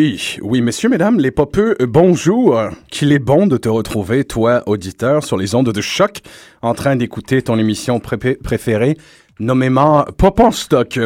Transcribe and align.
oui, 0.00 0.38
oui, 0.40 0.62
messieurs, 0.62 0.88
mesdames, 0.88 1.20
les 1.20 1.30
popeux, 1.30 1.76
euh, 1.78 1.86
bonjour. 1.86 2.58
Qu'il 2.90 3.12
est 3.12 3.18
bon 3.18 3.46
de 3.46 3.58
te 3.58 3.68
retrouver, 3.68 4.24
toi, 4.24 4.62
auditeur, 4.64 5.22
sur 5.22 5.36
les 5.36 5.54
ondes 5.54 5.70
de 5.70 5.80
choc, 5.82 6.20
en 6.62 6.72
train 6.72 6.96
d'écouter 6.96 7.42
ton 7.42 7.58
émission 7.58 8.00
préférée, 8.00 8.96
nommément 9.40 10.06
Pop 10.16 10.40
en 10.40 10.52
stock. 10.52 10.98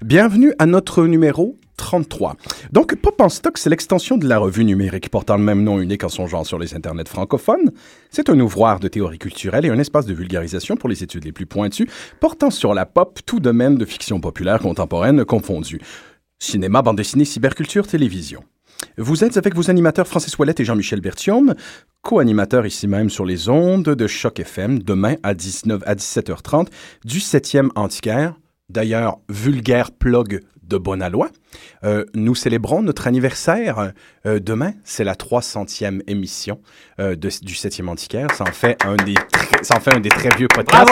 Bienvenue 0.00 0.52
à 0.60 0.66
notre 0.66 1.06
numéro 1.06 1.56
33. 1.76 2.36
Donc, 2.70 2.94
Pop 2.94 3.20
en 3.20 3.28
stock, 3.28 3.58
c'est 3.58 3.68
l'extension 3.68 4.16
de 4.16 4.28
la 4.28 4.38
revue 4.38 4.64
numérique 4.64 5.10
portant 5.10 5.36
le 5.36 5.42
même 5.42 5.64
nom 5.64 5.80
unique 5.80 6.04
en 6.04 6.08
son 6.08 6.28
genre 6.28 6.46
sur 6.46 6.60
les 6.60 6.72
internets 6.74 7.08
francophones. 7.08 7.72
C'est 8.10 8.30
un 8.30 8.38
ouvroir 8.38 8.78
de 8.78 8.86
théorie 8.86 9.18
culturelle 9.18 9.66
et 9.66 9.70
un 9.70 9.78
espace 9.80 10.06
de 10.06 10.14
vulgarisation 10.14 10.76
pour 10.76 10.88
les 10.88 11.02
études 11.02 11.24
les 11.24 11.32
plus 11.32 11.46
pointues, 11.46 11.88
portant 12.20 12.50
sur 12.50 12.74
la 12.74 12.86
pop, 12.86 13.18
tout 13.26 13.40
domaine 13.40 13.76
de 13.76 13.84
fiction 13.84 14.20
populaire 14.20 14.60
contemporaine 14.60 15.24
confondu. 15.24 15.80
Cinéma, 16.38 16.82
bande 16.82 16.96
dessinée, 16.96 17.24
cyberculture, 17.24 17.86
télévision. 17.86 18.44
Vous 18.98 19.24
êtes 19.24 19.38
avec 19.38 19.54
vos 19.54 19.70
animateurs 19.70 20.06
Francis 20.06 20.38
Ouellette 20.38 20.60
et 20.60 20.64
Jean-Michel 20.64 21.00
Bertium, 21.00 21.54
co-animateurs 22.02 22.66
ici 22.66 22.86
même 22.86 23.08
sur 23.08 23.24
les 23.24 23.48
ondes 23.48 23.88
de 23.88 24.06
Choc 24.06 24.38
FM, 24.38 24.82
demain 24.82 25.16
à, 25.22 25.32
19, 25.32 25.82
à 25.86 25.94
17h30 25.94 26.68
du 27.04 27.18
7e 27.20 27.70
Antiquaire. 27.74 28.34
D'ailleurs, 28.68 29.18
vulgaire 29.30 29.92
plug 29.92 30.42
de 30.62 30.76
Bonalois. 30.76 31.30
Euh, 31.84 32.04
nous 32.14 32.34
célébrons 32.34 32.82
notre 32.82 33.06
anniversaire 33.06 33.92
euh, 34.26 34.38
demain. 34.38 34.72
C'est 34.84 35.04
la 35.04 35.14
300e 35.14 36.02
émission 36.06 36.60
euh, 37.00 37.14
du 37.16 37.28
7e 37.28 37.88
Antiquaire. 37.88 38.28
Ça 38.34 38.44
en, 38.44 38.52
fait 38.52 38.76
un 38.84 38.96
des 38.96 39.14
ça 39.62 39.76
en 39.76 39.80
fait 39.80 39.94
un 39.94 40.00
des 40.00 40.10
très 40.10 40.30
vieux 40.36 40.48
podcasts. 40.48 40.90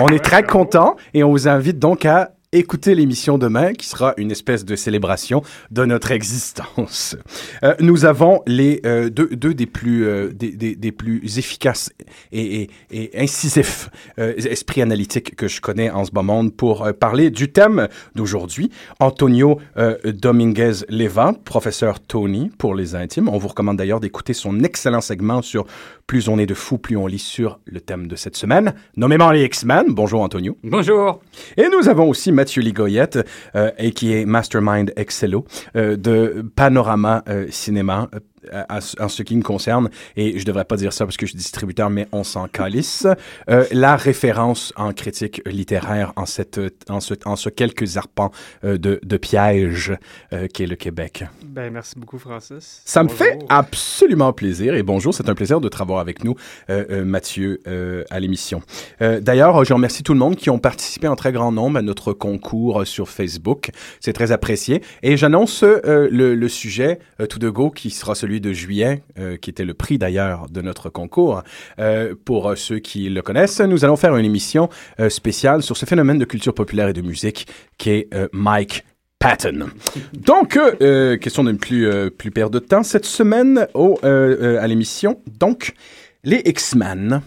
On 0.00 0.08
est 0.08 0.24
très 0.24 0.42
contents 0.42 0.96
et 1.14 1.22
on 1.22 1.30
vous 1.30 1.46
invite 1.46 1.78
donc 1.78 2.04
à 2.04 2.32
écoutez 2.54 2.94
l'émission 2.94 3.38
demain 3.38 3.72
qui 3.72 3.86
sera 3.86 4.12
une 4.18 4.30
espèce 4.30 4.66
de 4.66 4.76
célébration 4.76 5.42
de 5.70 5.86
notre 5.86 6.10
existence. 6.10 7.16
Euh, 7.62 7.74
nous 7.80 8.04
avons 8.04 8.42
les 8.46 8.80
euh, 8.84 9.08
deux, 9.08 9.28
deux, 9.28 9.54
des 9.54 9.64
plus 9.64 10.04
euh, 10.04 10.30
des, 10.34 10.50
des, 10.50 10.76
des, 10.76 10.92
plus 10.92 11.38
efficaces 11.38 11.90
et, 12.30 12.62
et, 12.62 12.70
et 12.90 13.18
incisifs 13.18 13.88
euh, 14.18 14.34
esprits 14.36 14.82
analytiques 14.82 15.34
que 15.34 15.48
je 15.48 15.62
connais 15.62 15.90
en 15.90 16.04
ce 16.04 16.10
monde 16.12 16.54
pour 16.54 16.84
euh, 16.84 16.92
parler 16.92 17.30
du 17.30 17.50
thème 17.50 17.88
d'aujourd'hui. 18.14 18.70
Antonio 19.00 19.58
Dominguez 20.04 20.84
Leva, 20.90 21.32
professeur 21.44 22.00
Tony 22.00 22.50
pour 22.58 22.74
les 22.74 22.94
intimes. 22.94 23.28
On 23.28 23.38
vous 23.38 23.48
recommande 23.48 23.78
d'ailleurs 23.78 24.00
d'écouter 24.00 24.34
son 24.34 24.62
excellent 24.62 25.00
segment 25.00 25.40
sur 25.40 25.64
plus 26.12 26.28
on 26.28 26.36
est 26.36 26.44
de 26.44 26.52
fous, 26.52 26.76
plus 26.76 26.94
on 26.94 27.06
lit 27.06 27.18
sur 27.18 27.58
le 27.64 27.80
thème 27.80 28.06
de 28.06 28.16
cette 28.16 28.36
semaine, 28.36 28.74
nommément 28.98 29.30
les 29.30 29.44
X-Men. 29.44 29.86
Bonjour 29.94 30.20
Antonio. 30.20 30.58
Bonjour. 30.62 31.22
Et 31.56 31.70
nous 31.70 31.88
avons 31.88 32.06
aussi 32.06 32.32
Mathieu 32.32 32.60
Ligoyette, 32.60 33.26
euh, 33.54 33.70
et 33.78 33.92
qui 33.92 34.12
est 34.12 34.26
Mastermind 34.26 34.92
Excello 34.96 35.46
euh, 35.74 35.96
de 35.96 36.44
Panorama 36.54 37.24
en 38.68 39.08
ce 39.08 39.22
qui 39.22 39.36
me 39.36 39.42
concerne, 39.42 39.90
et 40.16 40.38
je 40.38 40.44
devrais 40.44 40.64
pas 40.64 40.76
dire 40.76 40.92
ça 40.92 41.04
parce 41.04 41.16
que 41.16 41.26
je 41.26 41.30
suis 41.30 41.38
distributeur, 41.38 41.90
mais 41.90 42.08
on 42.12 42.24
s'en 42.24 42.48
calisse, 42.48 43.06
euh, 43.48 43.64
la 43.72 43.96
référence 43.96 44.72
en 44.76 44.92
critique 44.92 45.42
littéraire 45.46 46.12
en, 46.16 46.26
cette, 46.26 46.60
en, 46.88 47.00
ce, 47.00 47.14
en 47.24 47.36
ce 47.36 47.48
quelques 47.48 47.96
arpents 47.96 48.30
euh, 48.64 48.78
de, 48.78 49.00
de 49.02 49.16
piège 49.16 49.92
euh, 50.32 50.46
qu'est 50.52 50.66
le 50.66 50.76
Québec. 50.76 51.24
Ben, 51.44 51.72
merci 51.72 51.98
beaucoup, 51.98 52.18
Francis. 52.18 52.82
Ça 52.84 53.02
bonjour. 53.02 53.18
me 53.18 53.24
fait 53.24 53.38
absolument 53.48 54.32
plaisir, 54.32 54.74
et 54.74 54.82
bonjour, 54.82 55.14
c'est 55.14 55.28
un 55.28 55.34
plaisir 55.34 55.60
de 55.60 55.70
revoir 55.72 56.00
avec 56.00 56.22
nous, 56.22 56.36
euh, 56.70 57.04
Mathieu, 57.04 57.60
à 58.10 58.20
l'émission. 58.20 58.62
D'ailleurs, 59.00 59.64
je 59.64 59.72
remercie 59.72 60.02
tout 60.02 60.12
le 60.12 60.18
monde 60.18 60.36
qui 60.36 60.50
ont 60.50 60.58
participé 60.58 61.08
en 61.08 61.16
très 61.16 61.32
grand 61.32 61.50
nombre 61.50 61.78
à 61.78 61.82
notre 61.82 62.12
concours 62.12 62.86
sur 62.86 63.08
Facebook. 63.08 63.70
C'est 64.00 64.12
très 64.12 64.30
apprécié. 64.30 64.82
Et 65.02 65.16
j'annonce 65.16 65.62
le, 65.62 66.08
le, 66.08 66.48
sujet 66.48 66.98
tout 67.28 67.38
de 67.38 67.48
go 67.48 67.70
qui 67.70 67.90
sera 67.90 68.14
celui 68.14 68.31
de 68.40 68.52
juillet, 68.52 69.02
euh, 69.18 69.36
qui 69.36 69.50
était 69.50 69.64
le 69.64 69.74
prix 69.74 69.98
d'ailleurs 69.98 70.46
de 70.50 70.60
notre 70.62 70.90
concours. 70.90 71.42
Euh, 71.78 72.14
pour 72.24 72.52
ceux 72.56 72.78
qui 72.78 73.08
le 73.08 73.22
connaissent, 73.22 73.60
nous 73.60 73.84
allons 73.84 73.96
faire 73.96 74.16
une 74.16 74.24
émission 74.24 74.68
euh, 75.00 75.08
spéciale 75.08 75.62
sur 75.62 75.76
ce 75.76 75.86
phénomène 75.86 76.18
de 76.18 76.24
culture 76.24 76.54
populaire 76.54 76.88
et 76.88 76.92
de 76.92 77.02
musique 77.02 77.46
qui 77.78 77.90
est 77.90 78.08
Mike 78.32 78.84
Patton. 79.18 79.68
Donc, 80.12 80.58
question 81.20 81.44
de 81.44 81.52
ne 81.52 81.56
plus, 81.56 82.10
plus 82.10 82.30
perdre 82.30 82.60
de 82.60 82.64
temps, 82.64 82.82
cette 82.82 83.04
semaine 83.04 83.66
au, 83.74 83.98
à 84.02 84.66
l'émission, 84.66 85.20
donc, 85.38 85.74
les 86.24 86.42
X-Men. 86.44 87.22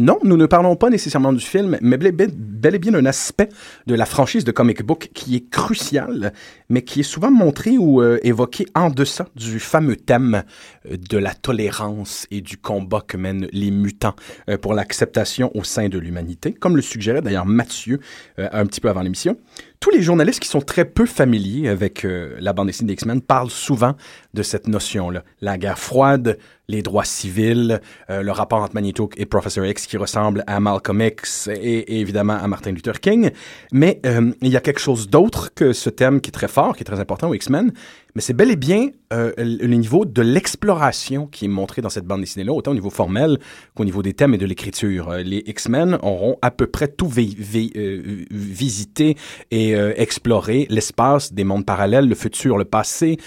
Non, 0.00 0.18
nous 0.24 0.38
ne 0.38 0.46
parlons 0.46 0.76
pas 0.76 0.88
nécessairement 0.88 1.34
du 1.34 1.44
film, 1.44 1.76
mais 1.82 1.98
bel 1.98 2.74
et 2.74 2.78
bien 2.78 2.92
d'un 2.92 3.04
aspect 3.04 3.50
de 3.86 3.94
la 3.94 4.06
franchise 4.06 4.44
de 4.44 4.50
comic 4.50 4.82
book 4.82 5.10
qui 5.12 5.36
est 5.36 5.50
crucial, 5.50 6.32
mais 6.70 6.80
qui 6.80 7.00
est 7.00 7.02
souvent 7.02 7.30
montré 7.30 7.76
ou 7.76 8.00
euh, 8.00 8.18
évoqué 8.22 8.64
en 8.74 8.88
deçà 8.88 9.28
du 9.36 9.60
fameux 9.60 9.96
thème 9.96 10.44
euh, 10.90 10.96
de 10.96 11.18
la 11.18 11.34
tolérance 11.34 12.26
et 12.30 12.40
du 12.40 12.56
combat 12.56 13.02
que 13.06 13.18
mènent 13.18 13.46
les 13.52 13.70
mutants 13.70 14.16
euh, 14.48 14.56
pour 14.56 14.72
l'acceptation 14.72 15.50
au 15.54 15.64
sein 15.64 15.90
de 15.90 15.98
l'humanité, 15.98 16.54
comme 16.54 16.76
le 16.76 16.82
suggérait 16.82 17.20
d'ailleurs 17.20 17.44
Mathieu 17.44 18.00
un 18.38 18.64
petit 18.64 18.80
peu 18.80 18.88
avant 18.88 19.02
l'émission. 19.02 19.36
Tous 19.80 19.88
les 19.88 20.02
journalistes 20.02 20.40
qui 20.40 20.48
sont 20.48 20.60
très 20.60 20.84
peu 20.84 21.06
familiers 21.06 21.70
avec 21.70 22.04
euh, 22.04 22.36
la 22.38 22.52
bande 22.52 22.66
dessinée 22.66 22.88
des 22.88 22.92
X-Men 22.92 23.22
parlent 23.22 23.48
souvent 23.48 23.94
de 24.34 24.42
cette 24.42 24.68
notion-là. 24.68 25.24
La 25.40 25.56
guerre 25.56 25.78
froide, 25.78 26.36
les 26.68 26.82
droits 26.82 27.06
civils, 27.06 27.80
euh, 28.10 28.20
le 28.20 28.30
rapport 28.30 28.60
entre 28.60 28.74
Magneto 28.74 29.08
et 29.16 29.24
Professor 29.24 29.64
X 29.64 29.86
qui 29.86 29.96
ressemble 29.96 30.44
à 30.46 30.60
Malcolm 30.60 31.00
X 31.00 31.48
et, 31.48 31.54
et 31.54 32.00
évidemment 32.00 32.34
à 32.34 32.46
Martin 32.46 32.72
Luther 32.72 33.00
King. 33.00 33.30
Mais 33.72 34.02
euh, 34.04 34.32
il 34.42 34.48
y 34.48 34.56
a 34.58 34.60
quelque 34.60 34.80
chose 34.80 35.08
d'autre 35.08 35.54
que 35.54 35.72
ce 35.72 35.88
thème 35.88 36.20
qui 36.20 36.28
est 36.28 36.32
très 36.32 36.48
fort, 36.48 36.76
qui 36.76 36.82
est 36.82 36.84
très 36.84 37.00
important 37.00 37.30
aux 37.30 37.34
X-Men, 37.34 37.72
mais 38.14 38.20
c'est 38.20 38.34
bel 38.34 38.50
et 38.50 38.56
bien 38.56 38.90
euh, 39.12 39.32
le 39.38 39.74
niveau 39.74 40.04
de 40.04 40.22
l'exploration 40.22 41.26
qui 41.26 41.46
est 41.46 41.48
montré 41.48 41.82
dans 41.82 41.88
cette 41.88 42.04
bande 42.04 42.20
dessinée-là, 42.20 42.52
autant 42.52 42.70
au 42.70 42.74
niveau 42.74 42.90
formel 42.90 43.38
qu'au 43.74 43.84
niveau 43.84 44.02
des 44.02 44.12
thèmes 44.12 44.34
et 44.34 44.38
de 44.38 44.46
l'écriture. 44.46 45.10
Euh, 45.10 45.22
les 45.24 45.42
X-Men 45.46 45.98
auront 46.02 46.36
à 46.42 46.52
peu 46.52 46.68
près 46.68 46.86
tout 46.86 47.10
euh, 47.16 48.24
visité 48.30 49.16
et 49.50 49.72
exploré 49.72 50.66
l'espace 50.70 51.32
des 51.32 51.42
mondes 51.42 51.66
parallèles, 51.66 52.08
le 52.08 52.14
futur, 52.14 52.56
le 52.56 52.64
passé, 52.64 53.18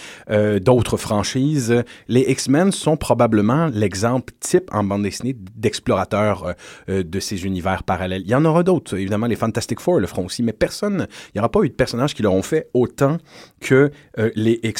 d'autres 0.61 0.97
franchises. 0.97 1.83
Les 2.07 2.21
X-Men 2.21 2.71
sont 2.71 2.97
probablement 2.97 3.67
l'exemple 3.67 4.33
type 4.39 4.69
en 4.71 4.83
bande 4.83 5.03
dessinée 5.03 5.35
d'explorateurs 5.55 6.55
de 6.87 7.19
ces 7.19 7.45
univers 7.45 7.83
parallèles. 7.83 8.23
Il 8.25 8.29
y 8.29 8.35
en 8.35 8.45
aura 8.45 8.63
d'autres, 8.63 8.95
évidemment, 8.95 9.27
les 9.27 9.35
Fantastic 9.35 9.79
Four 9.79 9.99
le 9.99 10.07
feront 10.07 10.25
aussi, 10.25 10.43
mais 10.43 10.53
personne, 10.53 11.07
il 11.27 11.31
n'y 11.37 11.39
aura 11.39 11.49
pas 11.49 11.61
eu 11.61 11.69
de 11.69 11.73
personnages 11.73 12.13
qui 12.13 12.23
l'auront 12.23 12.41
fait 12.41 12.69
autant 12.73 13.17
que 13.59 13.91
les 14.35 14.59
X-Men 14.63 14.72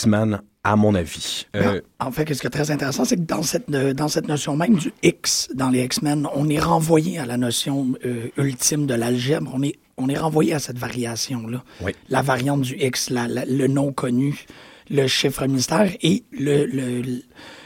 à 0.65 0.75
mon 0.75 0.95
avis. 0.95 1.45
Euh... 1.55 1.81
En 1.99 2.11
fait, 2.11 2.33
ce 2.33 2.39
qui 2.39 2.47
est 2.47 2.49
très 2.49 2.71
intéressant, 2.71 3.03
c'est 3.03 3.17
que 3.17 3.21
dans 3.21 3.43
cette, 3.43 3.69
dans 3.69 4.07
cette 4.07 4.27
notion 4.27 4.55
même 4.55 4.75
du 4.75 4.93
X 5.03 5.49
dans 5.53 5.69
les 5.69 5.83
X-Men, 5.83 6.27
on 6.35 6.49
est 6.49 6.59
renvoyé 6.59 7.19
à 7.19 7.25
la 7.25 7.37
notion 7.37 7.93
euh, 8.05 8.29
ultime 8.37 8.85
de 8.85 8.93
l'algèbre. 8.93 9.51
On 9.53 9.61
est, 9.61 9.75
on 9.97 10.07
est 10.07 10.17
renvoyé 10.17 10.53
à 10.53 10.59
cette 10.59 10.77
variation-là. 10.77 11.63
Oui. 11.81 11.91
La 12.09 12.21
variante 12.21 12.61
du 12.61 12.75
X, 12.77 13.09
la, 13.09 13.27
la, 13.27 13.43
le 13.45 13.67
non 13.67 13.91
connu, 13.91 14.45
le 14.89 15.05
chiffre 15.07 15.45
mystère 15.47 15.91
et 16.01 16.23
le, 16.31 16.65
le, 16.65 17.01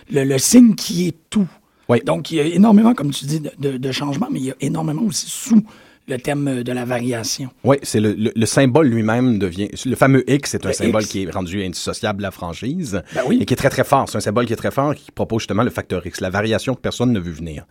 le, 0.10 0.24
le 0.24 0.38
signe 0.40 0.74
qui 0.76 1.08
est 1.08 1.16
tout. 1.30 1.48
Oui. 1.90 2.02
Donc, 2.04 2.32
il 2.32 2.38
y 2.38 2.40
a 2.40 2.46
énormément, 2.46 2.94
comme 2.94 3.12
tu 3.12 3.26
dis, 3.26 3.40
de, 3.40 3.52
de, 3.60 3.78
de 3.78 3.92
changements, 3.92 4.28
mais 4.32 4.40
il 4.40 4.46
y 4.46 4.52
a 4.52 4.56
énormément 4.60 5.04
aussi 5.04 5.28
sous 5.30 5.64
le 6.08 6.18
thème 6.18 6.64
de 6.64 6.72
la 6.72 6.86
variation. 6.86 7.50
Oui, 7.64 7.78
c'est 7.84 8.00
le, 8.00 8.14
le, 8.14 8.32
le, 8.36 8.46
symbole 8.46 8.88
lui-même 8.88 9.40
devient. 9.40 9.70
Le 9.86 9.96
fameux 9.96 10.30
X, 10.30 10.52
c'est 10.52 10.66
un 10.66 10.70
le 10.70 10.74
symbole 10.74 11.04
X. 11.04 11.12
qui 11.12 11.24
est 11.24 11.30
rendu 11.30 11.64
indissociable 11.64 12.20
de 12.20 12.24
la 12.24 12.32
franchise. 12.32 13.02
Ben 13.14 13.22
oui. 13.28 13.40
Et 13.42 13.46
qui 13.46 13.54
est 13.54 13.58
très, 13.58 13.70
très 13.70 13.84
fort. 13.84 14.08
C'est 14.10 14.18
un 14.18 14.22
symbole 14.22 14.46
qui 14.46 14.54
est 14.54 14.58
très 14.58 14.72
fort 14.72 14.96
qui 14.96 15.12
propose 15.12 15.42
justement 15.42 15.64
le 15.64 15.70
facteur 15.70 16.06
X, 16.06 16.22
la 16.22 16.30
variation 16.30 16.76
que 16.76 16.82
personne 16.82 17.12
ne 17.12 17.20
veut 17.20 17.32
venir. 17.32 17.66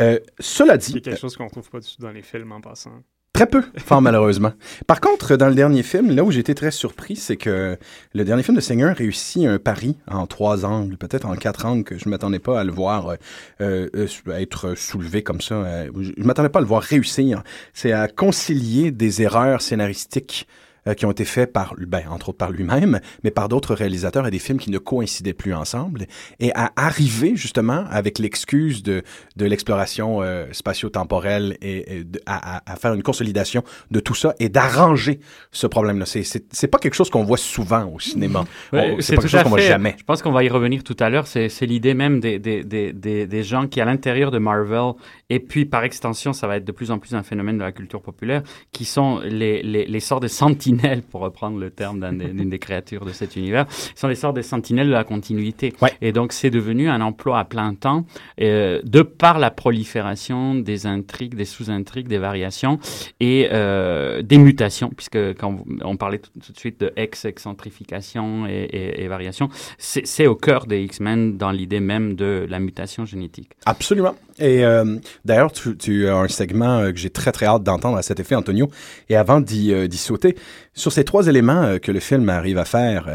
Euh, 0.00 0.18
cela 0.38 0.76
dit. 0.76 0.92
C'est 0.92 1.00
quelque 1.00 1.20
chose 1.20 1.36
qu'on 1.36 1.48
trouve 1.48 1.68
pas 1.70 1.80
du 1.80 1.86
tout 1.86 2.02
dans 2.02 2.10
les 2.10 2.22
films 2.22 2.52
en 2.52 2.60
passant. 2.60 3.02
Très 3.32 3.46
peu, 3.46 3.62
fort 3.76 4.02
malheureusement. 4.02 4.52
Par 4.86 5.00
contre, 5.00 5.36
dans 5.36 5.48
le 5.48 5.54
dernier 5.54 5.82
film, 5.84 6.10
là 6.10 6.24
où 6.24 6.32
été 6.32 6.54
très 6.54 6.70
surpris, 6.70 7.14
c'est 7.14 7.36
que 7.36 7.76
le 8.12 8.24
dernier 8.24 8.42
film 8.42 8.56
de 8.56 8.60
Seigneur 8.60 8.96
réussit 8.96 9.46
un 9.46 9.58
pari 9.58 9.96
en 10.08 10.26
trois 10.26 10.64
angles, 10.64 10.96
peut-être 10.96 11.26
en 11.26 11.36
quatre 11.36 11.66
angles, 11.66 11.84
que 11.84 11.98
je 11.98 12.08
m'attendais 12.08 12.40
pas 12.40 12.58
à 12.58 12.64
le 12.64 12.72
voir 12.72 13.14
euh, 13.60 13.88
euh, 13.94 14.06
être 14.30 14.74
soulevé 14.76 15.22
comme 15.22 15.40
ça. 15.40 15.54
Euh, 15.54 15.90
je 16.00 16.24
m'attendais 16.24 16.48
pas 16.48 16.58
à 16.58 16.62
le 16.62 16.68
voir 16.68 16.82
réussir. 16.82 17.42
C'est 17.74 17.92
à 17.92 18.08
concilier 18.08 18.90
des 18.90 19.22
erreurs 19.22 19.62
scénaristiques 19.62 20.48
euh, 20.88 20.94
qui 20.94 21.06
ont 21.06 21.10
été 21.10 21.24
faits 21.24 21.52
par, 21.52 21.74
ben, 21.78 22.02
entre 22.10 22.30
autres 22.30 22.38
par 22.38 22.50
lui-même, 22.50 23.00
mais 23.22 23.30
par 23.30 23.48
d'autres 23.48 23.74
réalisateurs 23.74 24.26
et 24.26 24.30
des 24.30 24.38
films 24.38 24.58
qui 24.58 24.70
ne 24.70 24.78
coïncidaient 24.78 25.34
plus 25.34 25.54
ensemble, 25.54 26.06
et 26.40 26.52
à 26.54 26.72
arriver 26.76 27.36
justement 27.36 27.84
avec 27.90 28.18
l'excuse 28.18 28.82
de, 28.82 29.02
de 29.36 29.44
l'exploration 29.44 30.22
euh, 30.22 30.46
spatio-temporelle 30.52 31.56
et, 31.60 31.98
et 31.98 32.04
de, 32.04 32.20
à, 32.26 32.62
à, 32.70 32.76
faire 32.76 32.94
une 32.94 33.02
consolidation 33.02 33.62
de 33.90 34.00
tout 34.00 34.14
ça 34.14 34.34
et 34.38 34.48
d'arranger 34.48 35.20
ce 35.52 35.66
problème-là. 35.66 36.06
C'est, 36.06 36.22
c'est, 36.22 36.46
c'est 36.52 36.68
pas 36.68 36.78
quelque 36.78 36.94
chose 36.94 37.10
qu'on 37.10 37.24
voit 37.24 37.36
souvent 37.36 37.86
au 37.92 38.00
cinéma. 38.00 38.44
Ouais, 38.72 38.96
c'est, 39.00 39.14
pas 39.14 39.22
quelque 39.22 39.30
chose 39.30 39.42
qu'on 39.42 39.50
voit 39.50 39.60
jamais. 39.60 39.94
Je 39.98 40.04
pense 40.04 40.22
qu'on 40.22 40.32
va 40.32 40.44
y 40.44 40.48
revenir 40.48 40.84
tout 40.84 40.96
à 41.00 41.10
l'heure. 41.10 41.26
C'est, 41.26 41.48
c'est 41.48 41.66
l'idée 41.66 41.94
même 41.94 42.20
des, 42.20 42.38
des, 42.38 42.64
des, 42.64 42.92
des, 42.92 43.42
gens 43.42 43.66
qui, 43.66 43.80
à 43.80 43.84
l'intérieur 43.84 44.30
de 44.30 44.38
Marvel, 44.38 44.92
et 45.28 45.40
puis 45.40 45.66
par 45.66 45.84
extension, 45.84 46.32
ça 46.32 46.46
va 46.46 46.56
être 46.56 46.64
de 46.64 46.72
plus 46.72 46.90
en 46.90 46.98
plus 46.98 47.14
un 47.14 47.22
phénomène 47.22 47.58
de 47.58 47.64
la 47.64 47.72
culture 47.72 48.00
populaire, 48.00 48.42
qui 48.72 48.84
sont 48.84 49.20
les, 49.24 49.62
les, 49.62 49.84
les 49.86 50.00
sortes 50.00 50.22
de 50.22 50.28
sentinelles 50.28 50.77
sentinelles, 50.78 51.02
pour 51.02 51.20
reprendre 51.20 51.58
le 51.58 51.70
terme 51.70 52.00
d'une 52.18 52.48
des, 52.48 52.58
créatures 52.58 53.04
de 53.04 53.12
cet 53.12 53.36
univers. 53.36 53.66
Sont 53.94 54.08
des 54.08 54.14
sortes 54.14 54.36
de 54.36 54.42
sentinelles 54.42 54.88
de 54.88 54.92
la 54.92 55.04
continuité. 55.04 55.72
Et 56.00 56.12
donc, 56.12 56.32
c'est 56.32 56.50
devenu 56.50 56.88
un 56.88 57.00
emploi 57.00 57.38
à 57.38 57.44
plein 57.44 57.74
temps 57.74 58.04
euh, 58.40 58.80
de 58.84 59.02
par 59.02 59.38
la 59.38 59.50
prolifération 59.50 60.54
des 60.54 60.86
intrigues, 60.86 61.34
des 61.34 61.44
sous-intrigues, 61.44 62.08
des 62.08 62.18
variations 62.18 62.78
et 63.20 63.48
euh, 63.52 64.22
des 64.22 64.38
mutations, 64.38 64.90
puisque 64.90 65.18
quand 65.34 65.64
on 65.82 65.96
parlait 65.96 66.18
tout, 66.18 66.30
de 66.52 66.58
suite 66.58 66.80
de 66.80 66.92
ex-excentrification 66.96 68.46
et, 68.46 68.68
et, 69.02 69.08
variation, 69.08 69.48
c'est 69.78 70.26
au 70.26 70.34
cœur 70.34 70.66
des 70.66 70.82
X-Men 70.82 71.36
dans 71.36 71.50
l'idée 71.50 71.80
même 71.80 72.14
de 72.14 72.46
la 72.48 72.58
mutation 72.58 73.04
génétique. 73.04 73.50
Absolument. 73.66 74.14
Et 74.38 74.64
euh, 74.64 74.98
d'ailleurs, 75.24 75.52
tu, 75.52 75.76
tu, 75.76 76.08
as 76.08 76.16
un 76.16 76.28
segment 76.28 76.78
euh, 76.78 76.92
que 76.92 76.98
j'ai 76.98 77.10
très 77.10 77.32
très 77.32 77.46
hâte 77.46 77.62
d'entendre 77.62 77.96
à 77.96 78.02
cet 78.02 78.20
effet, 78.20 78.34
Antonio. 78.34 78.68
Et 79.08 79.16
avant 79.16 79.40
d'y 79.40 79.72
euh, 79.72 79.88
sauter, 79.90 80.36
sur 80.74 80.92
ces 80.92 81.04
trois 81.04 81.26
éléments 81.26 81.62
euh, 81.62 81.78
que 81.78 81.90
le 81.90 82.00
film 82.00 82.28
arrive 82.28 82.58
à 82.58 82.64
faire, 82.64 83.08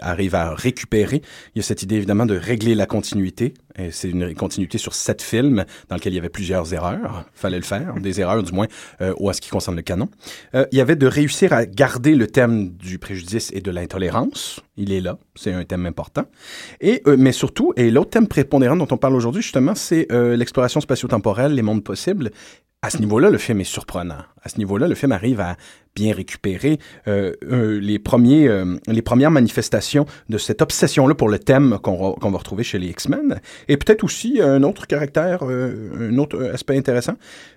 arrive 0.00 0.34
à 0.34 0.54
récupérer, 0.54 1.20
il 1.54 1.58
y 1.58 1.60
a 1.60 1.62
cette 1.62 1.82
idée 1.82 1.96
évidemment 1.96 2.26
de 2.26 2.36
régler 2.36 2.74
la 2.74 2.86
continuité. 2.86 3.54
C'est 3.90 4.10
une 4.10 4.34
continuité 4.34 4.78
sur 4.78 4.94
sept 4.94 5.22
films 5.22 5.64
dans 5.88 5.96
lequel 5.96 6.12
il 6.12 6.16
y 6.16 6.18
avait 6.18 6.28
plusieurs 6.28 6.72
erreurs. 6.72 7.24
Fallait 7.34 7.58
le 7.58 7.64
faire, 7.64 7.94
des 8.00 8.20
erreurs 8.20 8.42
du 8.42 8.52
moins, 8.52 8.66
ou 9.18 9.28
à 9.28 9.32
ce 9.32 9.40
qui 9.40 9.50
concerne 9.50 9.76
le 9.76 9.82
canon. 9.82 10.08
il 10.54 10.78
y 10.78 10.80
avait 10.80 10.96
de 10.96 11.06
réussir 11.06 11.52
à 11.52 11.66
garder 11.66 12.14
le 12.14 12.26
thème 12.26 12.70
du 12.70 12.98
préjudice 12.98 13.50
et 13.52 13.60
de 13.60 13.70
l'intolérance. 13.70 14.60
Il 14.76 14.92
est 14.92 15.00
là, 15.00 15.18
c'est 15.34 15.52
un 15.52 15.64
thème 15.64 15.86
important. 15.86 16.24
Et 16.80 17.02
mais 17.18 17.32
surtout, 17.32 17.72
et 17.76 17.90
l'autre 17.90 18.10
thème 18.10 18.28
prépondérant 18.28 18.76
dont 18.76 18.88
on 18.90 18.96
parle 18.96 19.14
aujourd'hui 19.14 19.42
justement, 19.42 19.74
c'est 19.74 20.06
l'exploration 20.10 20.80
spatio-temporelle, 20.80 21.52
les 21.52 21.62
mondes 21.62 21.84
possibles, 21.84 22.30
à 22.82 22.90
ce 22.90 22.98
niveau-là, 22.98 23.30
le 23.30 23.38
film 23.38 23.60
est 23.60 23.64
surprenant. 23.64 24.18
À 24.42 24.48
ce 24.48 24.58
niveau-là, 24.58 24.86
le 24.86 24.94
film 24.94 25.10
arrive 25.10 25.40
à 25.40 25.56
bien 25.96 26.14
récupérer 26.14 26.78
euh, 27.08 27.32
euh, 27.50 27.80
les, 27.80 27.98
premiers, 27.98 28.46
euh, 28.46 28.76
les 28.86 29.02
premières 29.02 29.32
manifestations 29.32 30.06
de 30.28 30.38
cette 30.38 30.62
obsession-là 30.62 31.14
pour 31.14 31.28
le 31.28 31.38
thème 31.38 31.78
qu'on 31.82 32.30
va 32.30 32.38
retrouver 32.38 32.62
chez 32.62 32.78
les 32.78 32.88
X-Men. 32.88 33.40
Et 33.66 33.76
peut-être 33.76 34.04
aussi 34.04 34.40
un 34.40 34.62
autre 34.62 34.86
caractère, 34.86 35.42
un 35.42 36.18
autre 36.18 36.50
aspect 36.52 36.76
intéressant. 36.76 37.14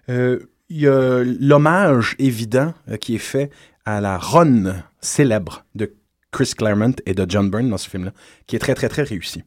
il 0.08 0.40
y 0.70 0.88
a 0.88 1.24
l'hommage 1.24 2.16
évident 2.18 2.74
qui 3.02 3.16
est 3.16 3.26
fait 3.34 3.50
à 3.86 4.02
la 4.02 4.18
run 4.18 4.84
célèbre 5.02 5.66
de 5.76 5.94
Chris 6.32 6.54
Claremont 6.58 6.96
et 7.06 7.14
de 7.14 7.26
John 7.28 7.50
Byrne 7.50 7.70
dans 7.70 7.78
ce 7.78 7.90
film-là, 7.90 8.12
qui 8.48 8.56
est 8.56 8.60
très, 8.60 8.76
très, 8.76 8.88
très 8.88 9.04
réussi. 9.04 9.44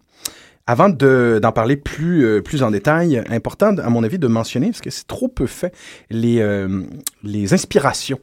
Avant 0.66 0.88
d'en 0.88 1.52
parler 1.52 1.76
plus, 1.76 2.24
euh, 2.24 2.40
plus 2.40 2.62
en 2.62 2.70
détail, 2.70 3.22
important, 3.28 3.76
à 3.78 3.90
mon 3.90 4.04
avis, 4.04 4.18
de 4.18 4.28
mentionner, 4.28 4.68
parce 4.68 4.80
que 4.80 4.90
c'est 4.90 5.08
trop 5.08 5.26
peu 5.26 5.46
fait, 5.46 5.74
les, 6.08 6.40
euh, 6.40 6.82
les 7.24 7.52
inspirations 7.52 8.20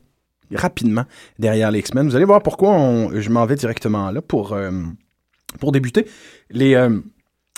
rapidement 0.56 1.06
derrière 1.38 1.72
les 1.72 1.80
X-Men. 1.80 2.08
Vous 2.08 2.16
allez 2.16 2.26
voir 2.26 2.42
pourquoi 2.42 3.10
je 3.14 3.30
m'en 3.30 3.46
vais 3.46 3.56
directement 3.56 4.12
là 4.12 4.22
pour, 4.22 4.54
euh, 4.54 4.72
pour 5.60 5.72
débuter. 5.72 6.06
Les, 6.50 6.76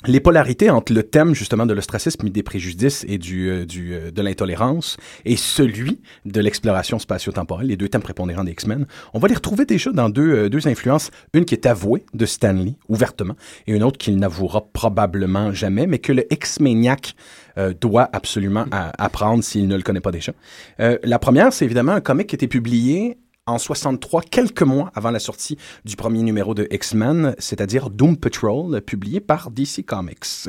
les 0.07 0.19
polarités 0.19 0.69
entre 0.69 0.93
le 0.93 1.03
thème 1.03 1.35
justement 1.35 1.65
de 1.65 1.73
l'ostracisme 1.73 2.25
et 2.25 2.29
des 2.29 2.43
préjudices 2.43 3.05
et 3.07 3.17
du, 3.17 3.49
euh, 3.49 3.65
du 3.65 3.93
euh, 3.93 4.11
de 4.11 4.21
l'intolérance 4.21 4.97
et 5.25 5.35
celui 5.35 5.99
de 6.25 6.41
l'exploration 6.41 6.97
spatio-temporelle, 6.99 7.67
les 7.67 7.77
deux 7.77 7.89
thèmes 7.89 8.01
prépondérants 8.01 8.43
des 8.43 8.51
X-Men, 8.51 8.87
on 9.13 9.19
va 9.19 9.27
les 9.27 9.35
retrouver 9.35 9.65
déjà 9.65 9.91
dans 9.91 10.09
deux, 10.09 10.33
euh, 10.33 10.49
deux 10.49 10.67
influences, 10.67 11.11
une 11.33 11.45
qui 11.45 11.53
est 11.53 11.65
avouée 11.65 12.03
de 12.13 12.25
Stanley 12.25 12.75
ouvertement 12.89 13.35
et 13.67 13.73
une 13.73 13.83
autre 13.83 13.97
qu'il 13.97 14.17
n'avouera 14.17 14.65
probablement 14.73 15.53
jamais, 15.53 15.85
mais 15.85 15.99
que 15.99 16.11
le 16.11 16.25
X-Maniac 16.31 17.15
doit 17.81 18.09
absolument 18.13 18.65
apprendre 18.71 19.43
s'il 19.43 19.67
ne 19.67 19.75
le 19.75 19.81
connaît 19.83 19.99
pas 19.99 20.11
déjà. 20.11 20.31
la 20.79 21.19
première, 21.19 21.51
c'est 21.51 21.65
évidemment 21.65 21.91
un 21.91 21.99
comic 21.99 22.27
qui 22.27 22.35
a 22.35 22.37
été 22.37 22.47
publié 22.47 23.17
en 23.47 23.57
63, 23.57 24.21
quelques 24.21 24.61
mois 24.61 24.91
avant 24.93 25.09
la 25.09 25.19
sortie 25.19 25.57
du 25.83 25.95
premier 25.95 26.21
numéro 26.21 26.53
de 26.53 26.67
X-Men, 26.69 27.35
c'est-à-dire 27.39 27.89
Doom 27.89 28.15
Patrol, 28.15 28.81
publié 28.81 29.19
par 29.19 29.49
DC 29.49 29.83
Comics. 29.85 30.47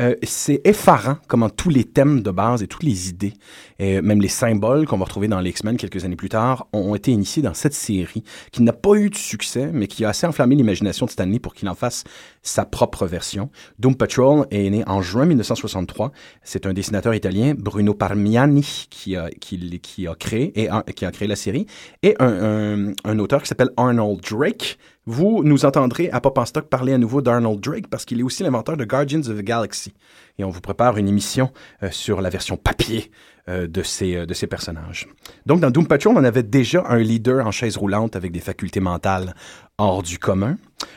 Euh, 0.00 0.16
c'est 0.24 0.60
effarant 0.64 1.18
comment 1.28 1.48
tous 1.48 1.70
les 1.70 1.84
thèmes 1.84 2.22
de 2.22 2.32
base 2.32 2.64
et 2.64 2.66
toutes 2.66 2.82
les 2.82 3.08
idées, 3.08 3.34
et 3.78 4.00
même 4.02 4.20
les 4.20 4.28
symboles 4.28 4.86
qu'on 4.86 4.98
va 4.98 5.04
retrouver 5.04 5.28
dans 5.28 5.38
les 5.38 5.50
X-Men 5.50 5.76
quelques 5.76 6.04
années 6.04 6.16
plus 6.16 6.28
tard, 6.28 6.66
ont 6.72 6.96
été 6.96 7.12
initiés 7.12 7.42
dans 7.42 7.54
cette 7.54 7.74
série 7.74 8.24
qui 8.50 8.62
n'a 8.62 8.72
pas 8.72 8.94
eu 8.94 9.10
de 9.10 9.16
succès, 9.16 9.70
mais 9.72 9.86
qui 9.86 10.04
a 10.04 10.08
assez 10.08 10.26
enflammé 10.26 10.56
l'imagination 10.56 11.06
de 11.06 11.12
Stanley 11.12 11.38
pour 11.38 11.54
qu'il 11.54 11.68
en 11.68 11.76
fasse 11.76 12.02
sa 12.44 12.64
propre 12.64 13.06
version. 13.06 13.50
Doom 13.80 13.96
Patrol 13.96 14.46
est 14.52 14.70
né 14.70 14.84
en 14.86 15.02
juin 15.02 15.24
1963. 15.24 16.12
C'est 16.44 16.66
un 16.66 16.72
dessinateur 16.72 17.14
italien, 17.14 17.54
Bruno 17.58 17.94
Parmiani, 17.94 18.86
qui 18.90 19.16
a, 19.16 19.28
qui, 19.30 19.80
qui 19.80 20.06
a 20.06 20.14
créé 20.14 20.52
et 20.54 20.68
qui 20.94 21.04
a 21.04 21.10
créé 21.10 21.26
la 21.26 21.36
série, 21.36 21.66
et 22.02 22.14
un, 22.20 22.86
un, 22.86 22.92
un 23.04 23.18
auteur 23.18 23.42
qui 23.42 23.48
s'appelle 23.48 23.70
Arnold 23.76 24.20
Drake, 24.20 24.78
vous 25.06 25.42
nous 25.44 25.66
entendrez 25.66 26.10
à 26.10 26.20
Pop 26.20 26.38
en 26.38 26.46
Stock 26.46 26.68
parler 26.68 26.94
à 26.94 26.98
nouveau 26.98 27.20
d'Arnold 27.20 27.60
Drake 27.60 27.88
parce 27.88 28.04
qu'il 28.04 28.20
est 28.20 28.22
aussi 28.22 28.42
l'inventeur 28.42 28.76
de 28.76 28.84
Guardians 28.84 29.20
of 29.20 29.36
the 29.36 29.42
Galaxy. 29.42 29.92
Et 30.38 30.44
on 30.44 30.50
vous 30.50 30.62
prépare 30.62 30.96
une 30.96 31.08
émission 31.08 31.50
euh, 31.82 31.90
sur 31.90 32.22
la 32.22 32.30
version 32.30 32.56
papier 32.56 33.10
euh, 33.48 33.66
de, 33.66 33.82
ces, 33.82 34.16
euh, 34.16 34.26
de 34.26 34.32
ces 34.32 34.46
personnages. 34.46 35.06
Donc, 35.44 35.60
dans 35.60 35.70
Doom 35.70 35.86
Patrol, 35.86 36.14
on 36.16 36.24
avait 36.24 36.42
déjà 36.42 36.82
un 36.88 36.98
leader 36.98 37.46
en 37.46 37.50
chaise 37.50 37.76
roulante 37.76 38.16
avec 38.16 38.32
des 38.32 38.40
facultés 38.40 38.80
mentales 38.80 39.34
hors 39.76 40.02
du 40.02 40.18
commun. 40.18 40.56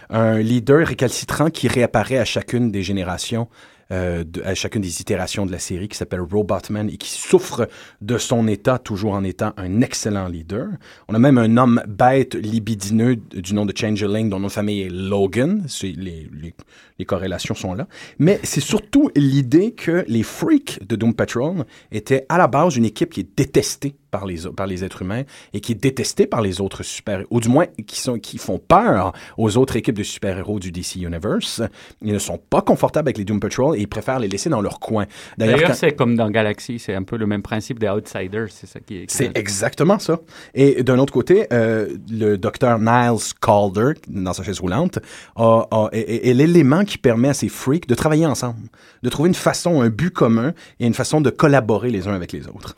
Un 0.09 0.39
leader 0.39 0.87
récalcitrant 0.87 1.49
qui 1.49 1.67
réapparaît 1.67 2.19
à 2.19 2.25
chacune 2.25 2.71
des 2.71 2.83
générations 2.83 3.49
euh, 3.89 4.25
à 4.43 4.53
chacune 4.53 4.81
des 4.81 4.99
itérations 4.99 5.45
de 5.45 5.51
la 5.53 5.59
série 5.59 5.87
qui 5.87 5.95
s'appelle 5.95 6.19
Robotman 6.19 6.89
et 6.89 6.97
qui 6.97 7.09
souffre 7.09 7.69
de 8.01 8.17
son 8.17 8.45
état 8.49 8.79
toujours 8.79 9.13
en 9.13 9.23
étant 9.23 9.53
un 9.55 9.79
excellent 9.79 10.27
leader. 10.27 10.67
On 11.07 11.15
a 11.15 11.19
même 11.19 11.37
un 11.37 11.55
homme 11.55 11.81
bête 11.87 12.35
libidineux 12.35 13.15
du 13.15 13.53
nom 13.53 13.65
de 13.65 13.73
Changeling 13.73 14.29
dont 14.29 14.41
notre 14.41 14.55
famille 14.55 14.81
est 14.81 14.89
Logan. 14.89 15.65
Les, 15.81 15.93
les, 15.93 16.53
les, 16.99 17.05
corrélations 17.05 17.55
sont 17.55 17.73
là. 17.73 17.87
Mais 18.19 18.39
c'est 18.43 18.61
surtout 18.61 19.09
l'idée 19.15 19.71
que 19.71 20.05
les 20.07 20.23
freaks 20.23 20.85
de 20.87 20.95
Doom 20.95 21.13
Patrol 21.13 21.65
étaient 21.91 22.25
à 22.29 22.37
la 22.37 22.47
base 22.47 22.75
une 22.75 22.85
équipe 22.85 23.11
qui 23.11 23.21
est 23.21 23.37
détestée 23.37 23.95
par 24.11 24.25
les, 24.25 24.37
par 24.55 24.67
les 24.67 24.83
êtres 24.83 25.01
humains 25.01 25.23
et 25.53 25.59
qui 25.59 25.73
est 25.73 25.75
détesté 25.75 26.27
par 26.27 26.41
les 26.41 26.61
autres 26.61 26.83
super 26.83 27.23
ou 27.29 27.39
du 27.39 27.49
moins 27.49 27.65
qui, 27.85 27.99
sont, 27.99 28.19
qui 28.19 28.37
font 28.37 28.57
peur 28.57 29.13
aux 29.37 29.57
autres 29.57 29.75
équipes 29.75 29.97
de 29.97 30.03
super-héros 30.03 30.59
du 30.59 30.71
DC 30.71 30.95
Universe. 30.95 31.61
Ils 32.01 32.13
ne 32.13 32.19
sont 32.19 32.37
pas 32.37 32.61
confortables 32.61 33.07
avec 33.07 33.17
les 33.17 33.25
Doom 33.25 33.39
Patrol 33.39 33.77
et 33.77 33.81
ils 33.81 33.87
préfèrent 33.87 34.19
les 34.19 34.27
laisser 34.27 34.49
dans 34.49 34.61
leur 34.61 34.79
coin. 34.79 35.05
D'ailleurs, 35.37 35.75
c'est 35.75 35.95
comme 35.95 36.15
dans 36.15 36.29
Galaxy, 36.29 36.79
c'est 36.79 36.95
un 36.95 37.03
peu 37.03 37.17
le 37.17 37.27
même 37.27 37.41
principe 37.41 37.79
des 37.79 37.89
Outsiders, 37.89 38.47
c'est 38.49 38.67
ça 38.67 38.79
qui 38.79 38.97
est... 38.97 39.11
C'est 39.11 39.37
exactement 39.37 39.99
ça. 39.99 40.19
Et 40.53 40.83
d'un 40.83 40.97
autre 40.99 41.13
côté, 41.13 41.47
euh, 41.51 41.87
le 42.09 42.37
docteur 42.37 42.79
Niles 42.79 43.33
Calder, 43.41 43.99
dans 44.07 44.33
sa 44.33 44.43
chaise 44.43 44.59
roulante, 44.59 44.99
a, 45.35 45.89
l'élément 45.93 46.83
qui 46.87 46.97
permet 46.97 47.29
à 47.29 47.33
ces 47.33 47.49
freaks 47.49 47.87
de 47.87 47.93
travailler 47.93 48.25
ensemble, 48.25 48.69
de 49.03 49.09
trouver 49.09 49.27
une 49.27 49.35
façon, 49.35 49.81
un 49.81 49.89
but 49.89 50.11
commun 50.11 50.53
et 50.79 50.87
une 50.87 50.93
façon 50.93 51.21
de 51.21 51.29
collaborer 51.29 51.91
les 51.91 52.07
uns 52.07 52.13
avec 52.13 52.31
les 52.31 52.47
autres. 52.47 52.75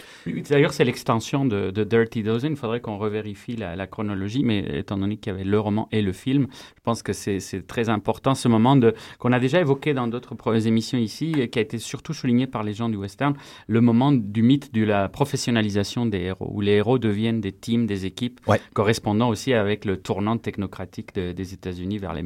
D'ailleurs, 0.49 0.73
c'est 0.73 0.83
l'extension 0.83 1.45
de, 1.45 1.71
Dirty 1.83 2.23
Dozen. 2.23 2.51
Il 2.51 2.57
faudrait 2.57 2.81
qu'on 2.81 2.97
revérifie 2.97 3.55
la, 3.55 3.87
chronologie, 3.87 4.43
mais 4.43 4.79
étant 4.79 4.97
donné 4.97 5.17
qu'il 5.17 5.31
y 5.31 5.35
avait 5.35 5.45
le 5.45 5.59
roman 5.59 5.87
et 5.91 6.01
le 6.01 6.11
film, 6.11 6.47
je 6.51 6.81
pense 6.83 7.01
que 7.03 7.13
c'est 7.13 7.65
très 7.67 7.89
important 7.89 8.35
ce 8.35 8.47
moment 8.47 8.77
qu'on 9.19 9.31
a 9.31 9.39
déjà 9.39 9.61
évoqué 9.61 9.93
dans 9.93 10.07
d'autres 10.07 10.35
émissions 10.67 10.97
ici, 10.97 11.33
et 11.37 11.49
qui 11.49 11.59
a 11.59 11.61
été 11.61 11.77
surtout 11.77 12.13
souligné 12.13 12.47
par 12.47 12.63
les 12.63 12.73
gens 12.73 12.89
du 12.89 12.97
western, 12.97 13.35
le 13.67 13.81
moment 13.81 14.11
du 14.11 14.43
mythe 14.43 14.73
de 14.73 14.83
la 14.83 15.07
professionnalisation 15.07 16.05
des 16.05 16.19
héros, 16.19 16.49
où 16.51 16.61
les 16.61 16.73
héros 16.73 16.97
deviennent 16.97 17.41
des 17.41 17.51
teams, 17.51 17.85
des 17.85 18.05
équipes, 18.05 18.39
correspondant 18.73 19.29
aussi 19.29 19.53
avec 19.53 19.85
le 19.85 19.97
tournant 19.97 20.37
technocratique 20.37 21.13
des 21.15 21.53
États-Unis 21.53 21.99
vers 21.99 22.13
les 22.13 22.23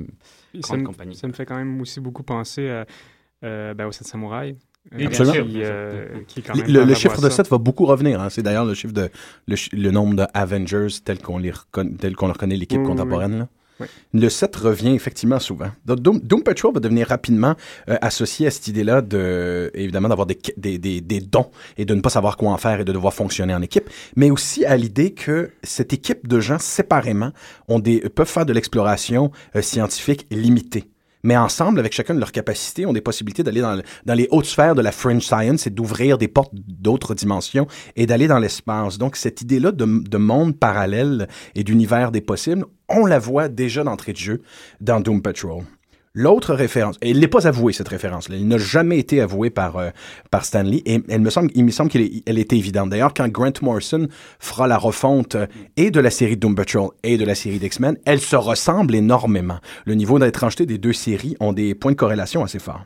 grandes 0.56 0.84
compagnies. 0.84 1.16
Ça 1.16 1.28
me 1.28 1.34
fait 1.34 1.46
quand 1.46 1.56
même 1.56 1.82
aussi 1.82 2.00
beaucoup 2.00 2.24
penser 2.24 2.70
à, 2.70 2.86
euh, 3.44 3.74
ben, 3.74 3.88
au 3.88 3.92
Sept 3.92 4.08
Samouraïs 4.08 4.56
le, 4.92 6.94
chiffre 6.94 7.22
de 7.22 7.30
7 7.30 7.50
va 7.50 7.58
beaucoup 7.58 7.86
revenir. 7.86 8.22
Hein. 8.22 8.30
C'est 8.30 8.44
d'ailleurs 8.44 8.66
le 8.66 8.74
chiffre 8.74 8.94
de 8.94 9.10
le, 9.48 9.92
nombre 9.92 10.16
de 10.16 10.26
Avengers 10.34 10.88
tel 11.04 11.20
qu'on 11.20 11.38
les 11.38 11.54
tel 12.00 12.16
qu'on 12.16 12.28
reconnaît 12.28 12.56
l'équipe 12.56 12.84
contemporaine. 12.84 13.48
Le 14.14 14.30
7 14.30 14.56
revient 14.56 14.94
effectivement 14.94 15.40
souvent. 15.40 15.70
Doom, 15.86 16.20
Doom 16.20 16.44
Patrol 16.44 16.74
va 16.74 16.80
devenir 16.80 17.08
rapidement 17.08 17.56
euh, 17.90 17.98
associé 18.02 18.48
à 18.48 18.52
cette 18.52 18.68
idée-là 18.68 19.02
de, 19.02 19.72
évidemment, 19.74 20.10
d'avoir 20.10 20.28
des, 20.28 20.38
des, 20.58 20.78
des, 20.78 21.02
des, 21.02 21.20
dons 21.20 21.50
et 21.78 21.86
de 21.86 21.94
ne 21.96 22.02
pas 22.02 22.10
savoir 22.10 22.38
quoi 22.38 22.52
en 22.52 22.58
faire 22.58 22.80
et 22.80 22.86
de 22.86 22.92
devoir 22.92 23.14
fonctionner 23.14 23.54
en 23.54 23.62
équipe, 23.62 23.90
mais 24.16 24.30
aussi 24.30 24.66
à 24.66 24.78
l'idée 24.78 25.14
que 25.14 25.52
cette 25.64 25.94
équipe 25.94 26.28
de 26.28 26.40
gens 26.40 26.60
séparément 26.60 27.32
ont 27.68 27.80
des, 27.80 28.00
peuvent 28.02 28.28
faire 28.28 28.46
de 28.46 28.54
l'exploration 28.54 29.32
euh, 29.56 29.62
scientifique 29.62 30.28
limitée 30.32 30.93
mais 31.24 31.38
ensemble, 31.38 31.80
avec 31.80 31.94
chacun 31.94 32.14
de 32.14 32.20
leurs 32.20 32.32
capacités, 32.32 32.86
ont 32.86 32.94
des 32.94 33.02
possibilités 33.02 33.44
d'aller 33.44 33.62
dans, 33.62 34.14
les 34.14 34.28
hautes 34.32 34.46
sphères 34.46 34.76
de 34.76 34.82
la 34.82 34.92
fringe 34.92 35.24
science 35.26 35.68
et 35.68 35.70
d'ouvrir 35.70 36.18
des 36.18 36.28
portes 36.28 36.54
d'autres 36.54 37.16
dimensions 37.16 37.68
et 37.96 38.06
d'aller 38.06 38.28
dans 38.28 38.40
l'espace. 38.40 38.98
Donc, 38.98 39.16
cette 39.16 39.42
idée-là 39.42 39.72
de, 39.72 39.86
de 39.86 40.18
monde 40.18 40.60
parallèle 40.60 41.28
et 41.56 41.64
d'univers 41.64 42.12
des 42.12 42.22
possibles, 42.22 42.66
on 42.90 43.06
la 43.06 43.20
voit 43.20 43.48
déjà 43.48 43.84
d'entrée 43.84 44.14
de 44.14 44.18
jeu 44.18 44.42
dans 44.82 45.00
Doom 45.00 45.22
Patrol. 45.22 45.64
L'autre 46.16 46.54
référence, 46.54 46.96
et 47.02 47.10
il 47.10 47.20
n'est 47.20 47.28
pas 47.28 47.48
avoué 47.48 47.74
cette 47.74 47.88
référence, 47.88 48.30
-là. 48.30 48.36
il 48.38 48.48
n'a 48.48 48.60
jamais 48.60 49.00
été 49.00 49.20
avoué 49.20 49.50
par 49.50 49.78
euh, 49.78 49.90
par 50.30 50.46
Stanley 50.46 50.84
et 50.86 51.02
elle 51.10 51.22
me 51.22 51.32
semble, 51.32 51.50
il 51.56 51.66
me 51.66 51.72
semble 51.72 51.90
qu'elle 51.90 52.08
elle 52.28 52.38
était 52.38 52.56
évidente. 52.56 52.92
D'ailleurs, 52.92 53.16
quand 53.16 53.28
Grant 53.30 53.54
Morrison 53.64 54.08
fera 54.38 54.68
la 54.68 54.78
refonte 54.78 55.34
euh, 55.34 55.48
et 55.76 55.90
de 55.90 56.00
la 56.00 56.12
série 56.12 56.38
Doom 56.38 56.54
Patrol 56.54 56.92
et 57.02 57.18
de 57.18 57.26
la 57.26 57.34
série 57.34 57.58
d'X-Men, 57.58 57.98
elles 58.06 58.22
se 58.22 58.36
ressemblent 58.36 58.94
énormément. 58.94 59.58
Le 59.88 59.96
niveau 59.96 60.20
d'étrangeté 60.20 60.68
des 60.68 60.78
deux 60.78 60.94
séries 60.94 61.36
ont 61.40 61.52
des 61.52 61.74
points 61.74 61.94
de 61.94 61.98
corrélation 61.98 62.44
assez 62.44 62.60
forts. 62.60 62.86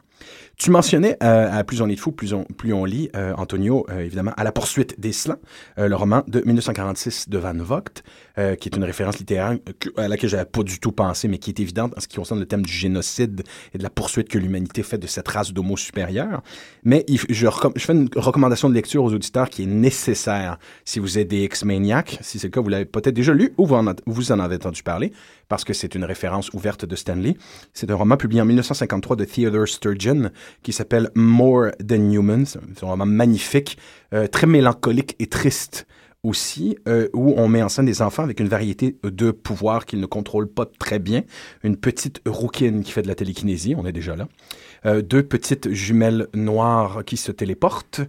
Tu 0.57 0.71
mentionnais 0.71 1.17
euh, 1.21 1.59
à 1.59 1.63
Plus 1.63 1.81
on 1.81 1.87
est 1.87 1.95
de 1.95 1.99
fou, 1.99 2.11
plus 2.11 2.33
on, 2.33 2.43
plus 2.43 2.73
on 2.73 2.83
lit, 2.83 3.09
euh, 3.15 3.33
Antonio, 3.37 3.85
euh, 3.89 3.99
évidemment, 3.99 4.33
à 4.37 4.43
la 4.43 4.51
poursuite 4.51 4.99
des 4.99 5.11
slans, 5.11 5.37
le 5.77 5.93
roman 5.95 6.23
de 6.27 6.41
1946 6.43 7.29
de 7.29 7.37
Van 7.37 7.53
Vogt, 7.53 8.01
qui 8.37 8.69
est 8.69 8.75
une 8.75 8.83
référence 8.83 9.17
littéraire 9.17 9.57
à 9.97 10.07
laquelle 10.07 10.29
j'avais 10.29 10.45
pas 10.45 10.63
du 10.63 10.79
tout 10.79 10.91
pensé, 10.91 11.27
mais 11.27 11.39
qui 11.39 11.49
est 11.49 11.59
évidente 11.59 11.93
en 11.97 11.99
ce 11.99 12.07
qui 12.07 12.17
concerne 12.17 12.39
le 12.39 12.45
thème 12.45 12.63
du 12.63 12.71
génocide 12.71 13.43
et 13.73 13.77
de 13.77 13.83
la 13.83 13.89
poursuite 13.89 14.29
que 14.29 14.37
l'humanité 14.37 14.83
fait 14.83 14.97
de 14.97 15.07
cette 15.07 15.27
race 15.27 15.53
d'homo 15.53 15.75
supérieur. 15.75 16.43
Mais 16.83 17.05
je, 17.09 17.25
je, 17.29 17.49
fais 17.77 17.93
une 17.93 18.09
recommandation 18.15 18.69
de 18.69 18.73
lecture 18.73 19.03
aux 19.03 19.13
auditeurs 19.13 19.49
qui 19.49 19.63
est 19.63 19.67
nécessaire 19.67 20.59
si 20.85 20.99
vous 20.99 21.17
êtes 21.17 21.27
des 21.27 21.43
X-Maniacs. 21.45 22.19
Si 22.21 22.39
c'est 22.39 22.47
le 22.47 22.51
cas, 22.51 22.61
vous 22.61 22.69
l'avez 22.69 22.85
peut-être 22.85 23.15
déjà 23.15 23.33
lu 23.33 23.53
ou 23.57 23.65
vous 23.65 23.75
en, 23.75 23.93
vous 24.05 24.31
en 24.31 24.39
avez 24.39 24.55
entendu 24.55 24.83
parler, 24.83 25.11
parce 25.47 25.63
que 25.63 25.73
c'est 25.73 25.95
une 25.95 26.03
référence 26.03 26.49
ouverte 26.53 26.85
de 26.85 26.95
Stanley. 26.95 27.35
C'est 27.73 27.89
un 27.91 27.95
roman 27.95 28.17
publié 28.17 28.41
en 28.41 28.45
1953 28.45 29.15
de 29.15 29.25
Theodore 29.25 29.67
Sturgeon, 29.67 30.29
qui 30.63 30.73
s'appelle 30.73 31.09
More 31.15 31.71
Than 31.87 32.11
Humans. 32.11 32.57
C'est 32.75 32.83
un 32.83 32.87
roman 32.87 33.05
magnifique, 33.05 33.77
euh, 34.13 34.27
très 34.27 34.47
mélancolique 34.47 35.15
et 35.19 35.27
triste 35.27 35.87
aussi, 36.27 36.77
euh, 36.87 37.07
où 37.13 37.33
on 37.37 37.47
met 37.47 37.63
en 37.63 37.69
scène 37.69 37.85
des 37.85 38.01
enfants 38.01 38.23
avec 38.23 38.39
une 38.39 38.47
variété 38.49 38.97
de 39.03 39.31
pouvoirs 39.31 39.85
qu'ils 39.85 40.01
ne 40.01 40.05
contrôlent 40.05 40.49
pas 40.49 40.65
très 40.65 40.99
bien. 40.99 41.23
Une 41.63 41.77
petite 41.77 42.21
rouquine 42.25 42.83
qui 42.83 42.91
fait 42.91 43.01
de 43.01 43.07
la 43.07 43.15
télékinésie, 43.15 43.75
on 43.77 43.85
est 43.85 43.91
déjà 43.91 44.15
là. 44.15 44.27
Euh, 44.85 45.01
deux 45.01 45.23
petites 45.23 45.71
jumelles 45.71 46.27
noires 46.33 47.03
qui 47.05 47.17
se 47.17 47.31
téléportent. 47.31 48.01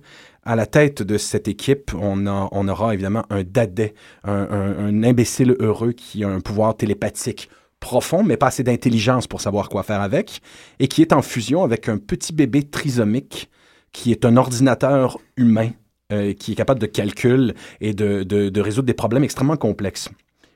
À 0.44 0.56
la 0.56 0.66
tête 0.66 1.02
de 1.02 1.18
cette 1.18 1.46
équipe, 1.46 1.92
on, 1.94 2.26
aura 2.26 2.94
évidemment 2.94 3.24
un 3.30 3.42
dadais, 3.42 3.94
un, 4.24 4.48
un 4.50 5.02
imbécile 5.04 5.54
heureux 5.60 5.92
qui 5.92 6.24
a 6.24 6.28
un 6.28 6.40
pouvoir 6.40 6.76
télépathique 6.76 7.50
profond, 7.80 8.24
mais 8.24 8.36
pas 8.36 8.48
assez 8.48 8.62
d'intelligence 8.62 9.26
pour 9.26 9.40
savoir 9.40 9.68
quoi 9.68 9.82
faire 9.82 10.00
avec, 10.00 10.40
et 10.80 10.88
qui 10.88 11.02
est 11.02 11.12
en 11.12 11.22
fusion 11.22 11.62
avec 11.62 11.88
un 11.88 11.98
petit 11.98 12.32
bébé 12.32 12.64
trisomique 12.64 13.50
qui 13.92 14.10
est 14.10 14.24
un 14.24 14.36
ordinateur 14.36 15.18
humain 15.36 15.70
euh, 16.12 16.32
qui 16.32 16.52
est 16.52 16.54
capable 16.54 16.80
de 16.80 16.86
calcul 16.86 17.54
et 17.80 17.92
de, 17.92 18.22
de, 18.22 18.60
résoudre 18.60 18.86
des 18.86 18.94
problèmes 18.94 19.24
extrêmement 19.24 19.56
complexes. 19.56 20.08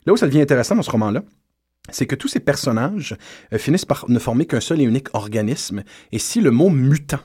Là 0.06 0.12
où 0.12 0.16
ça 0.16 0.26
devient 0.26 0.40
intéressant 0.40 0.76
dans 0.76 0.82
ce 0.82 0.90
roman-là, 0.90 1.22
c'est 1.90 2.06
que 2.06 2.14
tous 2.14 2.28
ces 2.28 2.40
personnages 2.40 3.16
euh, 3.52 3.58
finissent 3.58 3.84
par 3.84 4.08
ne 4.08 4.18
former 4.18 4.46
qu'un 4.46 4.60
seul 4.60 4.80
et 4.80 4.84
unique 4.84 5.08
organisme, 5.12 5.82
et 6.10 6.18
si 6.18 6.40
le 6.40 6.50
mot 6.50 6.70
mutant 6.70 7.20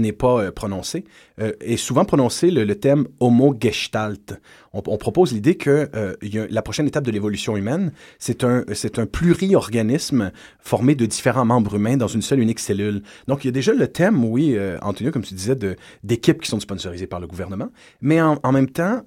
n'est 0.00 0.12
pas 0.12 0.42
euh, 0.42 0.50
prononcé, 0.50 1.04
euh, 1.40 1.52
est 1.60 1.76
souvent 1.76 2.04
prononcé 2.04 2.50
le, 2.50 2.74
thème 2.74 3.06
homo 3.20 3.54
gestalt. 3.58 4.40
On, 4.72 4.96
propose 4.98 5.32
l'idée 5.32 5.56
que 5.56 5.88
euh, 5.94 6.14
la 6.50 6.62
prochaine 6.62 6.86
étape 6.86 7.04
de 7.04 7.10
l'évolution 7.10 7.56
humaine, 7.56 7.92
c'est 8.18 8.44
un, 8.44 8.64
c'est 8.74 8.98
un 8.98 9.06
pluriorganisme 9.06 10.30
formé 10.60 10.94
de 10.94 11.06
différents 11.06 11.46
membres 11.46 11.74
humains 11.74 11.96
dans 11.96 12.06
une 12.06 12.22
seule 12.22 12.40
unique 12.40 12.60
cellule. 12.60 13.02
Donc, 13.26 13.44
il 13.44 13.48
y 13.48 13.50
a 13.50 13.52
déjà 13.52 13.72
le 13.72 13.88
thème, 13.88 14.24
oui, 14.24 14.56
Antonio, 14.82 15.10
comme 15.10 15.22
tu 15.22 15.34
disais, 15.34 15.56
d'équipes 16.04 16.42
qui 16.42 16.48
sont 16.48 16.60
sponsorisées 16.60 17.06
par 17.06 17.18
le 17.18 17.26
gouvernement, 17.26 17.70
mais 18.02 18.20
en, 18.20 18.52
même 18.52 18.68
temps, 18.68 19.02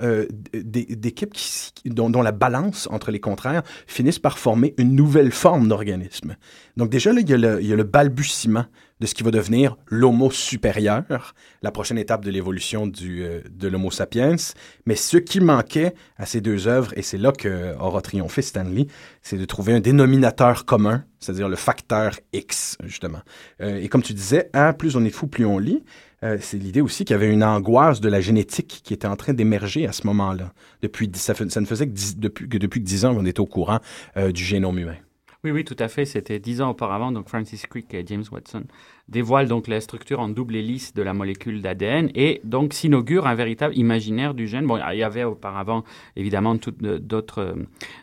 d'équipes 0.54 1.34
qui, 1.34 1.72
dont, 1.86 2.22
la 2.22 2.32
balance 2.32 2.90
entre 2.92 3.12
les 3.12 3.20
contraires 3.20 3.64
finissent 3.88 4.20
par 4.20 4.40
former 4.40 4.74
une 4.78 4.96
nouvelle 4.96 5.32
forme 5.32 5.70
d'organisme. 5.70 6.36
Donc, 6.76 6.90
déjà, 6.90 7.14
le, 7.14 7.22
il 7.22 7.68
y 7.68 7.74
a 7.74 7.76
le 7.76 7.84
balbutiement 7.84 8.66
de 9.02 9.08
ce 9.08 9.16
qui 9.16 9.24
va 9.24 9.32
devenir 9.32 9.78
l'homo 9.88 10.30
supérieur, 10.30 11.34
la 11.64 11.72
prochaine 11.72 11.98
étape 11.98 12.24
de 12.24 12.30
l'évolution 12.30 12.86
du, 12.86 13.24
euh, 13.24 13.42
de 13.50 13.68
l'homo 13.68 13.90
sapiens. 13.90 14.36
Mais 14.86 14.96
ce 14.96 15.18
qui 15.18 15.40
manquait 15.40 15.96
à 16.18 16.28
ces 16.28 16.40
deux 16.40 16.68
œuvres, 16.68 16.94
et 16.96 17.02
c'est 17.02 17.18
là 17.18 17.32
que 17.32 17.76
aura 17.80 18.02
triomphé 18.02 18.44
Stanley, 18.44 18.86
c'est 19.24 19.38
de 19.38 19.46
trouver 19.46 19.74
un 19.74 19.80
dénominateur 19.80 20.66
commun, 20.66 21.04
c'est-à-dire 21.20 21.50
le 21.50 21.56
facteur 21.56 22.20
X, 22.32 22.78
justement. 22.84 23.22
Euh, 23.60 23.82
et 23.82 23.90
comme 23.90 24.04
tu 24.04 24.14
disais, 24.14 24.52
hein, 24.54 24.72
plus 24.74 24.96
on 24.96 25.04
est 25.04 25.10
fou, 25.10 25.26
plus 25.26 25.46
on 25.46 25.58
lit. 25.58 25.84
Euh, 26.24 26.38
c'est 26.40 26.58
l'idée 26.58 26.82
aussi 26.82 27.04
qu'il 27.04 27.16
y 27.16 27.18
avait 27.18 27.34
une 27.34 27.44
angoisse 27.44 28.02
de 28.02 28.10
la 28.10 28.22
génétique 28.22 28.82
qui 28.84 28.94
était 28.94 29.08
en 29.08 29.16
train 29.16 29.34
d'émerger 29.34 29.88
à 29.88 29.94
ce 29.94 30.06
moment-là. 30.06 30.54
Depuis, 30.84 31.10
ça, 31.16 31.34
ça, 31.34 31.62
ne 31.62 31.66
faisait 31.66 31.88
que, 31.88 31.94
depuis, 32.18 32.48
que 32.48 32.60
depuis 32.60 32.82
dix 32.82 33.04
ans 33.06 33.16
qu'on 33.16 33.26
était 33.26 33.40
au 33.40 33.48
courant 33.48 33.80
du 34.16 34.44
génome 34.44 34.78
humain. 34.78 34.98
Oui, 35.44 35.50
oui, 35.52 35.66
tout 35.66 35.76
à 35.80 35.88
fait. 35.88 36.06
C'était 36.06 36.40
dix 36.40 36.62
ans 36.62 36.70
auparavant, 36.70 37.12
donc 37.12 37.28
Francis 37.28 37.66
Crick 37.66 37.94
et 37.96 38.06
James 38.06 38.24
Watson 38.32 38.66
dévoile 39.12 39.48
donc 39.48 39.68
la 39.68 39.82
structure 39.82 40.20
en 40.20 40.30
double 40.30 40.56
hélice 40.56 40.94
de 40.94 41.02
la 41.02 41.14
molécule 41.14 41.62
d'ADN 41.62 42.10
et 42.16 42.40
donc 42.46 42.74
s'inaugure 42.74 43.28
un 43.28 43.36
véritable 43.36 43.76
imaginaire 43.78 44.34
du 44.34 44.48
gène. 44.48 44.66
Bon, 44.66 44.80
il 44.92 44.98
y 44.98 45.04
avait 45.04 45.26
auparavant 45.26 45.84
évidemment 46.16 46.56
d'autres 46.56 47.56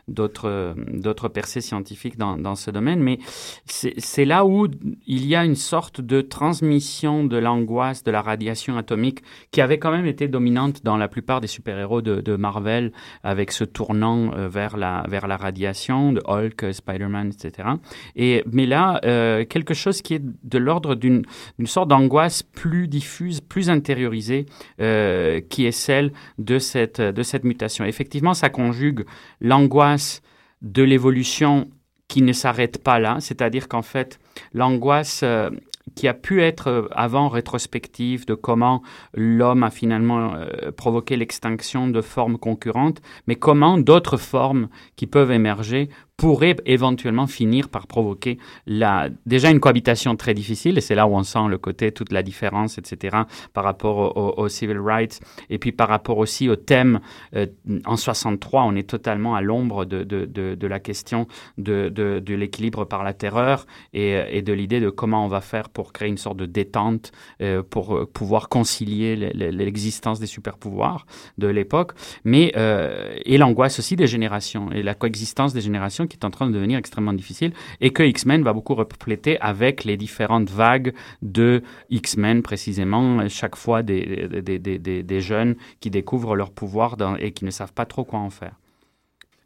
d'autres 0.07 0.75
d'autres 0.89 1.29
percées 1.29 1.61
scientifiques 1.61 2.19
dans, 2.19 2.55
ce 2.55 2.71
domaine, 2.71 3.01
mais 3.01 3.19
c'est 3.65 4.25
là 4.25 4.45
où 4.45 4.67
il 5.07 5.27
y 5.27 5.35
a 5.35 5.45
une 5.45 5.55
sorte 5.55 6.01
de 6.01 6.21
transmission 6.21 7.25
de 7.25 7.37
l'angoisse 7.37 8.05
de 8.05 8.11
la 8.11 8.21
radiation 8.21 8.77
atomique 8.77 9.23
qui 9.51 9.61
avait 9.61 9.79
quand 9.79 9.91
même 9.91 10.07
été 10.07 10.29
dominante 10.29 10.85
dans 10.85 10.97
la 10.97 11.09
plupart 11.09 11.41
des 11.41 11.47
super-héros 11.47 12.03
de, 12.03 12.37
Marvel 12.37 12.93
avec 13.25 13.51
ce 13.51 13.65
tournant 13.65 14.33
euh, 14.33 14.49
vers 14.49 14.77
la 14.77 15.05
vers 15.09 15.27
la 15.27 15.37
radiation 15.37 16.13
de 16.13 16.21
Hulk, 16.27 16.73
Spider-Man, 16.73 17.33
etc. 17.33 17.69
Et 18.15 18.45
mais 18.53 18.67
là 18.67 19.01
euh, 19.05 19.45
quelque 19.45 19.75
chose 19.75 20.03
qui 20.03 20.15
est 20.15 20.23
de 20.23 20.59
l'ordre 20.59 20.95
d'une 20.99 21.25
sorte 21.65 21.89
d'angoisse 21.89 22.43
plus 22.43 22.89
diffuse, 22.89 23.41
plus 23.41 23.71
intériorisée, 23.71 24.47
euh, 24.81 25.41
qui 25.41 25.67
est 25.67 25.73
celle 25.73 26.13
de 26.39 26.59
cette, 26.59 27.01
de 27.01 27.23
cette 27.23 27.45
mutation. 27.45 27.85
Effectivement, 27.85 28.35
ça 28.35 28.51
conjugue 28.51 29.05
l'angoisse 29.41 30.23
de 30.63 30.83
l'évolution 30.83 31.69
qui 32.09 32.23
ne 32.23 32.33
s'arrête 32.33 32.83
pas 32.83 32.99
là, 32.99 33.19
c'est-à-dire 33.21 33.69
qu'en 33.69 33.83
fait, 33.83 34.19
l'angoisse 34.53 35.21
euh, 35.23 35.51
qui 35.95 36.09
a 36.09 36.15
pu 36.15 36.43
être 36.43 36.69
euh, 36.69 36.89
avant 36.93 37.29
rétrospective 37.29 38.27
de 38.27 38.35
comment 38.35 38.83
l'homme 39.15 39.63
a 39.63 39.71
finalement 39.71 40.35
provoqué 40.77 41.17
l'extinction 41.17 41.89
de 41.89 42.01
formes 42.01 42.39
concurrentes, 42.39 43.01
mais 43.27 43.37
comment 43.37 43.79
d'autres 43.79 44.17
formes 44.17 44.69
qui 44.97 45.07
peuvent 45.07 45.33
émerger 45.33 45.91
pourrait 46.19 46.57
éventuellement 46.67 47.29
finir 47.29 47.69
par 47.69 47.87
provoquer 47.87 48.39
la, 48.67 49.09
déjà 49.25 49.51
une 49.51 49.61
cohabitation 49.61 50.17
très 50.17 50.35
difficile, 50.35 50.77
et 50.77 50.81
c'est 50.81 50.97
là 50.97 51.07
où 51.07 51.15
on 51.15 51.23
sent 51.23 51.47
le 51.49 51.59
côté, 51.59 51.93
toute 51.93 52.13
la 52.13 52.23
différence, 52.23 52.77
etc., 52.77 53.19
par 53.55 53.65
rapport 53.65 54.39
aux 54.39 54.49
civil 54.49 54.81
rights, 54.81 55.21
et 55.49 55.59
puis 55.59 55.71
par 55.71 55.89
rapport 55.89 56.19
aussi 56.19 56.49
au 56.49 56.57
thème, 56.57 57.01
euh, 57.37 57.47
en 57.87 57.97
63, 57.97 58.65
on 58.65 58.75
est 58.75 58.89
totalement 58.89 59.37
à 59.37 59.41
l'ombre 59.41 59.85
de, 59.85 60.03
de, 60.03 60.25
de, 60.27 60.57
de, 60.57 60.67
la 60.67 60.81
question 60.81 61.29
de, 61.57 61.89
de 61.89 62.35
l'équilibre 62.35 62.85
par 62.85 63.05
la 63.05 63.15
terreur 63.15 63.65
et, 63.93 64.21
et 64.31 64.43
de 64.43 64.53
l'idée 64.53 64.81
de 64.81 64.91
comment 64.91 65.25
on 65.25 65.29
va 65.29 65.41
faire 65.41 65.69
pour 65.69 65.93
créer 65.93 66.09
une 66.09 66.19
sorte 66.19 66.37
de 66.37 66.47
détente, 66.47 67.13
euh, 67.41 67.63
pour 67.63 67.97
euh, 67.97 68.07
pouvoir 68.07 68.49
concilier 68.49 69.15
l'existence 69.15 70.19
des 70.19 70.27
super-pouvoirs 70.27 71.07
de 71.39 71.47
l'époque, 71.47 71.93
mais 72.25 72.53
euh, 72.57 73.15
et 73.25 73.39
l'angoisse 73.39 73.79
aussi 73.79 73.95
des 73.95 74.09
générations, 74.09 74.73
et 74.73 74.83
la 74.83 74.95
coexistence 74.95 75.53
des 75.53 75.61
générations 75.61 76.08
qui 76.09 76.17
est 76.17 76.25
en 76.25 76.31
train 76.31 76.47
de 76.47 76.53
devenir 76.53 76.79
extrêmement 76.79 77.13
difficile 77.13 77.53
et 77.81 77.91
que 77.91 78.03
X-Men 78.03 78.43
va 78.43 78.53
beaucoup 78.53 78.75
refléter 78.75 79.39
avec 79.41 79.85
les 79.85 79.97
différentes 79.97 80.51
vagues 80.51 80.95
de 81.23 81.63
X-Men, 81.91 82.43
précisément, 82.43 83.29
chaque 83.29 83.57
fois 83.57 83.83
des, 83.83 84.29
des, 84.43 84.59
des, 84.59 85.03
des, 85.03 85.21
jeunes 85.21 85.57
qui 85.81 85.91
découvrent 85.91 86.37
leur 86.37 86.51
pouvoir 86.51 86.97
et 87.19 87.33
qui 87.33 87.45
ne 87.45 87.51
savent 87.51 87.73
pas 87.73 87.87
trop 87.87 88.05
quoi 88.05 88.21
en 88.21 88.31
faire. 88.31 88.53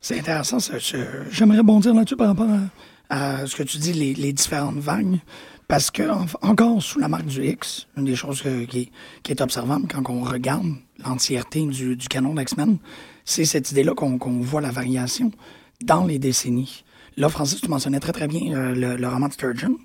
C'est 0.00 0.18
intéressant. 0.18 0.58
J'aimerais 1.30 1.62
bondir 1.62 1.94
là-dessus 1.94 2.16
par 2.16 2.28
rapport 2.28 2.48
à, 3.08 3.46
ce 3.46 3.54
que 3.56 3.62
tu 3.62 3.78
dis, 3.78 3.92
les, 3.92 4.14
les 4.14 4.32
différentes 4.32 4.78
vagues. 4.78 5.18
Parce 5.68 5.90
que, 5.90 6.02
encore 6.42 6.82
sous 6.82 6.98
la 6.98 7.08
marque 7.08 7.26
du 7.26 7.46
X, 7.46 7.86
une 7.96 8.04
des 8.04 8.16
choses 8.16 8.42
qui, 8.42 8.90
qui, 9.22 9.32
est 9.32 9.40
observable 9.40 9.86
quand 9.90 10.02
on 10.10 10.22
regarde 10.22 10.66
l'entièreté 11.02 11.64
du, 11.64 11.96
du, 11.96 12.08
canon 12.08 12.34
d'X-Men, 12.34 12.78
c'est 13.24 13.44
cette 13.44 13.70
idée-là 13.70 13.94
qu'on 13.94 14.18
voit 14.40 14.60
la 14.60 14.70
variation 14.70 15.30
dans 15.84 16.04
les 16.04 16.18
décennies. 16.18 16.84
Là, 17.16 17.28
Francis, 17.28 17.60
tu 17.60 17.68
mentionnais 17.68 18.00
très 18.00 18.12
très 18.12 18.28
bien 18.28 18.54
euh, 18.54 18.96
le, 18.96 19.08
roman 19.08 19.28
de 19.28 19.32
Sturgeon, 19.32 19.76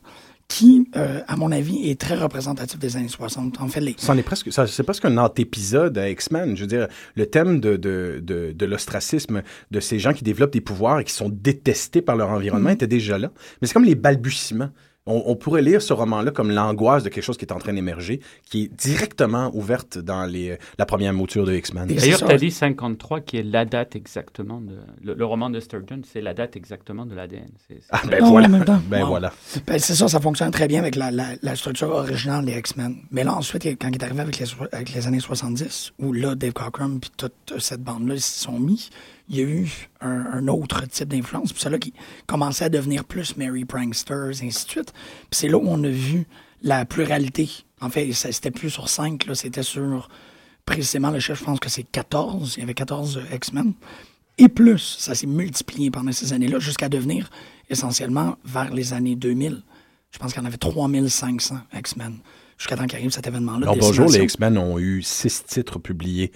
qui, 0.48 0.90
euh, 0.96 1.22
à 1.28 1.36
mon 1.36 1.52
avis, 1.52 1.90
est 1.90 2.00
très 2.00 2.16
représentatif 2.16 2.80
des 2.80 2.96
années 2.96 3.10
60. 3.10 3.60
En 3.60 3.68
fait, 3.68 3.82
les... 3.82 3.92
Est 3.92 4.24
presque, 4.24 4.50
c'est 4.52 4.84
presque 4.84 5.04
un 5.04 5.18
antépisode 5.18 5.98
à 5.98 6.10
X-Men. 6.10 6.56
Je 6.56 6.62
veux 6.62 6.68
dire, 6.68 6.88
le 7.16 7.26
thème 7.26 7.60
de, 7.60 7.76
de, 7.76 8.22
de, 8.24 8.54
de 8.54 8.66
l'ostracisme, 8.66 9.42
de 9.72 9.80
ces 9.82 10.00
gens 10.00 10.14
qui 10.14 10.24
développent 10.24 10.54
des 10.54 10.62
pouvoirs 10.62 11.00
et 11.00 11.04
qui 11.04 11.14
sont 11.14 11.30
détestés 11.30 12.02
par 12.02 12.16
leur 12.16 12.30
environnement, 12.30 12.70
mm-hmm. 12.70 12.74
était 12.74 12.88
déjà 12.88 13.18
là. 13.18 13.32
Mais 13.62 13.68
c'est 13.68 13.74
comme 13.74 13.86
les 13.86 13.96
balbutiements 13.96 14.70
on, 15.08 15.36
pourrait 15.36 15.62
lire 15.62 15.82
ce 15.82 15.94
roman-là 15.94 16.32
comme 16.32 16.52
l'angoisse 16.52 17.04
de 17.04 17.10
quelque 17.10 17.24
chose 17.24 17.38
qui 17.38 17.46
est 17.46 17.54
en 17.54 17.60
train 17.60 17.74
d'émerger, 17.74 18.20
qui 18.46 18.64
est 18.64 18.74
directement 18.74 19.52
ouverte 19.54 19.98
dans 19.98 20.26
les, 20.26 20.58
la 20.78 20.86
première 20.86 21.14
mouture 21.14 21.46
de 21.46 21.54
X-Men. 21.54 21.88
D'ailleurs, 21.88 22.20
tu 22.20 22.32
as 22.32 22.38
dit 22.38 22.52
53, 22.52 23.22
qui 23.22 23.38
est 23.38 23.44
la 23.44 23.66
date 23.66 23.96
exactement 23.96 24.62
de. 24.62 24.78
Le, 25.04 25.26
roman 25.26 25.50
de 25.50 25.60
Sturgeon, 25.60 26.02
c'est 26.04 26.22
la 26.22 26.34
date 26.34 26.56
exactement 26.56 27.06
de 27.06 27.16
l'ADN. 27.16 27.50
Ah, 27.92 28.02
ben 28.10 28.24
voilà. 28.24 28.48
Ben 28.90 29.04
voilà. 29.06 29.34
Ben, 29.66 29.80
c'est 29.80 29.96
ça, 29.96 30.08
ça 30.08 30.20
fonctionne 30.20 30.52
très 30.52 30.68
bien 30.68 30.80
avec 30.80 30.96
la, 30.96 31.12
la, 31.12 31.56
structure 31.56 31.90
originale 31.90 32.46
des 32.46 32.58
X-Men. 32.58 32.96
Mais 33.12 33.24
là, 33.24 33.36
ensuite, 33.36 33.66
quand 33.80 33.88
il 33.90 33.96
est 33.96 34.04
arrivé 34.04 34.22
avec 34.22 34.40
les, 34.40 34.46
avec 34.72 34.94
les 34.94 35.08
années 35.08 35.20
70, 35.20 35.94
où 36.00 36.14
là, 36.14 36.36
Dave 36.36 36.54
Cockrum 36.54 37.00
puis 37.00 37.12
toute 37.16 37.54
cette 37.60 37.82
bande-là, 37.82 38.16
ils 38.16 38.22
se 38.22 38.44
sont 38.44 38.60
mis 38.60 38.90
il 39.30 39.36
y 39.36 39.40
a 39.42 39.44
eu 39.44 39.90
un, 40.02 40.48
autre 40.48 40.86
type 40.88 41.10
d'influence. 41.10 41.52
Puis 41.52 41.62
c'est 41.62 41.70
là 41.70 41.78
qui 41.78 41.94
commençait 42.26 42.66
à 42.66 42.70
devenir 42.70 43.04
plus 43.04 43.36
Mary 43.38 43.66
Pranksters, 43.66 44.42
et 44.42 44.48
ainsi 44.48 44.66
de 44.66 44.72
suite. 44.72 44.94
Puis 44.94 45.40
c'est 45.40 45.50
là 45.50 45.58
où 45.58 45.66
on 45.68 45.84
a 45.84 45.90
vu 45.90 46.28
la 46.62 46.86
pluralité. 46.86 47.50
En 47.82 47.90
fait, 47.90 48.12
c'était 48.14 48.52
plus 48.52 48.70
sur 48.70 48.90
5, 48.90 49.26
là, 49.26 49.36
c'était 49.36 49.64
sur 49.64 50.10
précisément 50.66 51.12
le 51.12 51.20
chef, 51.20 51.40
je 51.40 51.44
pense 51.46 51.60
que 51.60 51.70
c'est 51.70 51.84
14. 51.84 52.56
Il 52.58 52.60
y 52.62 52.64
avait 52.64 52.74
14 52.74 53.18
euh, 53.18 53.36
X-Men. 53.36 53.74
Et 54.38 54.50
plus, 54.50 54.98
ça 55.00 55.16
s'est 55.16 55.28
multiplié 55.28 55.90
pendant 55.90 56.12
ces 56.12 56.34
années-là 56.34 56.60
jusqu'à 56.60 56.90
devenir 56.90 57.30
essentiellement 57.70 58.38
vers 58.46 58.72
les 58.74 58.94
années 58.94 59.16
2000. 59.16 59.64
Je 60.12 60.20
pense 60.20 60.34
qu'il 60.34 60.42
y 60.42 60.46
en 60.46 60.48
avait 60.48 60.58
3500 60.58 61.58
X-Men 61.74 62.18
jusqu'à 62.58 62.76
temps 62.76 62.88
qu'arrive 62.88 63.12
cet 63.12 63.28
événement-là. 63.28 63.74
bonjour, 63.80 64.10
les 64.10 64.24
X-Men 64.24 64.58
ont 64.58 64.78
eu 64.80 65.02
six 65.02 65.44
titres 65.46 65.80
publiés 65.80 66.32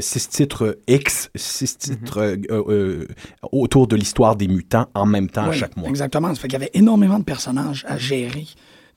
six 0.00 0.28
titres 0.28 0.78
X, 0.86 1.30
six 1.34 1.76
mhm. 1.88 1.96
titres 1.96 2.20
euh, 2.20 2.36
euh, 2.68 3.08
autour 3.50 3.86
de 3.86 3.96
l'histoire 3.96 4.36
des 4.36 4.46
mutants 4.48 4.86
en 4.94 5.06
même 5.06 5.28
temps 5.28 5.46
à 5.46 5.52
chaque 5.52 5.76
mois. 5.76 5.88
Exactement. 5.88 6.28
Ça 6.34 6.40
fait 6.40 6.48
qu'il 6.48 6.58
y 6.58 6.62
avait 6.62 6.70
énormément 6.74 7.18
de 7.18 7.24
personnages 7.24 7.84
à 7.88 7.98
gérer. 7.98 8.46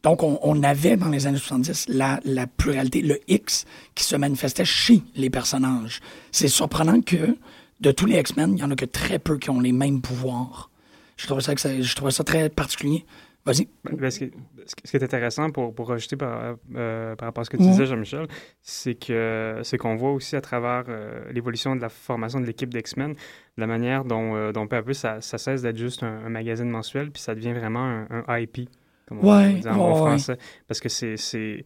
Donc, 0.04 0.22
on, 0.22 0.64
avait 0.64 0.98
dans 0.98 1.08
les 1.08 1.28
années 1.28 1.38
70 1.38 1.86
la, 1.88 2.20
la, 2.26 2.46
pluralité, 2.46 3.02
le 3.02 3.20
X 3.30 3.64
qui 3.96 4.04
se 4.04 4.18
manifestait 4.18 4.66
chez 4.66 5.02
les 5.16 5.30
personnages. 5.30 6.02
C'est 6.34 6.50
surprenant 6.50 7.00
que 7.00 7.38
de 7.80 7.92
tous 7.92 8.06
les 8.06 8.20
X-Men, 8.20 8.52
il 8.52 8.56
n'y 8.56 8.64
en 8.64 8.72
a 8.72 8.76
que 8.76 8.84
très 8.84 9.18
peu 9.18 9.38
qui 9.38 9.50
ont 9.50 9.62
les 9.62 9.72
mêmes 9.72 10.02
pouvoirs. 10.02 10.70
Je 11.16 11.26
trouve 11.26 11.40
ça, 11.40 11.56
que 11.56 11.82
je 11.82 11.96
trouve 11.96 12.10
ça 12.10 12.26
très 12.26 12.50
particulier. 12.50 13.06
Vas-y. 13.46 13.68
Ben, 13.84 14.10
ce, 14.10 14.20
qui, 14.20 14.96
est 14.96 15.04
intéressant 15.04 15.50
pour, 15.50 15.76
pour 15.76 15.90
rajouter 15.90 16.16
par, 16.16 16.56
euh, 16.76 17.16
par 17.16 17.28
rapport 17.28 17.42
à 17.42 17.46
ce 17.46 17.50
que 17.50 17.58
tu 17.58 17.64
disais, 17.64 17.86
Jean-Michel, 17.86 18.28
c'est 18.62 18.96
que 18.96 19.60
c'est 19.64 19.78
qu'on 19.78 19.96
voit 19.96 20.12
aussi 20.12 20.38
à 20.38 20.42
travers 20.42 20.86
euh, 20.88 21.26
l'évolution 21.32 21.76
de 21.76 21.82
la 21.82 21.90
formation 21.90 22.40
de 22.40 22.46
l'équipe 22.46 22.74
d'X-Men, 22.74 23.16
la 23.58 23.68
manière 23.68 24.06
dont, 24.06 24.36
euh, 24.36 24.54
dont, 24.54 24.68
peu 24.68 24.78
à 24.78 24.84
peu 24.84 24.94
ça, 24.94 25.20
ça 25.20 25.38
cesse 25.38 25.62
d'être 25.62 25.78
juste 25.78 26.04
un, 26.04 26.30
magazine 26.30 26.70
mensuel, 26.70 27.12
puis 27.12 27.22
ça 27.22 27.36
devient 27.36 27.52
vraiment 27.52 28.06
un, 28.10 28.40
IP, 28.40 28.70
comme 29.08 29.20
on 29.20 29.50
dit 29.50 29.68
en 29.68 29.96
français. 29.96 30.38
Parce 30.68 30.80
que 30.80 30.88
c'est 30.88 31.66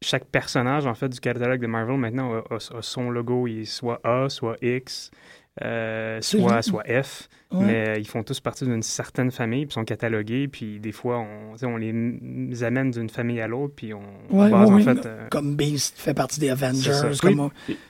chaque 0.00 0.24
personnage 0.24 0.86
en 0.86 0.94
fait 0.94 1.08
du 1.08 1.20
catalogue 1.20 1.60
de 1.60 1.68
Marvel 1.68 1.96
maintenant 1.96 2.42
a, 2.50 2.56
a 2.56 2.82
son 2.82 3.10
logo, 3.10 3.46
il 3.46 3.60
est 3.60 3.64
soit 3.64 4.00
A, 4.02 4.28
soit 4.28 4.56
X, 4.60 5.12
soit, 5.60 6.62
soit 6.62 7.02
F. 7.02 7.28
Mais 7.60 7.98
ils 7.98 8.06
font 8.06 8.22
tous 8.22 8.40
partie 8.40 8.64
d'une 8.64 8.82
certaine 8.82 9.30
famille, 9.30 9.66
puis 9.66 9.74
sont 9.74 9.84
catalogués, 9.84 10.48
puis 10.48 10.80
des 10.80 10.92
fois, 10.92 11.18
on, 11.18 11.66
on 11.66 11.76
les 11.76 12.64
amène 12.64 12.90
d'une 12.90 13.08
famille 13.08 13.40
à 13.40 13.48
l'autre, 13.48 13.74
puis 13.76 13.92
on 13.94 14.02
ouais, 14.30 14.52
en 14.52 14.78
fait... 14.78 15.06
Euh, 15.06 15.28
comme 15.30 15.56
Beast 15.56 15.98
fait 15.98 16.14
partie 16.14 16.40
des 16.40 16.50
Avengers, 16.50 16.92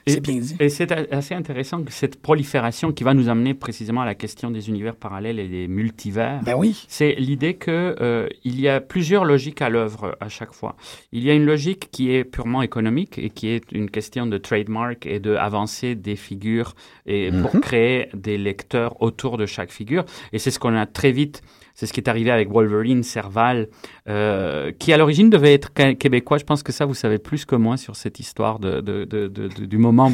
c'est 0.05 0.19
bien 0.19 0.39
dit. 0.39 0.55
Et 0.59 0.69
c'est 0.69 0.91
assez 1.13 1.33
intéressant 1.33 1.83
que 1.83 1.91
cette 1.91 2.21
prolifération 2.21 2.91
qui 2.91 3.03
va 3.03 3.13
nous 3.13 3.29
amener 3.29 3.53
précisément 3.53 4.01
à 4.01 4.05
la 4.05 4.15
question 4.15 4.51
des 4.51 4.69
univers 4.69 4.95
parallèles 4.95 5.39
et 5.39 5.47
des 5.47 5.67
multivers, 5.67 6.41
ben 6.43 6.55
oui. 6.55 6.85
c'est 6.87 7.15
l'idée 7.15 7.55
qu'il 7.55 7.73
euh, 7.73 8.27
il 8.43 8.59
y 8.59 8.67
a 8.67 8.81
plusieurs 8.81 9.25
logiques 9.25 9.61
à 9.61 9.69
l'œuvre 9.69 10.17
à 10.19 10.29
chaque 10.29 10.53
fois. 10.53 10.75
Il 11.11 11.23
y 11.23 11.29
a 11.29 11.33
une 11.33 11.45
logique 11.45 11.89
qui 11.91 12.13
est 12.13 12.23
purement 12.23 12.61
économique 12.61 13.17
et 13.17 13.29
qui 13.29 13.49
est 13.49 13.71
une 13.71 13.89
question 13.89 14.25
de 14.25 14.37
trademark 14.37 15.05
et 15.05 15.19
de 15.19 15.35
avancer 15.35 15.95
des 15.95 16.15
figures 16.15 16.75
et 17.05 17.31
pour 17.31 17.55
mhm. 17.55 17.61
créer 17.61 18.09
des 18.13 18.37
lecteurs 18.37 19.01
autour 19.01 19.37
de 19.37 19.45
chaque 19.53 19.71
figure. 19.71 20.03
Et 20.33 20.39
c'est 20.39 20.51
ce 20.51 20.59
qu'on 20.59 20.75
a 20.75 20.85
très 20.85 21.11
vite, 21.11 21.41
c'est 21.73 21.85
ce 21.85 21.93
qui 21.93 21.99
est 21.99 22.09
arrivé 22.09 22.31
avec 22.31 22.49
Wolverine, 22.49 23.03
Serval, 23.03 23.67
euh, 24.09 24.71
qui 24.77 24.93
à 24.93 24.97
l'origine 24.97 25.29
devait 25.29 25.53
être 25.53 25.73
québécois. 25.73 26.37
Je 26.37 26.43
pense 26.43 26.63
que 26.63 26.71
ça, 26.71 26.85
vous 26.85 26.93
savez 26.93 27.19
plus 27.19 27.45
que 27.45 27.55
moi 27.55 27.77
sur 27.77 27.95
cette 27.95 28.19
histoire 28.19 28.59
de, 28.59 28.81
du 29.65 29.77
moment 29.77 30.11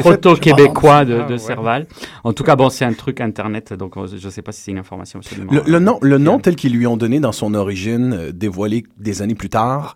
proto-québécois 0.00 1.04
de, 1.04 1.24
ah, 1.28 1.38
Serval. 1.38 1.86
En 2.24 2.32
tout 2.32 2.42
cas, 2.42 2.56
bon, 2.56 2.68
c'est 2.68 2.84
un 2.84 2.92
truc 2.92 3.20
Internet, 3.20 3.72
donc 3.74 3.96
euh, 3.96 4.06
je 4.06 4.24
ne 4.24 4.30
sais 4.30 4.42
pas 4.42 4.52
si 4.52 4.62
c'est 4.62 4.70
une 4.72 4.78
information 4.78 5.20
absolument... 5.20 5.52
Le, 5.64 5.78
nom, 5.78 5.98
le 6.02 6.18
nom 6.18 6.38
tel 6.38 6.56
qu'ils 6.56 6.72
lui 6.72 6.86
ont 6.86 6.96
donné 6.96 7.20
dans 7.20 7.32
son 7.32 7.54
origine, 7.54 8.12
euh, 8.12 8.32
dévoilé 8.32 8.84
des 8.98 9.22
années 9.22 9.36
plus 9.36 9.50
tard, 9.50 9.94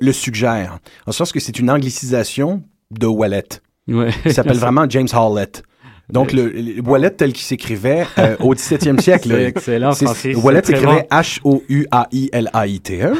le 0.00 0.12
suggère. 0.12 0.78
En 1.06 1.12
sens 1.12 1.32
que 1.32 1.40
c'est 1.40 1.58
une 1.58 1.70
anglicisation 1.70 2.62
de 2.90 3.06
Wallet. 3.06 3.48
Ouais. 3.88 4.10
Il 4.24 4.32
s'appelle 4.32 4.56
vraiment 4.56 4.86
James 4.88 5.08
Howlett. 5.12 5.62
Donc, 6.10 6.32
le, 6.32 6.48
le 6.48 6.82
Wallet 6.82 7.10
tel 7.10 7.32
qu'il 7.32 7.44
s'écrivait 7.44 8.06
euh, 8.18 8.36
au 8.40 8.54
17e 8.54 9.00
siècle. 9.00 9.30
C'est 9.30 9.44
excellent, 9.44 9.92
Francis. 9.92 10.36
Wallet 10.36 10.62
s'écrivait 10.62 11.06
H-O-U-A-I-L-A-I-T-E. 11.10 13.12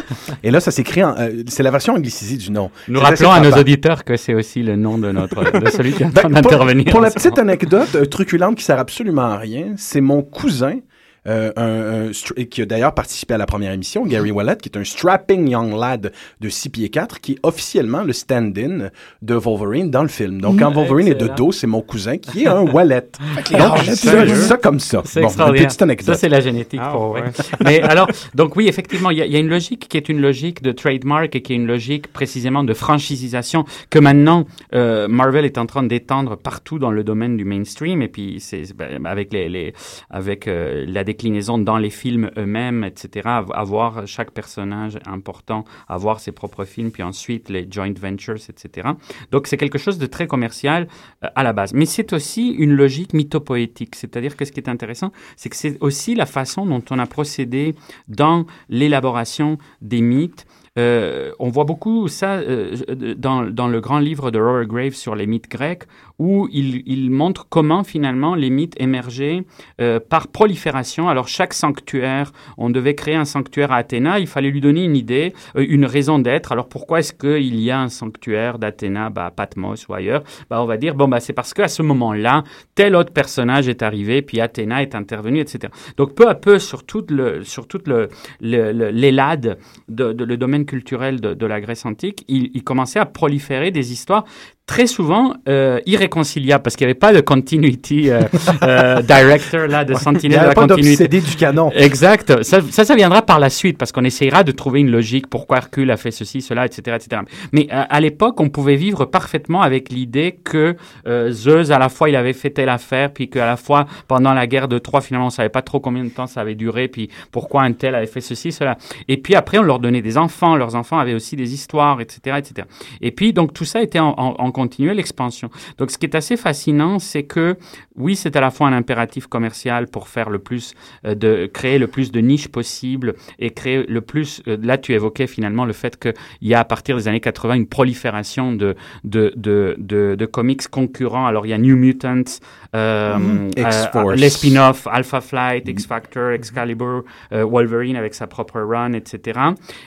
Et 0.43 0.51
là, 0.51 0.61
ça 0.61 0.71
s'écrit 0.71 1.03
en, 1.03 1.15
euh, 1.19 1.43
c'est 1.49 1.63
la 1.63 1.71
version 1.71 1.95
anglicisée 1.95 2.37
du 2.37 2.51
nom. 2.51 2.71
Nous 2.89 3.01
rappelons 3.01 3.33
à 3.33 3.41
nos 3.41 3.53
auditeurs 3.53 4.05
que 4.05 4.17
c'est 4.17 4.35
aussi 4.35 4.63
le 4.63 4.77
nom 4.77 4.99
de 4.99 5.13
notre, 5.13 5.59
de 5.59 5.71
celui 5.71 5.93
qui 5.93 6.03
est 6.03 6.07
en 6.07 6.11
ben, 6.11 6.21
train 6.21 6.31
d'intervenir. 6.31 6.85
Pour, 6.91 7.01
la 7.01 7.11
petite 7.11 7.39
anecdote 7.39 7.95
euh, 7.95 8.05
truculente 8.05 8.57
qui 8.57 8.65
sert 8.65 8.79
absolument 8.79 9.23
à 9.23 9.39
rien, 9.39 9.73
c'est 9.77 10.03
mon 10.03 10.23
cousin 10.23 10.81
euh, 11.27 11.53
un, 11.57 12.09
un, 12.09 12.45
qui 12.45 12.63
a 12.63 12.67
d'ailleurs 12.67 12.95
participé 12.95 13.35
à 13.35 13.39
la 13.39 13.47
première 13.47 13.73
émission, 13.73 14.05
Gary 14.07 14.31
Wallet, 14.31 14.57
qui 14.57 14.69
est 14.69 14.79
un 14.79 14.85
strapping 14.85 15.49
young 15.49 15.79
lad 15.79 16.13
de 16.41 16.49
6 16.49 16.69
pieds 16.71 16.91
4, 16.91 17.21
qui 17.21 17.33
est 17.33 17.39
officiellement 17.43 18.03
le 18.03 18.13
stand-in 18.13 18.91
de 19.23 19.35
Wolverine 19.35 19.91
dans 19.91 20.03
le 20.03 20.09
film. 20.09 20.41
Donc, 20.41 20.59
quand 20.59 20.71
Wolverine 20.71 21.09
est 21.09 21.15
de 21.15 21.29
dos, 21.29 21.53
c'est 21.53 21.67
mon 21.67 21.81
cousin 21.81 22.19
qui 22.19 22.45
est 22.45 22.49
un 22.49 22.63
Wallet. 22.75 23.09
donc, 23.53 23.79
ça, 23.79 24.35
ça, 24.35 24.57
comme 24.57 24.81
ça. 24.81 25.03
C'est 25.05 25.21
bon, 25.21 25.27
extraordinaire. 25.29 25.67
Petite 25.69 25.83
anecdote. 25.83 26.15
Ça, 26.15 26.21
c'est 26.21 26.29
la 26.29 26.41
génétique. 26.41 26.81
Ah, 26.83 26.91
pour, 26.93 27.17
Mais 27.65 27.81
alors, 27.81 28.09
donc 28.35 28.57
oui, 28.57 28.69
effectivement, 28.69 29.11
il 29.11 29.19
y, 29.19 29.29
y, 29.29 29.37
a 29.37 29.39
une 29.39 29.49
logique 29.49 29.89
qui 29.89 29.97
est 29.97 30.09
une 30.09 30.21
logique 30.21 30.63
de 30.63 30.73
trademark 30.73 31.35
et 31.35 31.43
qui 31.43 31.53
est 31.53 31.57
une 31.57 31.67
logique 31.67 32.09
précisément 32.13 32.65
de 32.65 32.75
franchisisation 32.75 33.65
que 33.91 33.99
maintenant 33.99 34.45
euh, 34.75 35.09
Marvel 35.09 35.45
est 35.45 35.59
en 35.59 35.67
train 35.67 35.83
d'étendre 35.83 36.37
partout 36.37 36.79
dans 36.79 36.91
le 36.91 37.05
domaine 37.05 37.37
du 37.37 37.45
mainstream 37.45 38.03
et 38.03 38.09
puis 38.09 38.39
c'est 38.41 38.75
ben, 38.77 39.07
avec 39.07 39.33
les, 39.33 39.49
les 39.49 39.75
avec 40.11 40.49
euh, 40.49 40.85
la 40.87 41.05
déclinaison 41.15 41.59
dans 41.59 41.79
les 41.79 41.91
films 41.91 42.31
eux-mêmes, 42.37 42.83
etc. 42.85 43.29
Avoir 43.53 44.07
chaque 44.07 44.33
personnage 44.33 44.99
important, 45.07 45.65
avoir 45.89 46.19
ses 46.19 46.33
propres 46.33 46.65
films, 46.65 46.91
puis 46.91 47.03
ensuite 47.03 47.49
les 47.49 47.67
joint 47.71 47.95
ventures, 47.97 48.41
etc. 48.49 48.89
Donc 49.31 49.47
c'est 49.47 49.57
quelque 49.57 49.79
chose 49.79 49.99
de 49.99 50.07
très 50.07 50.27
commercial 50.27 50.89
euh, 51.23 51.29
à 51.35 51.43
la 51.43 51.53
base. 51.53 51.73
Mais 51.73 51.87
c'est 51.87 52.13
aussi 52.13 52.51
une 52.51 52.73
logique 52.73 53.13
mythopoétique. 53.15 53.95
C'est-à-dire 53.95 54.37
que 54.37 54.45
ce 54.45 54.53
qui 54.53 54.61
est 54.61 54.69
intéressant, 54.69 55.13
c'est 55.37 55.49
que 55.49 55.57
c'est 55.57 55.77
aussi 55.81 56.15
la 56.15 56.27
façon 56.27 56.67
dont 56.67 56.83
on 56.91 56.99
a 56.99 57.07
procédé 57.07 57.75
dans 58.09 58.47
l'élaboration 58.69 59.59
des 59.81 60.01
mythes 60.01 60.47
euh, 60.77 61.31
on 61.39 61.51
voit 61.51 61.65
beaucoup 61.65 62.09
ça 62.09 62.35
euh, 62.35 62.75
dans, 63.17 63.45
dans, 63.45 63.69
le 63.69 63.81
grand 63.81 64.01
livre 64.01 64.33
de 64.33 64.41
Robert 64.41 64.67
Graves 64.67 64.95
sur 64.95 65.15
les 65.15 65.27
mythes 65.27 65.49
grecs, 65.49 65.85
où 66.19 66.49
il, 66.51 66.83
il 66.87 67.11
montre 67.13 67.47
comment 67.49 67.85
finalement 67.85 68.35
les 68.35 68.51
mythes 68.51 68.75
émergeaient 68.81 69.45
euh, 69.81 70.01
par 70.01 70.29
prolifération. 70.29 71.09
Alors 71.09 71.29
chaque 71.29 71.55
sanctuaire, 71.55 72.33
on 72.59 72.71
devait 72.71 72.97
créer 72.97 73.15
un 73.15 73.25
sanctuaire 73.25 73.71
à 73.71 73.77
Athéna, 73.77 74.19
il 74.19 74.27
fallait 74.27 74.51
lui 74.51 74.61
donner 74.61 74.85
une 74.85 74.97
idée, 74.97 75.33
une 75.55 75.85
raison 75.85 76.19
d'être. 76.19 76.51
Alors 76.51 76.69
pourquoi 76.69 76.99
est-ce 76.99 77.13
qu'il 77.13 77.61
y 77.61 77.71
a 77.71 77.81
un 77.81 77.89
sanctuaire 77.89 78.59
d'Athéna 78.59 79.11
bah, 79.11 79.27
à 79.27 79.31
Patmos 79.31 79.87
ou 79.89 79.95
ailleurs? 79.95 80.25
Bah, 80.51 80.61
On 80.61 80.67
va 80.67 80.77
dire, 80.77 80.97
bon, 80.97 81.07
bah, 81.07 81.21
c'est 81.21 81.33
parce 81.33 81.55
qu'à 81.55 81.69
ce 81.69 81.83
moment-là, 81.83 82.43
tel 82.75 82.97
autre 82.97 83.13
personnage 83.13 83.69
est 83.69 83.83
arrivé, 83.83 84.23
puis 84.23 84.41
Athéna 84.41 84.83
est 84.83 84.97
intervenue, 84.97 85.39
etc. 85.39 85.73
Donc 85.97 86.15
peu 86.15 86.29
à 86.29 86.35
peu, 86.35 86.59
sur 86.59 86.85
toute 86.85 87.13
le, 87.13 87.45
sur 87.45 87.69
le, 87.87 88.09
l'élade 88.41 89.59
de, 89.89 90.13
de, 90.13 90.25
le 90.25 90.37
domaine 90.37 90.64
culturel 90.65 91.21
de, 91.21 91.47
la 91.47 91.61
Grèce 91.61 91.85
antique, 91.85 92.25
il, 92.29 92.51
il, 92.55 92.65
commençait 92.65 92.99
à 92.99 93.07
proliférer 93.07 93.71
des 93.71 93.93
histoires 93.93 94.25
très 94.67 94.87
souvent 94.87 95.35
euh, 95.47 95.79
irréconciliable 95.85 96.63
parce 96.63 96.75
qu'il 96.77 96.87
n'y 96.87 96.91
avait 96.91 96.99
pas 96.99 97.13
de 97.13 97.21
continuity 97.21 98.11
euh, 98.11 98.23
euh, 98.63 99.03
director 99.03 99.67
là 99.67 99.85
de 99.85 99.93
sentinelle 99.93 100.41
de 100.41 100.47
la 100.47 100.55
pas 100.55 100.67
continuité. 100.67 101.21
du 101.21 101.37
canon. 101.37 101.71
Exact. 101.73 102.43
Ça, 102.43 102.61
ça, 102.63 102.85
ça 102.85 102.95
viendra 102.95 103.21
par 103.21 103.39
la 103.39 103.51
suite 103.51 103.77
parce 103.77 103.93
qu'on 103.93 104.05
essayera 104.05 104.43
de 104.43 104.53
trouver 104.53 104.81
une 104.81 104.91
logique 104.91 105.27
pourquoi 105.29 105.59
Hercule 105.59 105.91
a 105.91 105.99
fait 105.99 106.11
ceci 106.11 106.41
cela 106.41 106.65
etc 106.65 106.97
etc 106.97 107.23
mais 107.53 107.69
à, 107.71 107.83
à 107.83 108.01
l'époque 108.01 108.41
on 108.41 108.49
pouvait 108.49 108.77
vivre 108.77 109.05
parfaitement 109.05 109.61
avec 109.61 109.91
l'idée 109.91 110.39
que 110.43 110.77
euh, 111.07 111.31
Zeus 111.31 111.71
à 111.71 111.79
la 111.79 111.91
fois 111.91 112.09
il 112.09 112.17
avait 112.17 112.33
fait 112.33 112.51
telle 112.51 112.71
affaire 112.71 113.13
puis 113.13 113.29
qu'à 113.29 113.45
la 113.45 113.59
fois 113.59 113.85
pendant 114.09 114.33
la 114.33 114.47
guerre 114.47 114.69
de 114.69 114.79
Troie 114.79 115.03
finalement 115.03 115.27
on 115.27 115.31
savait 115.31 115.51
pas 115.51 115.63
trop 115.63 115.79
combien 115.79 116.05
de 116.05 116.09
temps 116.09 116.27
ça 116.27 116.41
avait 116.41 116.55
duré 116.55 116.89
puis 116.89 117.11
pourquoi 117.33 117.65
un 117.65 117.73
tel 117.73 117.95
avait 117.95 118.07
fait 118.07 118.23
ceci 118.23 118.51
cela. 118.51 118.79
Et 119.09 119.19
puis 119.19 119.35
après 119.35 119.59
on 119.59 119.63
leur 119.63 119.79
donnait 119.79 120.03
des 120.03 120.17
enfants. 120.17 120.57
Leurs 120.57 120.75
enfants 120.75 120.99
avaient 120.99 121.15
aussi 121.15 121.37
des 121.37 121.53
histoires 121.53 122.01
etc 122.01 122.39
etc 122.39 122.67
et 123.03 123.11
puis 123.11 123.35
donc 123.35 123.53
tout 123.53 123.67
ça 123.67 123.83
était 123.83 123.99
en, 123.99 124.15
en, 124.17 124.35
en 124.39 124.54
continuer 124.61 124.95
l'expansion. 124.95 125.49
Donc, 125.79 125.91
ce 125.93 125.99
qui 125.99 126.07
est 126.07 126.17
assez 126.23 126.37
fascinant, 126.37 126.99
c'est 126.99 127.25
que 127.35 127.57
oui, 127.97 128.13
c'est 128.17 128.35
à 128.37 128.41
la 128.41 128.51
fois 128.51 128.67
un 128.69 128.73
impératif 128.83 129.27
commercial 129.27 129.87
pour 129.95 130.05
faire 130.15 130.29
le 130.31 130.39
plus 130.49 130.67
euh, 131.07 131.15
de 131.25 131.31
créer 131.59 131.79
le 131.79 131.89
plus 131.95 132.09
de 132.17 132.21
niches 132.31 132.49
possible 132.49 133.09
et 133.39 133.51
créer 133.51 133.85
le 133.97 134.01
plus. 134.01 134.31
Euh, 134.49 134.57
là, 134.71 134.77
tu 134.79 134.93
évoquais 134.99 135.27
finalement 135.37 135.65
le 135.67 135.73
fait 135.83 135.95
qu'il 136.03 136.15
y 136.51 136.55
a 136.55 136.61
à 136.61 136.65
partir 136.75 136.97
des 136.97 137.07
années 137.09 137.21
80 137.21 137.55
une 137.55 137.67
prolifération 137.77 138.47
de 138.63 138.75
de 139.15 139.23
de, 139.47 139.75
de, 139.79 140.15
de 140.23 140.27
comics 140.27 140.67
concurrents. 140.69 141.27
Alors, 141.27 141.45
il 141.47 141.51
y 141.51 141.53
a 141.53 141.59
New 141.59 141.77
Mutants, 141.77 142.31
euh, 142.75 143.17
Mhm. 143.19 143.51
euh, 143.59 143.63
X-Force. 143.69 144.21
les 144.23 144.31
spin-offs, 144.37 144.87
Alpha 144.99 145.21
Flight, 145.21 145.69
X 145.69 145.87
Factor, 145.87 146.31
Excalibur, 146.41 147.05
euh, 147.33 147.45
Wolverine 147.53 147.97
avec 147.97 148.15
sa 148.15 148.27
propre 148.35 148.61
run, 148.61 148.93
etc. 149.01 149.41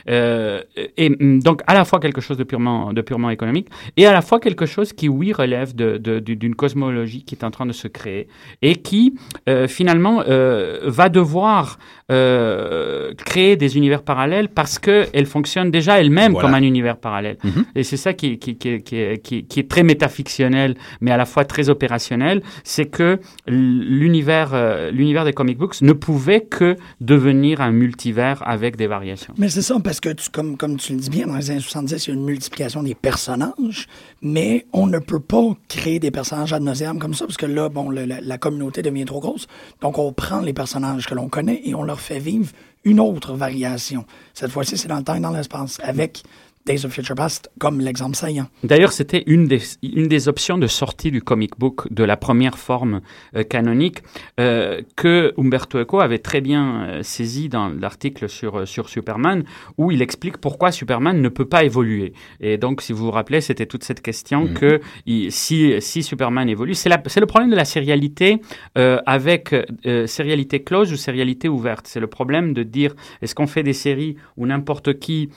Et 0.07 1.09
mm, 1.09 1.39
donc 1.47 1.61
à 1.67 1.73
la 1.73 1.85
fois 1.85 1.99
quelque 1.99 2.21
chose 2.21 2.37
de 2.37 2.43
purement 2.43 2.93
de 2.93 3.01
purement 3.01 3.29
économique 3.29 3.67
et 3.97 4.05
à 4.05 4.13
la 4.13 4.21
fois 4.21 4.39
quelque 4.39 4.56
chose 4.65 4.93
qui 4.93 5.07
oui 5.09 5.31
relève 5.33 5.75
de- 5.75 5.97
de- 5.97 6.19
du- 6.19 6.35
d'une 6.35 6.55
cosmologie 6.55 7.23
qui 7.23 7.35
est 7.35 7.43
en 7.43 7.51
train 7.51 7.65
de 7.65 7.71
se 7.73 7.87
créer 7.87 8.27
et 8.61 8.75
qui 8.75 9.13
euh, 9.49 9.67
finalement 9.67 10.23
euh, 10.27 10.79
va 10.85 11.09
devoir 11.09 11.77
euh, 12.11 13.13
créer 13.15 13.55
des 13.57 13.77
univers 13.77 14.01
parallèles 14.03 14.49
parce 14.49 14.79
que 14.79 15.07
elle 15.13 15.25
fonctionne 15.25 15.71
déjà 15.71 15.99
elle-même 15.99 16.31
Voilà. 16.31 16.47
comme 16.47 16.55
un 16.55 16.63
univers 16.63 16.97
parallèle. 16.97 17.37
Mhm. 17.43 17.65
Et 17.75 17.83
c'est 17.83 17.97
ça 17.97 18.13
qui, 18.13 18.39
qui, 18.39 18.55
qui, 18.57 18.81
qui, 18.81 18.95
est- 18.95 19.17
qui, 19.23 19.43
qui 19.45 19.59
est 19.59 19.69
très 19.69 19.83
métafictionnel, 19.83 20.75
mais 21.01 21.11
à 21.11 21.17
la 21.17 21.25
fois 21.25 21.43
très 21.45 21.69
opérationnel, 21.69 22.41
c'est 22.63 22.85
que 22.85 23.19
l'univers 23.47 24.51
euh, 24.53 24.91
l'univers 24.91 25.25
des 25.25 25.33
comic 25.33 25.57
books 25.57 25.81
ne 25.81 25.93
pouvait 25.93 26.41
que 26.41 26.75
devenir 27.01 27.61
un 27.61 27.71
multivers 27.71 28.41
avec 28.47 28.75
des 28.77 28.87
variations. 28.87 29.33
Mais 29.37 29.49
c'est 29.49 29.61
ça, 29.61 29.75
parce 29.83 29.99
que 29.99 30.09
tu, 30.13 30.29
comme, 30.29 30.57
comme 30.57 30.77
tu 30.77 30.93
le 30.93 30.99
dis 30.99 31.09
bien, 31.09 31.27
dans 31.27 31.35
les 31.35 31.51
années 31.51 31.59
70, 31.59 32.07
il 32.07 32.09
y 32.09 32.13
a 32.13 32.15
une 32.15 32.25
multiplication 32.25 32.83
des 32.83 32.95
personnages, 32.95 33.87
mais 34.21 34.46
on 34.73 34.87
ne 34.87 34.99
peut 34.99 35.19
pas 35.19 35.55
créer 35.67 35.99
des 35.99 36.11
personnages 36.11 36.53
ad 36.53 36.61
nauseam 36.61 36.99
comme 36.99 37.13
ça, 37.13 37.25
parce 37.25 37.37
que 37.37 37.45
là, 37.45 37.69
bon, 37.69 37.89
la, 37.89 38.05
la 38.05 38.37
communauté 38.37 38.81
devient 38.81 39.05
trop 39.05 39.19
grosse. 39.19 39.47
Donc, 39.81 39.97
on 39.97 40.11
prend 40.13 40.41
les 40.41 40.53
personnages 40.53 41.05
que 41.07 41.15
l'on 41.15 41.29
connaît 41.29 41.61
et 41.63 41.75
on 41.75 41.83
leur 41.83 41.99
fait 41.99 42.19
vivre 42.19 42.51
une 42.83 42.99
autre 42.99 43.33
variation. 43.33 44.05
Cette 44.33 44.51
fois-ci, 44.51 44.77
c'est 44.77 44.87
dans 44.87 44.97
le 44.97 45.03
temps 45.03 45.15
et 45.15 45.19
dans 45.19 45.31
l'espace, 45.31 45.79
avec 45.83 46.23
Days 46.67 46.85
of 46.85 46.91
Future 46.93 47.15
Past 47.15 47.49
comme 47.59 47.79
l'exemple 47.79 48.15
saillant. 48.15 48.47
D'ailleurs, 48.63 48.91
c'était 48.91 49.23
une 49.25 49.45
des, 49.47 49.61
une 49.81 50.07
des 50.07 50.27
options 50.27 50.57
de 50.59 50.67
sortie 50.67 51.09
du 51.09 51.21
comic 51.21 51.57
book 51.57 51.91
de 51.91 52.03
la 52.03 52.17
première 52.17 52.57
forme 52.59 53.01
euh, 53.35 53.43
canonique 53.43 53.99
euh, 54.39 54.81
que 54.95 55.33
Umberto 55.37 55.79
Eco 55.79 55.99
avait 56.01 56.19
très 56.19 56.41
bien 56.41 56.83
euh, 56.83 57.03
saisi 57.03 57.49
dans 57.49 57.69
l'article 57.69 58.27
sur, 58.29 58.59
euh, 58.59 58.65
sur 58.65 58.89
Superman, 58.89 59.43
où 59.77 59.91
il 59.91 60.01
explique 60.01 60.37
pourquoi 60.37 60.71
Superman 60.71 61.21
ne 61.21 61.29
peut 61.29 61.45
pas 61.45 61.63
évoluer. 61.63 62.13
Et 62.41 62.57
donc, 62.57 62.81
si 62.81 62.93
vous 62.93 63.05
vous 63.05 63.11
rappelez, 63.11 63.41
c'était 63.41 63.65
toute 63.65 63.83
cette 63.83 64.01
question 64.01 64.41
Mhm. 64.45 64.53
que 64.53 64.81
il- 65.05 65.31
si, 65.31 65.73
si 65.81 66.03
Superman 66.03 66.47
évolue, 66.49 66.73
c'est 66.75 66.89
la- 66.89 67.01
c'est 67.07 67.19
le 67.21 67.25
problème 67.25 67.49
de 67.49 67.55
la 67.55 67.65
sérialité 67.65 68.41
euh, 68.77 68.99
avec 69.05 69.53
euh, 69.85 70.05
sérialité 70.07 70.61
close 70.63 70.91
ou 70.91 70.97
sérialité 70.97 71.47
ouverte. 71.47 71.87
C'est 71.87 72.01
le 72.01 72.07
problème 72.07 72.53
de 72.53 72.63
dire 72.63 72.93
est-ce 73.21 73.33
qu'on 73.33 73.47
fait 73.47 73.63
des 73.63 73.73
séries 73.73 74.17
où 74.35 74.45
n'importe 74.45 74.99
qui 74.99 75.29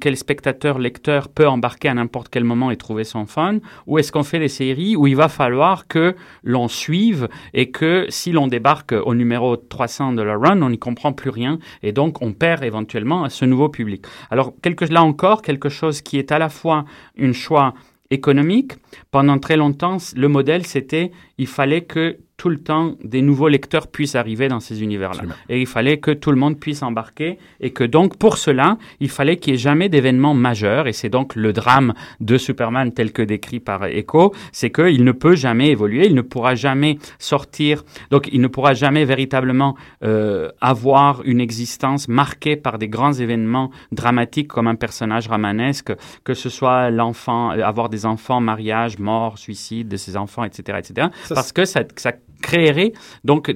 quel 0.00 0.16
spectateur, 0.16 0.78
lecteur 0.78 1.28
peut 1.28 1.48
embarquer 1.48 1.88
à 1.88 1.94
n'importe 1.94 2.28
quel 2.28 2.44
moment 2.44 2.70
et 2.70 2.76
trouver 2.76 3.02
son 3.02 3.26
fun 3.26 3.58
Ou 3.86 3.98
est-ce 3.98 4.12
qu'on 4.12 4.22
fait 4.22 4.38
des 4.38 4.48
séries 4.48 4.94
où 4.94 5.08
il 5.08 5.16
va 5.16 5.28
falloir 5.28 5.88
que 5.88 6.14
l'on 6.44 6.68
suive 6.68 7.28
et 7.52 7.72
que 7.72 8.06
si 8.08 8.30
l'on 8.30 8.46
débarque 8.46 8.92
au 8.92 9.14
numéro 9.14 9.56
300 9.56 10.12
de 10.12 10.22
la 10.22 10.36
run, 10.36 10.62
on 10.62 10.70
n'y 10.70 10.78
comprend 10.78 11.12
plus 11.12 11.30
rien 11.30 11.58
et 11.82 11.90
donc 11.90 12.22
on 12.22 12.32
perd 12.32 12.62
éventuellement 12.62 13.28
ce 13.28 13.44
nouveau 13.44 13.68
public 13.68 14.06
Alors, 14.30 14.54
quelque, 14.62 14.84
là 14.84 15.02
encore, 15.02 15.42
quelque 15.42 15.68
chose 15.68 16.00
qui 16.00 16.16
est 16.16 16.30
à 16.30 16.38
la 16.38 16.48
fois 16.48 16.84
une 17.16 17.34
choix 17.34 17.74
économique. 18.10 18.74
Pendant 19.10 19.38
très 19.38 19.56
longtemps, 19.56 19.96
le 20.14 20.28
modèle, 20.28 20.64
c'était 20.66 21.10
il 21.38 21.46
fallait 21.46 21.82
que 21.82 22.18
tout 22.42 22.48
le 22.48 22.58
temps 22.58 22.96
des 23.04 23.22
nouveaux 23.22 23.46
lecteurs 23.46 23.86
puissent 23.86 24.16
arriver 24.16 24.48
dans 24.48 24.58
ces 24.58 24.82
univers-là. 24.82 25.22
Et 25.48 25.60
il 25.60 25.66
fallait 25.68 25.98
que 25.98 26.10
tout 26.10 26.32
le 26.32 26.36
monde 26.36 26.58
puisse 26.58 26.82
embarquer 26.82 27.38
et 27.60 27.70
que 27.70 27.84
donc 27.84 28.16
pour 28.16 28.36
cela, 28.36 28.78
il 28.98 29.10
fallait 29.10 29.36
qu'il 29.36 29.52
n'y 29.52 29.60
ait 29.60 29.62
jamais 29.62 29.88
d'événement 29.88 30.34
majeur. 30.34 30.88
Et 30.88 30.92
c'est 30.92 31.08
donc 31.08 31.36
le 31.36 31.52
drame 31.52 31.94
de 32.18 32.36
Superman 32.38 32.90
tel 32.92 33.12
que 33.12 33.22
décrit 33.22 33.60
par 33.60 33.84
Echo, 33.84 34.34
c'est 34.50 34.72
qu'il 34.72 35.04
ne 35.04 35.12
peut 35.12 35.36
jamais 35.36 35.68
évoluer, 35.68 36.06
il 36.06 36.16
ne 36.16 36.20
pourra 36.20 36.56
jamais 36.56 36.98
sortir, 37.20 37.84
donc 38.10 38.28
il 38.32 38.40
ne 38.40 38.48
pourra 38.48 38.74
jamais 38.74 39.04
véritablement 39.04 39.76
euh, 40.02 40.48
avoir 40.60 41.22
une 41.24 41.40
existence 41.40 42.08
marquée 42.08 42.56
par 42.56 42.76
des 42.76 42.88
grands 42.88 43.12
événements 43.12 43.70
dramatiques 43.92 44.48
comme 44.48 44.66
un 44.66 44.74
personnage 44.74 45.28
ramanesque, 45.28 45.92
que 46.24 46.34
ce 46.34 46.48
soit 46.48 46.90
l'enfant, 46.90 47.52
euh, 47.52 47.62
avoir 47.62 47.88
des 47.88 48.04
enfants, 48.04 48.40
mariage, 48.40 48.98
mort, 48.98 49.38
suicide 49.38 49.86
de 49.86 49.96
ses 49.96 50.16
enfants, 50.16 50.42
etc., 50.42 50.78
etc. 50.80 51.06
Ça, 51.22 51.36
parce 51.36 51.52
que 51.52 51.64
ça, 51.64 51.84
ça 51.94 52.10
créerait 52.42 52.92
donc 53.24 53.50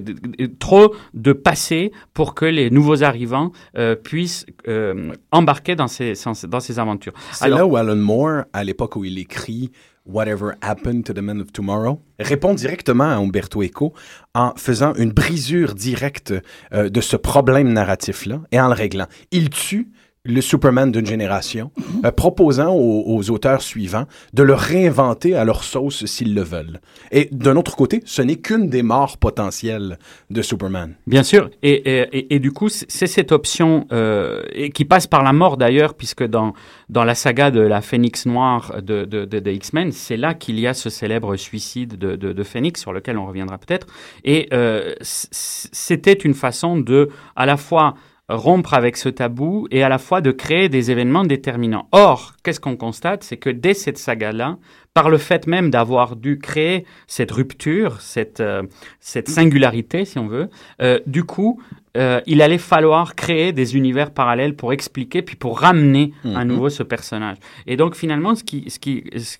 trop 0.59 0.95
de 1.13 1.33
passé 1.33 1.91
pour 2.13 2.33
que 2.33 2.45
les 2.45 2.69
nouveaux 2.71 3.03
arrivants 3.03 3.51
euh, 3.77 3.95
puissent 3.95 4.45
euh, 4.67 5.13
embarquer 5.31 5.75
dans 5.75 5.87
ces, 5.87 6.13
dans 6.47 6.59
ces 6.59 6.79
aventures. 6.79 7.13
C'est 7.31 7.49
là 7.49 7.65
où 7.65 7.77
Alan 7.77 7.95
Moore, 7.95 8.43
à 8.53 8.63
l'époque 8.63 8.95
où 8.95 9.05
il 9.05 9.19
écrit 9.19 9.71
Whatever 10.07 10.51
Happened 10.61 11.03
to 11.03 11.13
the 11.13 11.19
Men 11.19 11.41
of 11.41 11.51
Tomorrow, 11.51 12.01
répond 12.17 12.53
directement 12.53 13.03
à 13.03 13.17
Umberto 13.17 13.61
Eco 13.61 13.93
en 14.33 14.53
faisant 14.55 14.93
une 14.95 15.11
brisure 15.11 15.75
directe 15.75 16.33
euh, 16.73 16.89
de 16.89 17.01
ce 17.01 17.17
problème 17.17 17.73
narratif-là 17.73 18.41
et 18.51 18.59
en 18.59 18.67
le 18.67 18.73
réglant. 18.73 19.07
Il 19.31 19.49
tue 19.49 19.89
le 20.27 20.41
Superman 20.41 20.91
d'une 20.91 21.05
génération, 21.05 21.71
euh, 22.05 22.11
proposant 22.11 22.73
aux, 22.73 23.03
aux 23.07 23.29
auteurs 23.31 23.61
suivants 23.61 24.05
de 24.33 24.43
le 24.43 24.53
réinventer 24.53 25.35
à 25.35 25.45
leur 25.45 25.63
sauce 25.63 26.05
s'ils 26.05 26.33
le 26.35 26.41
veulent. 26.41 26.79
Et 27.11 27.29
d'un 27.31 27.55
autre 27.55 27.75
côté, 27.75 28.01
ce 28.05 28.21
n'est 28.21 28.35
qu'une 28.35 28.69
des 28.69 28.83
morts 28.83 29.17
potentielles 29.17 29.97
de 30.29 30.41
Superman. 30.41 30.95
Bien 31.07 31.23
sûr, 31.23 31.49
et, 31.63 31.71
et, 31.71 32.17
et- 32.17 32.35
et 32.35 32.39
du 32.39 32.51
coup, 32.51 32.69
c'est 32.69 33.07
cette 33.07 33.31
option 33.31 33.87
euh, 33.91 34.43
et 34.53 34.69
qui 34.69 34.85
passe 34.85 35.07
par 35.07 35.23
la 35.23 35.33
mort 35.33 35.57
d'ailleurs, 35.57 35.93
puisque 35.93 36.23
dans, 36.25 36.53
dans 36.89 37.03
la 37.03 37.15
saga 37.15 37.51
de 37.51 37.61
la 37.61 37.81
Phénix 37.81 38.25
Noire 38.25 38.75
de, 38.81 39.05
de, 39.05 39.25
de, 39.25 39.39
de 39.39 39.51
X-Men, 39.51 39.91
c'est 39.91 40.17
là 40.17 40.33
qu'il 40.33 40.59
y 40.59 40.67
a 40.67 40.73
ce 40.73 40.89
célèbre 40.89 41.35
suicide 41.37 41.97
de, 41.97 42.15
de, 42.15 42.43
Phénix, 42.43 42.81
sur 42.81 42.93
lequel 42.93 43.17
on 43.17 43.25
reviendra 43.25 43.57
peut-être. 43.57 43.87
Et 44.23 44.47
euh, 44.53 44.93
c'était 45.01 46.13
une 46.13 46.33
façon 46.33 46.77
de, 46.77 47.09
à 47.35 47.45
la 47.45 47.57
fois, 47.57 47.95
rompre 48.29 48.73
avec 48.73 48.97
ce 48.97 49.07
tabou 49.09 49.67
et 49.71 49.83
à 49.83 49.89
la 49.89 49.97
fois 49.97 50.19
de 50.21 50.31
créer 50.31 50.67
des 50.69 50.91
événements 50.91 51.23
déterminants. 51.23 51.87
Or, 51.91 52.33
qu'est-ce 52.43 52.59
qu'on 52.59 52.75
constate? 52.75 53.23
C'est 53.23 53.37
que 53.37 53.49
dès 53.49 53.73
cette 53.73 53.97
saga-là, 53.97 54.57
par 54.93 55.09
le 55.09 55.17
fait 55.17 55.47
même 55.47 55.69
d'avoir 55.69 56.15
dû 56.15 56.39
créer 56.39 56.83
cette 57.05 57.31
rupture, 57.31 58.01
cette, 58.01 58.39
euh, 58.41 58.63
cette 58.99 59.29
singularité, 59.29 60.05
si 60.05 60.17
on 60.19 60.27
veut, 60.27 60.49
euh, 60.81 60.99
du 61.05 61.23
coup, 61.23 61.61
euh, 61.95 62.19
il 62.25 62.41
allait 62.41 62.57
falloir 62.57 63.15
créer 63.15 63.53
des 63.53 63.77
univers 63.77 64.11
parallèles 64.11 64.55
pour 64.55 64.73
expliquer, 64.73 65.21
puis 65.21 65.35
pour 65.35 65.59
ramener 65.59 66.13
à 66.25 66.43
Mhm. 66.43 66.47
nouveau 66.51 66.69
ce 66.69 66.83
personnage. 66.83 67.37
Et 67.65 67.77
donc, 67.77 67.95
finalement, 67.95 68.35
ce 68.35 68.43
qui, 68.43 68.69
ce 68.69 68.79
qui, 68.79 69.03
ce, 69.15 69.37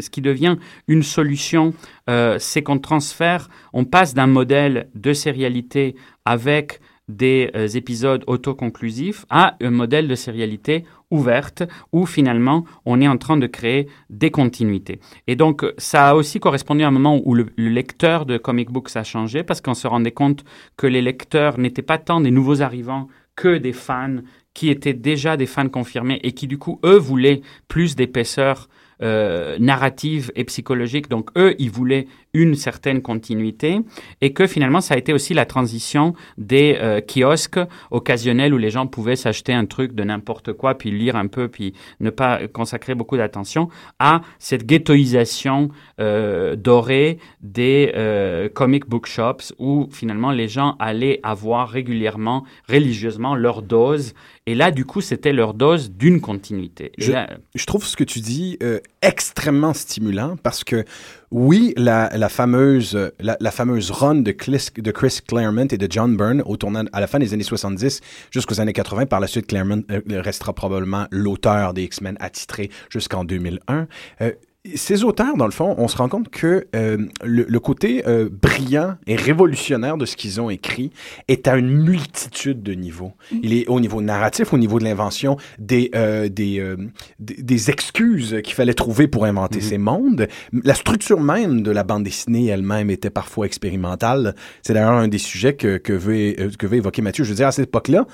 ce 0.00 0.10
qui 0.10 0.20
devient 0.20 0.56
une 0.86 1.02
solution, 1.02 1.72
euh, 2.10 2.36
c'est 2.38 2.62
qu'on 2.62 2.78
transfère, 2.78 3.48
on 3.72 3.84
passe 3.84 4.14
d'un 4.14 4.26
modèle 4.26 4.88
de 4.94 5.12
sérialité 5.12 5.94
avec 6.24 6.80
des 7.12 7.50
euh, 7.54 7.68
épisodes 7.68 8.24
autoconclusifs 8.26 9.24
à 9.30 9.56
un 9.60 9.70
modèle 9.70 10.08
de 10.08 10.14
sérialité 10.14 10.84
ouverte 11.10 11.62
où 11.92 12.06
finalement 12.06 12.64
on 12.86 13.00
est 13.00 13.08
en 13.08 13.18
train 13.18 13.36
de 13.36 13.46
créer 13.46 13.88
des 14.10 14.30
continuités. 14.30 15.00
Et 15.26 15.36
donc 15.36 15.64
ça 15.78 16.10
a 16.10 16.14
aussi 16.14 16.40
correspondu 16.40 16.82
à 16.82 16.88
un 16.88 16.92
moment 16.92 17.20
où 17.24 17.34
le, 17.34 17.46
le 17.56 17.68
lecteur 17.68 18.26
de 18.26 18.38
comic 18.38 18.70
books 18.70 18.96
a 18.96 19.04
changé 19.04 19.42
parce 19.42 19.60
qu'on 19.60 19.74
se 19.74 19.86
rendait 19.86 20.12
compte 20.12 20.44
que 20.76 20.86
les 20.86 21.02
lecteurs 21.02 21.58
n'étaient 21.58 21.82
pas 21.82 21.98
tant 21.98 22.20
des 22.20 22.30
nouveaux 22.30 22.62
arrivants 22.62 23.08
que 23.36 23.58
des 23.58 23.72
fans 23.72 24.18
qui 24.54 24.68
étaient 24.68 24.94
déjà 24.94 25.36
des 25.36 25.46
fans 25.46 25.68
confirmés 25.68 26.20
et 26.22 26.32
qui 26.32 26.46
du 26.46 26.58
coup 26.58 26.80
eux 26.84 26.98
voulaient 26.98 27.42
plus 27.68 27.96
d'épaisseur 27.96 28.68
euh, 29.02 29.56
narrative 29.58 30.30
et 30.36 30.44
psychologique. 30.44 31.08
Donc 31.08 31.30
eux, 31.36 31.56
ils 31.58 31.72
voulaient 31.72 32.06
une 32.34 32.54
certaine 32.54 33.02
continuité 33.02 33.80
et 34.20 34.32
que 34.32 34.46
finalement, 34.46 34.80
ça 34.80 34.94
a 34.94 34.96
été 34.98 35.12
aussi 35.12 35.34
la 35.34 35.44
transition 35.46 36.14
des 36.38 36.78
euh, 36.80 37.00
kiosques 37.00 37.60
occasionnels 37.90 38.54
où 38.54 38.58
les 38.58 38.70
gens 38.70 38.86
pouvaient 38.86 39.16
s'acheter 39.16 39.52
un 39.52 39.66
truc 39.66 39.92
de 39.94 40.02
n'importe 40.02 40.52
quoi, 40.52 40.76
puis 40.76 40.90
lire 40.90 41.16
un 41.16 41.26
peu, 41.26 41.48
puis 41.48 41.74
ne 42.00 42.10
pas 42.10 42.46
consacrer 42.48 42.94
beaucoup 42.94 43.16
d'attention 43.16 43.68
à 43.98 44.22
cette 44.38 44.64
ghettoisation 44.66 45.68
euh, 46.00 46.56
dorée 46.56 47.18
des 47.42 47.92
euh, 47.96 48.48
comic 48.48 48.88
book 48.88 49.06
shops 49.06 49.52
où 49.58 49.88
finalement 49.90 50.30
les 50.30 50.48
gens 50.48 50.76
allaient 50.78 51.20
avoir 51.22 51.68
régulièrement, 51.68 52.44
religieusement, 52.68 53.34
leur 53.34 53.62
dose. 53.62 54.14
Et 54.46 54.54
là, 54.54 54.70
du 54.70 54.84
coup, 54.84 55.00
c'était 55.00 55.32
leur 55.32 55.54
dose 55.54 55.90
d'une 55.92 56.20
continuité. 56.20 56.92
Je- 56.98 57.12
là, 57.12 57.28
je 57.54 57.64
trouve 57.66 57.84
ce 57.84 57.96
que 57.96 58.04
tu 58.04 58.20
dis 58.20 58.56
euh, 58.62 58.80
extrêmement 59.02 59.74
stimulant 59.74 60.36
parce 60.42 60.64
que 60.64 60.84
oui, 61.32 61.72
la, 61.78 62.10
fameuse 62.28 63.10
la, 63.18 63.50
fameuse 63.50 63.90
run 63.90 64.16
de 64.16 64.32
Chris, 64.32 64.68
de 64.76 64.90
Chris 64.90 65.20
Claremont 65.26 65.66
et 65.66 65.78
de 65.78 65.86
John 65.90 66.14
Byrne 66.14 66.42
au 66.44 66.58
tournant 66.58 66.84
à 66.92 67.00
la 67.00 67.06
fin 67.06 67.18
des 67.18 67.32
années 67.32 67.42
70 67.42 68.00
jusqu'aux 68.30 68.60
années 68.60 68.74
80. 68.74 69.06
Par 69.06 69.18
la 69.18 69.26
suite, 69.26 69.46
Claremont 69.46 69.82
euh, 69.90 70.00
restera 70.20 70.52
probablement 70.52 71.06
l'auteur 71.10 71.72
des 71.72 71.84
X-Men 71.84 72.18
attitré 72.20 72.70
jusqu'en 72.90 73.24
2001. 73.24 73.86
Euh, 74.20 74.32
ces 74.76 75.02
auteurs, 75.02 75.36
dans 75.36 75.46
le 75.46 75.52
fond, 75.52 75.74
on 75.76 75.88
se 75.88 75.96
rend 75.96 76.08
compte 76.08 76.28
que 76.28 76.68
euh, 76.76 76.96
le, 77.24 77.44
le, 77.48 77.60
côté 77.60 78.06
euh, 78.06 78.28
brillant 78.30 78.94
et 79.08 79.16
révolutionnaire 79.16 79.96
de 79.96 80.06
ce 80.06 80.14
qu'ils 80.14 80.40
ont 80.40 80.50
écrit 80.50 80.92
est 81.26 81.48
à 81.48 81.56
une 81.56 81.68
multitude 81.68 82.62
de 82.62 82.72
niveaux. 82.72 83.12
Mm. 83.32 83.36
Il 83.42 83.54
est 83.54 83.66
au 83.66 83.80
niveau 83.80 84.00
narratif, 84.00 84.52
au 84.52 84.58
niveau 84.58 84.78
de 84.78 84.84
l'invention, 84.84 85.36
des, 85.58 85.90
euh, 85.96 86.28
des, 86.28 87.70
excuses 87.70 88.40
qu'il 88.44 88.54
fallait 88.54 88.74
trouver 88.74 89.08
pour 89.08 89.24
inventer 89.24 89.58
mm-hmm. 89.58 89.62
ces 89.62 89.78
mondes. 89.78 90.28
La 90.52 90.74
structure 90.74 91.20
même 91.20 91.62
de 91.62 91.72
la 91.72 91.82
bande 91.82 92.04
dessinée 92.04 92.46
elle-même 92.46 92.88
était 92.90 93.10
parfois 93.10 93.46
expérimentale. 93.46 94.36
C'est 94.62 94.74
d'ailleurs 94.74 94.92
un 94.92 95.08
des 95.08 95.18
sujets 95.18 95.54
que, 95.54 95.76
que, 95.76 95.92
veut, 95.92 96.34
que 96.56 96.66
veut 96.68 96.76
évoquer 96.76 97.02
Mathieu. 97.02 97.24
Je 97.24 97.30
veux 97.30 97.36
dire, 97.36 97.48
à 97.48 97.52
cette 97.52 97.68
époque-là, 97.68 98.06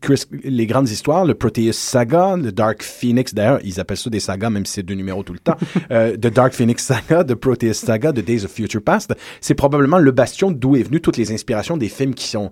Chris, 0.00 0.24
les 0.44 0.66
grandes 0.66 0.88
histoires, 0.88 1.24
le 1.24 1.34
Proteus 1.34 1.72
Saga, 1.72 2.36
le 2.36 2.52
Dark 2.52 2.82
Phoenix, 2.82 3.34
d'ailleurs, 3.34 3.60
ils 3.64 3.80
appellent 3.80 3.96
ça 3.96 4.10
des 4.10 4.20
sagas, 4.20 4.50
même 4.50 4.66
si 4.66 4.74
c'est 4.74 4.82
deux 4.82 4.94
numéros 4.94 5.24
tout 5.32 5.38
le 5.44 5.52
temps, 5.52 5.56
euh, 5.90 6.16
The 6.16 6.32
Dark 6.32 6.52
Phoenix 6.52 6.84
Saga, 6.84 7.24
The 7.24 7.34
Proteus 7.34 7.74
Saga, 7.74 8.12
The 8.12 8.20
Days 8.20 8.44
of 8.44 8.52
Future 8.52 8.82
Past, 8.82 9.14
c'est 9.40 9.54
probablement 9.54 9.98
le 9.98 10.10
bastion 10.10 10.50
d'où 10.50 10.76
est 10.76 10.82
venu 10.82 11.00
toutes 11.00 11.16
les 11.16 11.32
inspirations 11.32 11.76
des 11.76 11.88
films 11.88 12.14
qui 12.14 12.26
sont 12.26 12.50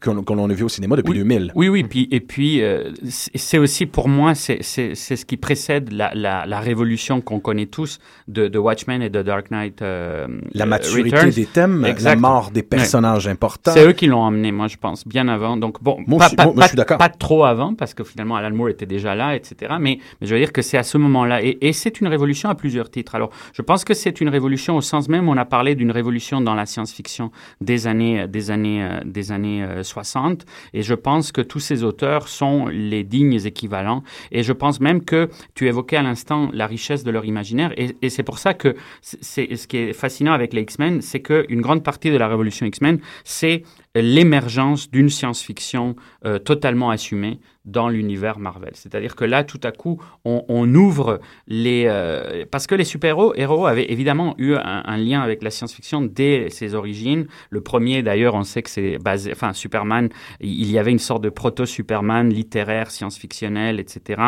qu'on 0.00 0.50
a 0.50 0.54
vu 0.54 0.64
au 0.64 0.68
cinéma 0.68 0.96
depuis 0.96 1.12
oui, 1.12 1.18
2000. 1.18 1.52
Oui, 1.54 1.68
oui, 1.68 1.84
puis 1.84 2.08
et 2.10 2.20
puis 2.20 2.62
euh, 2.62 2.90
c'est 3.04 3.58
aussi 3.58 3.86
pour 3.86 4.08
moi 4.08 4.34
c'est 4.34 4.62
c'est 4.62 4.94
ce 4.94 5.24
qui 5.24 5.36
précède 5.36 5.92
la, 5.92 6.12
la, 6.14 6.46
la 6.46 6.60
révolution 6.60 7.20
qu'on 7.20 7.40
connaît 7.40 7.66
tous 7.66 7.98
de, 8.26 8.48
de, 8.48 8.58
Watchmen 8.58 9.02
et 9.02 9.10
de 9.10 9.22
Dark 9.22 9.50
Knight. 9.50 9.82
Euh, 9.82 10.26
la 10.52 10.66
maturité 10.66 11.16
Returns. 11.16 11.30
des 11.30 11.46
thèmes, 11.46 11.86
la 12.00 12.16
mort 12.16 12.50
des 12.50 12.62
personnages 12.62 13.26
ouais. 13.26 13.32
importants. 13.32 13.72
C'est 13.72 13.86
eux 13.86 13.92
qui 13.92 14.06
l'ont 14.06 14.26
amené, 14.26 14.52
moi 14.52 14.68
je 14.68 14.76
pense, 14.76 15.06
bien 15.06 15.28
avant. 15.28 15.56
Donc 15.56 15.82
bon, 15.82 15.98
moi, 16.06 16.18
pas, 16.18 16.28
je, 16.28 16.36
pas, 16.36 16.44
moi, 16.44 16.54
moi, 16.54 16.64
je 16.64 16.68
suis 16.68 16.76
d'accord. 16.76 16.98
Pas 16.98 17.08
trop 17.08 17.44
avant 17.44 17.74
parce 17.74 17.94
que 17.94 18.04
finalement 18.04 18.36
Alan 18.36 18.54
Moore 18.54 18.70
était 18.70 18.86
déjà 18.86 19.14
là, 19.14 19.34
etc. 19.34 19.74
Mais, 19.80 19.98
mais 20.20 20.26
je 20.26 20.34
veux 20.34 20.40
dire 20.40 20.52
que 20.52 20.62
c'est 20.62 20.78
à 20.78 20.82
ce 20.82 20.98
moment-là 20.98 21.42
et, 21.42 21.58
et 21.60 21.72
c'est 21.72 22.00
une 22.00 22.08
révolution 22.08 22.17
à 22.44 22.54
plusieurs 22.54 22.90
titres. 22.90 23.14
Alors, 23.14 23.30
je 23.52 23.62
pense 23.62 23.84
que 23.84 23.94
c'est 23.94 24.20
une 24.20 24.28
révolution 24.28 24.76
au 24.76 24.80
sens 24.80 25.08
même, 25.08 25.28
on 25.28 25.36
a 25.36 25.44
parlé 25.44 25.74
d'une 25.74 25.90
révolution 25.90 26.40
dans 26.40 26.54
la 26.54 26.66
science-fiction 26.66 27.30
des 27.60 27.86
années, 27.86 28.26
des 28.28 28.50
années, 28.50 28.88
des 29.04 29.32
années 29.32 29.66
60, 29.82 30.44
et 30.74 30.82
je 30.82 30.94
pense 30.94 31.32
que 31.32 31.40
tous 31.40 31.60
ces 31.60 31.84
auteurs 31.84 32.28
sont 32.28 32.66
les 32.66 33.04
dignes 33.04 33.40
équivalents, 33.44 34.02
et 34.32 34.42
je 34.42 34.52
pense 34.52 34.80
même 34.80 35.04
que 35.04 35.28
tu 35.54 35.66
évoquais 35.66 35.96
à 35.96 36.02
l'instant 36.02 36.50
la 36.52 36.66
richesse 36.66 37.04
de 37.04 37.10
leur 37.10 37.24
imaginaire, 37.24 37.72
et, 37.76 37.96
et 38.02 38.10
c'est 38.10 38.22
pour 38.22 38.38
ça 38.38 38.54
que 38.54 38.76
c'est 39.00 39.56
ce 39.56 39.66
qui 39.66 39.76
est 39.78 39.92
fascinant 39.92 40.32
avec 40.32 40.52
les 40.52 40.62
X-Men, 40.62 41.02
c'est 41.02 41.20
qu'une 41.20 41.60
grande 41.60 41.82
partie 41.82 42.10
de 42.10 42.16
la 42.16 42.28
révolution 42.28 42.66
X-Men, 42.66 42.98
c'est 43.24 43.62
l'émergence 43.94 44.90
d'une 44.90 45.08
science-fiction 45.08 45.96
euh, 46.24 46.38
totalement 46.38 46.90
assumée 46.90 47.40
dans 47.64 47.88
l'univers 47.90 48.38
Marvel. 48.38 48.70
C'est-à-dire 48.72 49.14
que 49.14 49.26
là, 49.26 49.44
tout 49.44 49.60
à 49.62 49.72
coup, 49.72 50.00
on, 50.24 50.74
ouvre 50.74 51.20
les... 51.46 51.84
Euh, 51.86 52.46
parce 52.50 52.66
que 52.66 52.74
les 52.74 52.84
super-héros 52.84 53.34
héros 53.34 53.66
avaient 53.66 53.92
évidemment 53.92 54.34
eu 54.38 54.54
un, 54.54 54.96
lien 54.96 55.20
avec 55.20 55.42
la 55.42 55.50
science-fiction 55.50 56.00
dès 56.00 56.48
ses 56.48 56.74
origines. 56.74 57.26
Le 57.50 57.60
premier, 57.60 58.02
d'ailleurs, 58.02 58.34
on 58.34 58.44
sait 58.44 58.62
que 58.62 58.70
c'est 58.70 58.96
basé... 58.96 59.32
Enfin, 59.32 59.52
Superman, 59.52 60.08
il 60.40 60.70
y 60.70 60.78
avait 60.78 60.92
une 60.92 60.98
sorte 60.98 61.22
de 61.22 61.28
proto-Superman 61.28 62.30
littéraire, 62.30 62.90
science-fictionnel, 62.90 63.80
etc. 63.80 64.22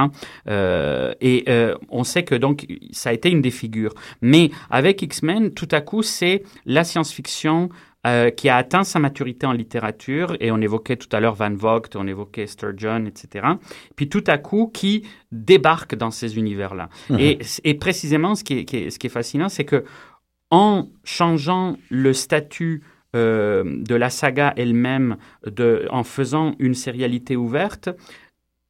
Et 0.46 1.44
euh, 1.49 1.75
on 1.88 2.05
sait 2.05 2.25
que 2.25 2.35
donc, 2.35 2.66
ça 2.92 3.11
a 3.11 3.12
été 3.12 3.31
une 3.31 3.40
des 3.40 3.51
figures. 3.51 3.94
Mais 4.20 4.51
avec 4.70 5.03
X-Men, 5.03 5.53
tout 5.53 5.68
à 5.70 5.81
coup, 5.81 6.03
c'est 6.03 6.42
la 6.66 6.85
science-fiction 6.85 7.70
euh, 8.07 8.31
qui 8.31 8.49
a 8.49 8.57
atteint 8.57 8.85
sa 8.85 8.99
maturité 8.99 9.47
en 9.47 9.53
littérature, 9.53 10.37
et 10.41 10.51
on 10.51 10.61
évoquait 10.61 10.97
tout 10.97 11.15
à 11.15 11.21
l'heure 11.21 11.35
Van 11.35 11.55
Vogt, 11.55 11.95
on 11.95 12.07
évoquait 12.07 12.47
Sturgeon, 12.47 13.05
etc. 13.07 13.47
Puis 13.97 14.09
tout 14.09 14.25
à 14.27 14.39
coup, 14.39 14.71
qui 14.73 15.07
débarque 15.33 15.95
dans 15.95 16.11
ces 16.11 16.39
univers-là. 16.39 16.89
Mmh. 17.11 17.17
Et, 17.19 17.39
et, 17.65 17.75
précisément, 17.75 18.35
ce 18.35 18.45
qui 18.45 18.61
est, 18.61 18.65
qui 18.65 18.77
est, 18.77 18.91
ce 18.91 18.99
qui 18.99 19.07
est 19.09 19.11
fascinant, 19.11 19.49
c'est 19.49 19.65
que 19.65 19.85
en 20.51 20.89
changeant 21.05 21.77
le 21.91 22.13
statut 22.13 22.83
euh, 23.17 23.65
de 23.67 23.95
la 23.95 24.09
saga 24.09 24.53
elle-même, 24.57 25.17
en 25.91 26.05
faisant 26.05 26.55
une 26.59 26.75
sérialité 26.75 27.37
ouverte, 27.37 27.89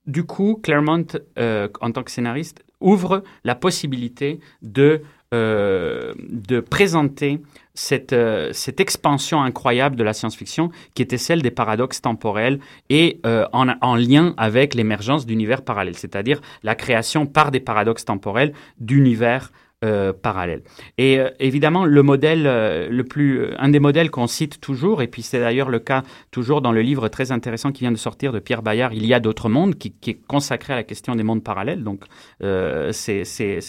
du 0.07 0.25
coup, 0.25 0.59
Claremont, 0.63 1.07
euh, 1.39 1.69
en 1.81 1.93
tant 1.93 2.03
que 2.03 2.11
scénariste, 2.11 2.65
ouvre 2.81 3.23
la 3.45 3.55
possibilité 3.55 4.41
de, 4.63 5.03
euh, 5.35 6.15
de 6.19 6.61
présenter 6.61 7.41
cette, 7.75 8.13
euh, 8.13 8.53
cette 8.53 8.81
expansion 8.81 9.43
incroyable 9.43 9.97
de 9.97 10.05
la 10.05 10.13
science-fiction 10.13 10.71
qui 10.95 11.03
était 11.03 11.19
celle 11.19 11.43
des 11.43 11.51
paradoxes 11.51 12.01
temporels 12.01 12.61
et 12.89 13.21
euh, 13.27 13.47
en, 13.53 13.69
en, 13.81 13.97
lien 13.97 14.35
avec 14.37 14.75
l'émergence 14.75 15.27
d'univers 15.27 15.63
parallèles, 15.63 15.97
c'est-à-dire 15.97 16.41
la 16.63 16.75
création 16.75 17.27
par 17.27 17.51
des 17.51 17.61
paradoxes 17.61 18.05
temporels 18.05 18.53
d'univers 18.79 19.53
euh, 19.83 20.13
parallèle. 20.13 20.63
Et 20.99 21.19
euh, 21.19 21.31
évidemment, 21.39 21.87
le 21.87 22.03
modèle, 22.03 22.47
euh, 22.47 22.89
le 22.91 23.03
plus, 23.03 23.47
un 23.59 23.71
des 23.71 23.81
modèles 23.81 24.11
qu'on 24.11 24.27
cite 24.27 24.61
toujours, 24.61 25.01
et 25.01 25.07
puis 25.07 25.23
c'est 25.23 25.41
d'ailleurs 25.41 25.71
le 25.71 25.79
cas 25.79 26.03
toujours 26.31 26.61
dans 26.61 26.73
le 26.73 26.83
livre 26.83 27.09
très 27.09 27.33
intéressant 27.33 27.73
qui 27.73 27.85
vient 27.85 27.91
de 27.91 27.97
sortir 27.97 28.31
de 28.33 28.41
Pierre 28.41 28.61
Bayard, 28.61 28.93
Il 28.93 29.07
y 29.07 29.15
a 29.15 29.21
d'autres 29.21 29.49
mondes, 29.49 29.77
qui, 29.77 29.93
qui, 29.93 30.11
est 30.11 30.21
consacré 30.27 30.75
à 30.75 30.77
la 30.77 30.83
question 30.83 31.15
des 31.15 31.23
mondes 31.23 31.43
parallèles. 31.43 31.83
Donc, 31.83 32.05
euh, 32.43 32.93
c'est 32.93 33.25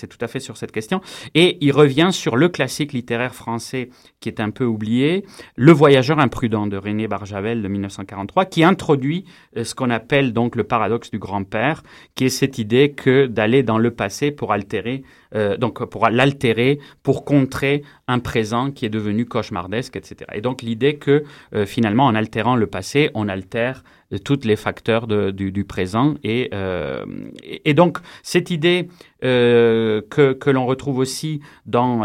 tout 0.09 0.17
à 0.19 0.27
fait 0.27 0.41
sur 0.41 0.57
cette 0.57 0.73
question. 0.73 0.99
Et 1.33 1.57
il 1.61 1.71
revient 1.71 2.09
sur 2.11 2.35
le 2.35 2.49
classique 2.49 2.91
littéraire 2.91 3.33
français 3.33 3.89
qui 4.19 4.27
est 4.27 4.41
un 4.41 4.51
peu 4.51 4.65
oublié, 4.65 5.25
Le 5.55 5.71
Voyageur 5.71 6.19
imprudent 6.19 6.67
de 6.67 6.75
René 6.75 7.07
Barjavel 7.07 7.61
de 7.61 7.67
1943, 7.69 8.45
qui 8.45 8.63
introduit 8.63 9.25
ce 9.55 9.73
qu'on 9.73 9.89
appelle 9.89 10.33
donc 10.33 10.55
le 10.55 10.63
paradoxe 10.63 11.09
du 11.09 11.19
grand-père, 11.19 11.83
qui 12.15 12.25
est 12.25 12.29
cette 12.29 12.59
idée 12.59 12.91
que 12.91 13.25
d'aller 13.25 13.63
dans 13.63 13.79
le 13.79 13.91
passé 13.91 14.29
pour 14.29 14.51
altérer 14.51 15.03
euh, 15.35 15.57
donc 15.57 15.83
pour 15.85 16.07
l'altérer, 16.09 16.79
pour 17.03 17.25
contrer 17.25 17.83
un 18.07 18.19
présent 18.19 18.71
qui 18.71 18.85
est 18.85 18.89
devenu 18.89 19.25
cauchemardesque, 19.25 19.95
etc. 19.95 20.29
Et 20.33 20.41
donc 20.41 20.61
l'idée 20.61 20.95
que 20.97 21.23
euh, 21.53 21.65
finalement, 21.65 22.05
en 22.05 22.15
altérant 22.15 22.55
le 22.55 22.67
passé, 22.67 23.09
on 23.13 23.27
altère 23.27 23.83
euh, 24.13 24.17
tous 24.17 24.41
les 24.43 24.55
facteurs 24.55 25.07
du, 25.07 25.63
présent. 25.63 26.15
Et, 26.23 26.49
euh, 26.53 27.05
et, 27.43 27.73
donc, 27.73 27.99
cette 28.23 28.51
idée 28.51 28.89
que, 29.21 30.49
l'on 30.49 30.65
retrouve 30.65 30.97
aussi 30.97 31.41
dans, 31.65 32.03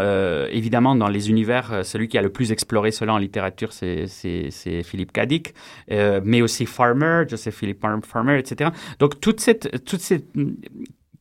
évidemment, 0.48 0.94
dans 0.94 1.08
les 1.08 1.30
univers, 1.30 1.84
celui 1.84 2.08
qui 2.08 2.18
a 2.18 2.22
le 2.22 2.28
plus 2.28 2.52
exploré 2.52 2.90
cela 2.90 3.14
en 3.14 3.18
littérature, 3.18 3.72
c'est 3.72 4.06
Philippe 4.84 5.12
Cadic, 5.12 5.54
mais 5.88 6.42
aussi 6.42 6.66
Farmer, 6.66 7.24
Joseph 7.26 7.54
Philippe 7.54 7.84
Farmer, 8.04 8.38
etc. 8.38 8.70
Donc, 8.98 9.18
toute 9.20 9.40
cette, 9.40 9.84
toute 9.84 10.00
cette 10.00 10.26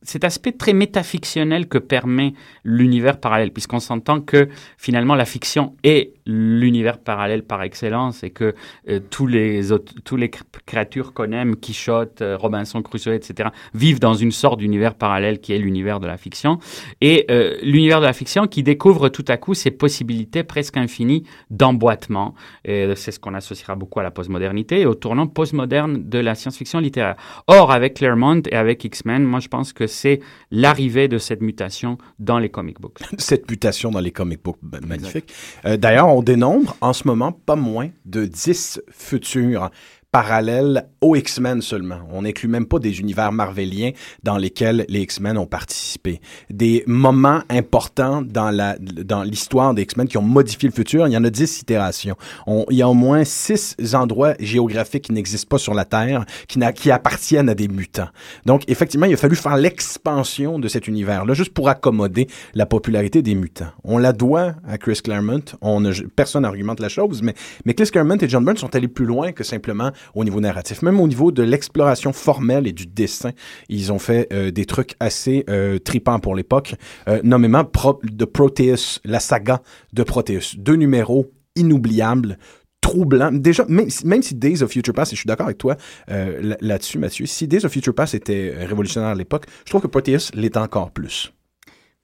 cet 0.06 0.24
aspect 0.24 0.52
très 0.52 0.72
métafictionnel 0.72 1.68
que 1.68 1.78
permet 1.78 2.34
l'univers 2.64 3.20
parallèle, 3.20 3.52
puisqu'on 3.52 3.80
s'entend 3.80 4.20
que 4.20 4.48
finalement 4.78 5.14
la 5.14 5.24
fiction 5.24 5.74
est 5.82 6.15
l'univers 6.26 6.98
parallèle 6.98 7.44
par 7.44 7.62
excellence 7.62 8.24
et 8.24 8.30
que 8.30 8.54
euh, 8.88 9.00
tous 9.10 9.26
les 9.26 9.72
autres, 9.72 9.94
tous 10.04 10.16
les 10.16 10.30
créatures 10.66 11.14
qu'on 11.14 11.32
aime, 11.32 11.56
Quichotte, 11.56 12.20
euh, 12.22 12.36
Robinson 12.36 12.82
Crusoe, 12.82 13.14
etc., 13.14 13.50
vivent 13.74 14.00
dans 14.00 14.14
une 14.14 14.32
sorte 14.32 14.58
d'univers 14.58 14.94
parallèle 14.94 15.40
qui 15.40 15.52
est 15.52 15.58
l'univers 15.58 16.00
de 16.00 16.06
la 16.06 16.16
fiction 16.16 16.58
et 17.00 17.26
euh, 17.30 17.56
l'univers 17.62 18.00
de 18.00 18.06
la 18.06 18.12
fiction 18.12 18.46
qui 18.46 18.62
découvre 18.62 19.08
tout 19.08 19.24
à 19.28 19.36
coup 19.36 19.54
ces 19.54 19.70
possibilités 19.70 20.42
presque 20.42 20.76
infinies 20.76 21.22
d'emboîtement. 21.50 22.34
Et 22.64 22.86
c'est 22.96 23.12
ce 23.12 23.20
qu'on 23.20 23.34
associera 23.34 23.76
beaucoup 23.76 24.00
à 24.00 24.02
la 24.02 24.10
postmodernité 24.10 24.80
et 24.80 24.86
au 24.86 24.94
tournant 24.94 25.26
postmoderne 25.26 26.08
de 26.08 26.18
la 26.18 26.34
science-fiction 26.34 26.80
littéraire. 26.80 27.16
Or, 27.46 27.70
avec 27.70 27.94
Claremont 27.94 28.42
et 28.50 28.56
avec 28.56 28.84
X-Men, 28.84 29.24
moi 29.24 29.40
je 29.40 29.48
pense 29.48 29.72
que 29.72 29.86
c'est 29.86 30.20
l'arrivée 30.50 31.08
de 31.08 31.18
cette 31.18 31.40
mutation 31.40 31.98
dans 32.18 32.38
les 32.38 32.48
comic 32.48 32.80
books. 32.80 32.98
cette 33.18 33.50
mutation 33.50 33.90
dans 33.90 34.00
les 34.00 34.10
comic 34.10 34.42
books, 34.42 34.58
ben, 34.62 34.84
magnifique. 34.86 35.32
Euh, 35.64 35.76
D'ailleurs, 35.76 36.15
on 36.16 36.22
dénombre 36.22 36.78
en 36.80 36.94
ce 36.94 37.06
moment 37.06 37.30
pas 37.30 37.56
moins 37.56 37.90
de 38.06 38.24
10 38.24 38.80
futurs 38.90 39.70
parallèle 40.16 40.86
aux 41.02 41.14
X-Men 41.14 41.60
seulement. 41.60 41.98
On 42.10 42.22
n'inclut 42.22 42.48
même 42.48 42.64
pas 42.64 42.78
des 42.78 43.00
univers 43.00 43.32
marveliens 43.32 43.90
dans 44.22 44.38
lesquels 44.38 44.86
les 44.88 45.02
X-Men 45.02 45.36
ont 45.36 45.44
participé. 45.44 46.22
Des 46.48 46.84
moments 46.86 47.42
importants 47.50 48.22
dans 48.22 48.50
la 48.50 48.78
dans 48.78 49.22
l'histoire 49.22 49.74
des 49.74 49.82
X-Men 49.82 50.08
qui 50.08 50.16
ont 50.16 50.22
modifié 50.22 50.70
le 50.70 50.74
futur, 50.74 51.06
il 51.06 51.12
y 51.12 51.16
en 51.18 51.24
a 51.24 51.28
dix 51.28 51.60
itérations. 51.60 52.16
On, 52.46 52.64
il 52.70 52.78
y 52.78 52.82
a 52.82 52.88
au 52.88 52.94
moins 52.94 53.24
six 53.24 53.76
endroits 53.92 54.32
géographiques 54.40 55.04
qui 55.04 55.12
n'existent 55.12 55.48
pas 55.50 55.58
sur 55.58 55.74
la 55.74 55.84
Terre, 55.84 56.24
qui, 56.48 56.58
qui 56.74 56.90
appartiennent 56.90 57.50
à 57.50 57.54
des 57.54 57.68
mutants. 57.68 58.08
Donc, 58.46 58.62
effectivement, 58.68 59.04
il 59.04 59.12
a 59.12 59.18
fallu 59.18 59.36
faire 59.36 59.58
l'expansion 59.58 60.58
de 60.58 60.66
cet 60.66 60.88
univers-là, 60.88 61.34
juste 61.34 61.52
pour 61.52 61.68
accommoder 61.68 62.26
la 62.54 62.64
popularité 62.64 63.20
des 63.20 63.34
mutants. 63.34 63.68
On 63.84 63.98
la 63.98 64.14
doit 64.14 64.54
à 64.66 64.78
Chris 64.78 65.00
Claremont. 65.04 65.44
On 65.60 65.80
ne, 65.80 65.92
personne 65.92 66.44
n'argumente 66.44 66.80
la 66.80 66.88
chose, 66.88 67.20
mais, 67.20 67.34
mais 67.66 67.74
Chris 67.74 67.90
Claremont 67.92 68.16
et 68.16 68.28
John 68.30 68.42
Byrne 68.46 68.56
sont 68.56 68.74
allés 68.74 68.88
plus 68.88 69.04
loin 69.04 69.32
que 69.32 69.44
simplement 69.44 69.90
au 70.14 70.24
niveau 70.24 70.40
narratif. 70.40 70.82
Même 70.82 71.00
au 71.00 71.08
niveau 71.08 71.32
de 71.32 71.42
l'exploration 71.42 72.12
formelle 72.12 72.66
et 72.66 72.72
du 72.72 72.86
dessin, 72.86 73.30
ils 73.68 73.92
ont 73.92 73.98
fait 73.98 74.28
euh, 74.32 74.50
des 74.50 74.64
trucs 74.64 74.94
assez 75.00 75.44
euh, 75.48 75.78
tripants 75.78 76.18
pour 76.18 76.34
l'époque, 76.34 76.74
euh, 77.08 77.20
nommément 77.22 77.64
de 78.02 78.24
Proteus, 78.24 79.00
la 79.04 79.20
saga 79.20 79.62
de 79.92 80.02
Proteus. 80.02 80.56
Deux 80.56 80.76
numéros 80.76 81.30
inoubliables, 81.54 82.38
troublant. 82.80 83.32
Déjà, 83.32 83.64
même, 83.68 83.90
si 84.22 84.34
Days 84.34 84.62
of 84.62 84.70
Future 84.70 84.94
Past, 84.94 85.12
et 85.12 85.16
je 85.16 85.20
suis 85.20 85.26
d'accord 85.26 85.46
avec 85.46 85.58
toi 85.58 85.76
euh, 86.10 86.54
là-dessus, 86.60 86.98
Mathieu, 86.98 87.26
si 87.26 87.48
Days 87.48 87.64
of 87.64 87.72
Future 87.72 87.94
Past 87.94 88.14
était 88.14 88.54
révolutionnaire 88.56 89.10
à 89.10 89.14
l'époque, 89.14 89.46
je 89.64 89.70
trouve 89.70 89.82
que 89.82 89.86
Proteus 89.86 90.30
l'est 90.34 90.56
encore 90.56 90.90
plus. 90.90 91.32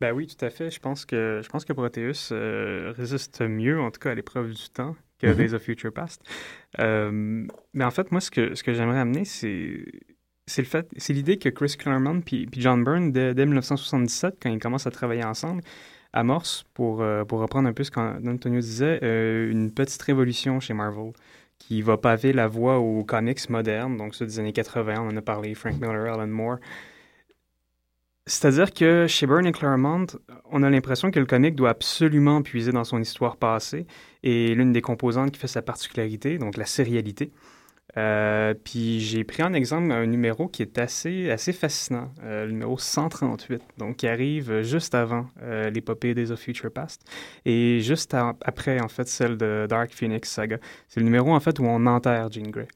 Ben 0.01 0.13
oui, 0.13 0.27
tout 0.27 0.45
à 0.45 0.51
fait. 0.51 0.71
Je 0.71 0.81
pense 0.81 1.05
que, 1.05 1.41
je 1.45 1.49
pense 1.49 1.65
que 1.65 1.73
Proteus 1.73 2.33
résiste 2.97 3.43
mieux, 3.43 3.81
en 3.81 3.91
tout 3.91 4.01
cas, 4.01 4.11
à 4.11 4.15
l'épreuve 4.15 4.53
du 4.53 4.69
temps 4.73 4.97
que. 5.29 5.35
Days 5.35 5.55
of 5.55 5.63
Future 5.63 5.93
Past. 5.93 6.23
Euh, 6.79 7.47
mais 7.75 7.85
en 7.85 7.91
fait, 7.91 8.11
moi, 8.13 8.21
ce 8.21 8.31
que, 8.31 8.55
ce 8.55 8.63
que 8.63 8.73
j'aimerais 8.73 8.99
amener, 8.99 9.25
c'est 9.25 9.85
c'est 10.47 10.63
le 10.63 10.67
fait, 10.67 10.89
c'est 10.97 11.13
l'idée 11.13 11.39
que 11.39 11.49
Chris 11.49 11.77
Claremont 11.79 12.21
puis, 12.21 12.49
John 12.53 12.83
Byrne, 12.83 13.13
dès, 13.13 13.33
1977, 13.33 14.39
quand 14.43 14.51
ils 14.51 14.59
commencent 14.59 14.89
à 14.89 14.91
travailler 14.91 15.25
ensemble, 15.25 15.63
amorcent, 16.13 16.65
pour, 16.75 17.01
euh, 17.01 17.25
pour 17.25 17.39
reprendre 17.39 17.69
un 17.69 17.73
peu 17.73 17.85
ce 17.85 17.93
qu'Antonio 17.93 18.61
disait, 18.61 18.99
une 19.51 19.71
petite 19.73 20.03
révolution 20.03 20.59
chez 20.59 20.75
Marvel 20.75 21.13
qui 21.59 21.81
va 21.81 21.97
paver 21.97 22.33
la 22.33 22.49
voie 22.49 22.79
aux 22.79 23.05
comics 23.05 23.49
modernes, 23.49 23.97
donc 23.97 24.17
ceux 24.17 24.27
des 24.27 24.41
années 24.41 24.53
80, 24.53 24.95
on 24.99 25.09
en 25.13 25.17
a 25.17 25.23
parlé, 25.23 25.55
Frank 25.55 25.81
Miller, 25.81 26.13
Alan 26.13 26.27
Moore. 26.27 26.59
C'est-à-dire 28.33 28.73
que 28.73 29.07
chez 29.07 29.27
Byrne 29.27 29.47
et 29.47 29.53
Claremont, 29.53 30.07
on 30.51 30.63
a 30.63 30.71
l'impression 30.71 31.11
que 31.11 31.21
le 31.21 31.27
comic 31.27 31.55
doit 31.55 31.69
absolument 31.69 32.41
puiser 32.41 32.73
dans 32.73 32.83
son 32.83 32.99
histoire 32.99 33.37
passée 33.37 33.87
et 34.23 34.55
l'une 34.55 34.73
des 34.73 34.81
composantes 34.81 35.33
qui 35.33 35.39
fait 35.39 35.49
sa 35.49 35.61
particularité, 35.61 36.39
donc 36.39 36.57
la 36.57 36.65
sérialité. 36.65 37.31
Euh, 37.99 38.55
puis 38.55 39.01
j'ai 39.01 39.23
pris 39.23 39.43
en 39.43 39.53
exemple 39.53 39.93
un 39.93 40.07
numéro 40.07 40.49
qui 40.49 40.63
est 40.63 40.79
assez, 40.79 41.31
assez 41.31 41.53
fascinant, 41.53 42.11
euh, 42.25 42.47
le 42.47 42.53
numéro 42.53 42.79
138, 42.79 43.63
donc 43.77 43.97
qui 43.97 44.09
arrive 44.09 44.63
juste 44.63 44.95
avant 44.95 45.27
euh, 45.43 45.69
l'épopée 45.69 46.15
Days 46.15 46.31
of 46.31 46.41
Future 46.41 46.73
Past 46.73 47.05
et 47.45 47.81
juste 47.81 48.15
après 48.15 48.81
en 48.81 48.89
fait 48.89 49.09
celle 49.09 49.37
de 49.37 49.67
Dark 49.69 49.93
Phoenix 49.93 50.31
Saga. 50.31 50.57
C'est 50.89 51.01
le 51.01 51.05
numéro 51.05 51.35
en 51.35 51.41
fait 51.41 51.59
où 51.59 51.65
on 51.65 51.85
enterre 51.85 52.33
Jean 52.33 52.49
Grey. 52.51 52.69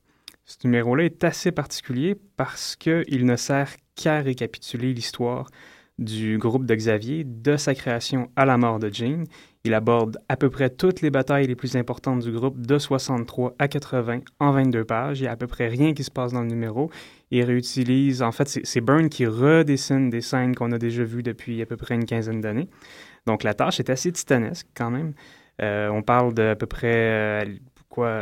Ce 0.45 0.59
numéro-là 0.65 1.05
est 1.05 1.25
assez 1.25 1.51
particulier 1.51 2.15
parce 2.37 2.77
qu'il 2.77 3.25
ne 3.25 3.37
sert 3.37 3.75
qu'à 3.97 4.21
récapituler 4.21 4.93
l'histoire 4.93 5.49
du 5.99 6.37
groupe 6.39 6.67
de 6.67 6.75
Xavier 6.75 7.25
de 7.25 7.57
sa 7.57 7.75
création 7.75 8.31
à 8.37 8.45
la 8.45 8.59
mort 8.59 8.79
de 8.79 8.93
Jean. 8.93 9.25
Il 9.65 9.75
aborde 9.75 10.19
à 10.29 10.37
peu 10.37 10.51
près 10.51 10.71
toutes 10.71 11.01
les 11.01 11.11
batailles 11.11 11.47
les 11.47 11.57
plus 11.57 11.75
importantes 11.75 12.21
du 12.21 12.31
groupe 12.31 12.65
de 12.65 12.79
63 12.79 13.55
à 13.59 13.67
80 13.67 14.21
en 14.39 14.53
22 14.53 14.85
pages. 14.85 15.19
Il 15.19 15.23
n'y 15.23 15.29
a 15.29 15.33
à 15.33 15.37
peu 15.37 15.47
près 15.47 15.67
rien 15.69 15.95
qui 15.95 16.05
se 16.05 16.11
passe 16.11 16.33
dans 16.33 16.43
le 16.43 16.47
numéro. 16.47 16.91
Il 17.31 17.43
réutilise, 17.43 18.23
en 18.23 18.31
fait, 18.31 18.61
c'est 18.63 18.81
Byrne 18.81 19.09
qui 19.09 19.27
redessine 19.27 20.11
des 20.11 20.21
scènes 20.21 20.55
qu'on 20.55 20.71
a 20.71 20.79
déjà 20.79 21.03
vues 21.03 21.23
depuis 21.23 21.61
à 21.63 21.67
peu 21.67 21.77
près 21.77 21.95
une 21.97 22.05
quinzaine 22.05 22.41
d'années. 22.41 22.69
Donc 23.27 23.43
la 23.43 23.55
tâche 23.55 23.81
est 23.81 23.91
assez 23.91 24.13
titanesque 24.13 24.69
quand 24.77 24.91
même. 24.91 25.15
Euh, 25.63 25.89
on 25.89 26.03
parle 26.03 26.35
d'à 26.35 26.55
peu 26.55 26.67
près 26.67 27.45
euh, 27.45 27.45
quoi, 27.89 28.21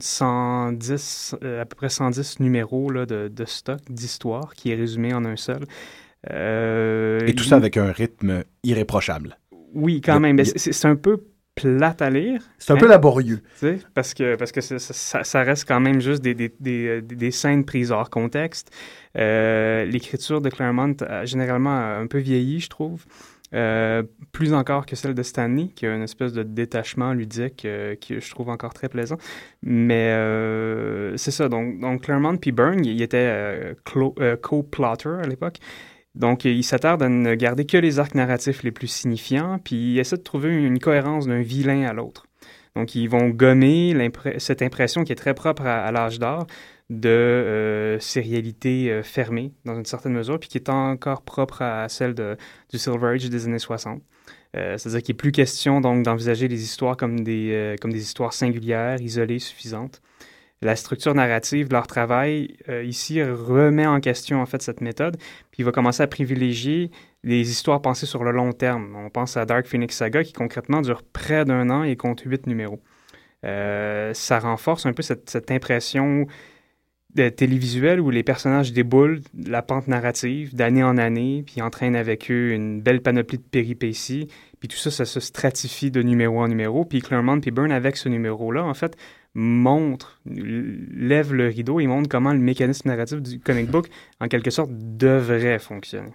110, 0.00 1.36
euh, 1.42 1.62
à 1.62 1.64
peu 1.64 1.76
près 1.76 1.88
110 1.88 2.40
numéros 2.40 2.90
là, 2.90 3.06
de, 3.06 3.28
de, 3.28 3.44
stock 3.44 3.80
d'histoire 3.88 4.54
qui 4.54 4.70
est 4.70 4.74
résumé 4.74 5.12
en 5.14 5.24
un 5.24 5.36
seul. 5.36 5.64
Euh, 6.30 7.20
Et 7.26 7.34
tout 7.34 7.44
ça 7.44 7.56
avec 7.56 7.76
un 7.76 7.92
rythme 7.92 8.44
irréprochable. 8.62 9.38
Oui, 9.74 10.00
quand 10.00 10.20
même. 10.20 10.42
C'est 10.44 10.86
un 10.86 10.96
peu 10.96 11.24
plate 11.54 12.02
à 12.02 12.10
lire. 12.10 12.42
C'est 12.58 12.72
un 12.72 12.76
peu 12.76 12.86
hein, 12.86 12.90
laborieux. 12.90 13.42
Parce 13.94 14.14
que, 14.14 14.36
parce 14.36 14.52
que 14.52 14.60
ça, 14.60 15.24
ça, 15.24 15.42
reste 15.42 15.66
quand 15.66 15.80
même 15.80 16.00
juste 16.00 16.22
des, 16.22 16.34
des, 16.34 16.52
des, 16.60 17.02
des 17.02 17.30
scènes 17.30 17.64
prises 17.64 17.90
hors 17.90 18.10
contexte. 18.10 18.70
Euh, 19.16 19.84
l'écriture 19.84 20.40
de 20.40 20.48
Claremont 20.48 20.96
a 21.00 21.24
généralement 21.24 21.98
un 21.98 22.06
peu 22.06 22.18
vieilli, 22.18 22.60
je 22.60 22.68
trouve. 22.68 23.04
Euh, 23.52 24.04
plus 24.30 24.54
encore 24.54 24.86
que 24.86 24.94
celle 24.94 25.14
de 25.14 25.22
Stanley, 25.22 25.68
qui 25.74 25.86
a 25.86 25.94
une 25.94 26.02
espèce 26.02 26.32
de 26.32 26.44
détachement 26.44 27.12
ludique 27.12 27.64
euh, 27.64 27.96
que 27.96 28.20
je 28.20 28.30
trouve 28.30 28.48
encore 28.48 28.72
très 28.72 28.88
plaisant. 28.88 29.16
Mais 29.62 30.10
euh, 30.10 31.16
c'est 31.16 31.32
ça, 31.32 31.48
donc, 31.48 31.80
donc 31.80 32.02
Claremont 32.02 32.36
puis 32.36 32.52
Byrne, 32.52 32.84
il 32.84 33.02
était 33.02 33.74
co-plotter 34.42 35.08
à 35.22 35.26
l'époque. 35.26 35.58
Donc, 36.16 36.44
il 36.44 36.64
s'attarde 36.64 37.02
à 37.02 37.08
ne 37.08 37.34
garder 37.36 37.66
que 37.66 37.76
les 37.76 38.00
arcs 38.00 38.16
narratifs 38.16 38.64
les 38.64 38.72
plus 38.72 38.88
signifiants, 38.88 39.60
puis 39.62 39.92
il 39.92 39.98
essaie 39.98 40.16
de 40.16 40.22
trouver 40.22 40.50
une 40.50 40.80
cohérence 40.80 41.26
d'un 41.28 41.40
vilain 41.40 41.84
à 41.84 41.92
l'autre. 41.92 42.26
Donc, 42.76 42.94
ils 42.94 43.08
vont 43.08 43.28
gommer 43.28 44.10
cette 44.38 44.62
impression 44.62 45.04
qui 45.04 45.12
est 45.12 45.16
très 45.16 45.34
propre 45.34 45.66
à 45.66 45.90
l'âge 45.90 46.18
d'or 46.18 46.46
de 46.90 47.08
euh, 47.08 48.00
sérialité 48.00 48.90
euh, 48.90 49.02
fermée, 49.04 49.52
dans 49.64 49.76
une 49.76 49.84
certaine 49.84 50.12
mesure, 50.12 50.38
puis 50.40 50.48
qui 50.48 50.58
est 50.58 50.68
encore 50.68 51.22
propre 51.22 51.62
à 51.62 51.88
celle 51.88 52.14
de, 52.14 52.36
du 52.68 52.78
Silver 52.78 53.14
Age 53.14 53.30
des 53.30 53.46
années 53.46 53.60
60. 53.60 54.02
Euh, 54.56 54.76
c'est-à-dire 54.76 55.02
qu'il 55.02 55.14
n'est 55.14 55.18
plus 55.18 55.30
question 55.30 55.80
d'envisager 55.80 56.48
les 56.48 56.62
histoires 56.64 56.96
comme 56.96 57.20
des, 57.20 57.76
comme 57.80 57.92
des 57.92 58.02
histoires 58.02 58.32
singulières, 58.32 59.00
isolées, 59.00 59.38
suffisantes. 59.38 60.02
La 60.62 60.76
structure 60.76 61.14
narrative 61.14 61.68
de 61.68 61.72
leur 61.72 61.86
travail 61.86 62.56
ici 62.84 63.22
remet 63.22 63.86
en 63.86 64.00
question 64.00 64.42
en 64.42 64.46
fait 64.46 64.60
cette 64.60 64.82
méthode, 64.82 65.16
puis 65.50 65.60
il 65.60 65.64
va 65.64 65.72
commencer 65.72 66.02
à 66.02 66.06
privilégier 66.06 66.90
les 67.24 67.50
histoires 67.50 67.82
pensées 67.82 68.06
sur 68.06 68.24
le 68.24 68.30
long 68.32 68.52
terme. 68.52 68.96
On 68.96 69.10
pense 69.10 69.36
à 69.36 69.44
Dark 69.44 69.66
Phoenix 69.66 69.96
Saga 69.96 70.24
qui 70.24 70.32
concrètement 70.32 70.80
dure 70.80 71.02
près 71.02 71.44
d'un 71.44 71.70
an 71.70 71.82
et 71.82 71.96
compte 71.96 72.20
huit 72.20 72.46
numéros. 72.46 72.80
ça 73.42 74.38
renforce 74.40 74.86
un 74.86 74.92
peu 74.92 75.02
cette, 75.02 75.50
impression 75.50 76.26
de 77.14 77.28
télévisuel 77.28 78.00
où 78.00 78.10
les 78.10 78.22
personnages 78.22 78.72
déboulent 78.72 79.20
la 79.34 79.62
pente 79.62 79.88
narrative 79.88 80.54
d'année 80.54 80.84
en 80.84 80.96
année, 80.96 81.42
puis 81.44 81.60
entraînent 81.60 81.96
avec 81.96 82.30
eux 82.30 82.52
une 82.52 82.80
belle 82.80 83.02
panoplie 83.02 83.38
de 83.38 83.42
péripéties, 83.42 84.28
puis 84.60 84.68
tout 84.68 84.76
ça, 84.76 84.90
ça 84.90 85.04
se 85.04 85.20
stratifie 85.20 85.90
de 85.90 86.02
numéro 86.02 86.40
en 86.40 86.48
numéro, 86.48 86.84
puis 86.84 87.00
Claremont 87.00 87.40
puis 87.40 87.50
Byrne, 87.50 87.72
avec 87.72 87.96
ce 87.96 88.08
numéro-là, 88.08 88.64
en 88.64 88.74
fait, 88.74 88.96
montre, 89.34 90.20
lève 90.26 91.32
le 91.32 91.48
rideau 91.48 91.80
et 91.80 91.86
montre 91.86 92.08
comment 92.08 92.32
le 92.32 92.38
mécanisme 92.38 92.88
narratif 92.88 93.20
du 93.20 93.40
comic 93.40 93.70
book, 93.70 93.88
en 94.20 94.28
quelque 94.28 94.50
sorte, 94.50 94.70
devrait 94.72 95.58
fonctionner. 95.58 96.12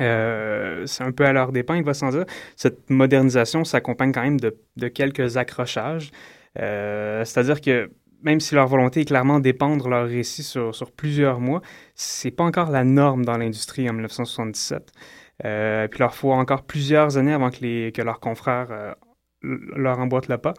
Euh, 0.00 0.86
c'est 0.86 1.04
un 1.04 1.12
peu 1.12 1.24
à 1.24 1.32
leur 1.32 1.52
dépens, 1.52 1.74
il 1.74 1.84
va 1.84 1.94
sans 1.94 2.10
dire. 2.10 2.24
Cette 2.56 2.90
modernisation 2.90 3.64
s'accompagne 3.64 4.12
quand 4.12 4.22
même 4.22 4.40
de, 4.40 4.88
quelques 4.88 5.36
accrochages. 5.36 6.10
Euh, 6.58 7.24
c'est-à-dire 7.24 7.60
que 7.60 7.90
même 8.22 8.40
si 8.40 8.54
leur 8.54 8.66
volonté 8.66 9.00
est 9.00 9.04
clairement 9.04 9.40
d'épandre 9.40 9.88
leur 9.88 10.06
récit 10.06 10.42
sur, 10.42 10.74
sur 10.74 10.90
plusieurs 10.92 11.40
mois, 11.40 11.62
c'est 11.94 12.30
pas 12.30 12.44
encore 12.44 12.70
la 12.70 12.84
norme 12.84 13.24
dans 13.24 13.36
l'industrie 13.36 13.88
en 13.88 13.92
1977. 13.92 14.92
Euh, 15.44 15.86
puis 15.88 15.98
il 15.98 16.00
leur 16.00 16.14
faut 16.14 16.32
encore 16.32 16.64
plusieurs 16.64 17.16
années 17.16 17.32
avant 17.32 17.50
que, 17.50 17.60
les, 17.60 17.92
que 17.92 18.02
leurs 18.02 18.20
confrères 18.20 18.68
euh, 18.70 18.92
leur 19.42 19.98
emboîtent 19.98 20.28
le 20.28 20.38
pas. 20.38 20.54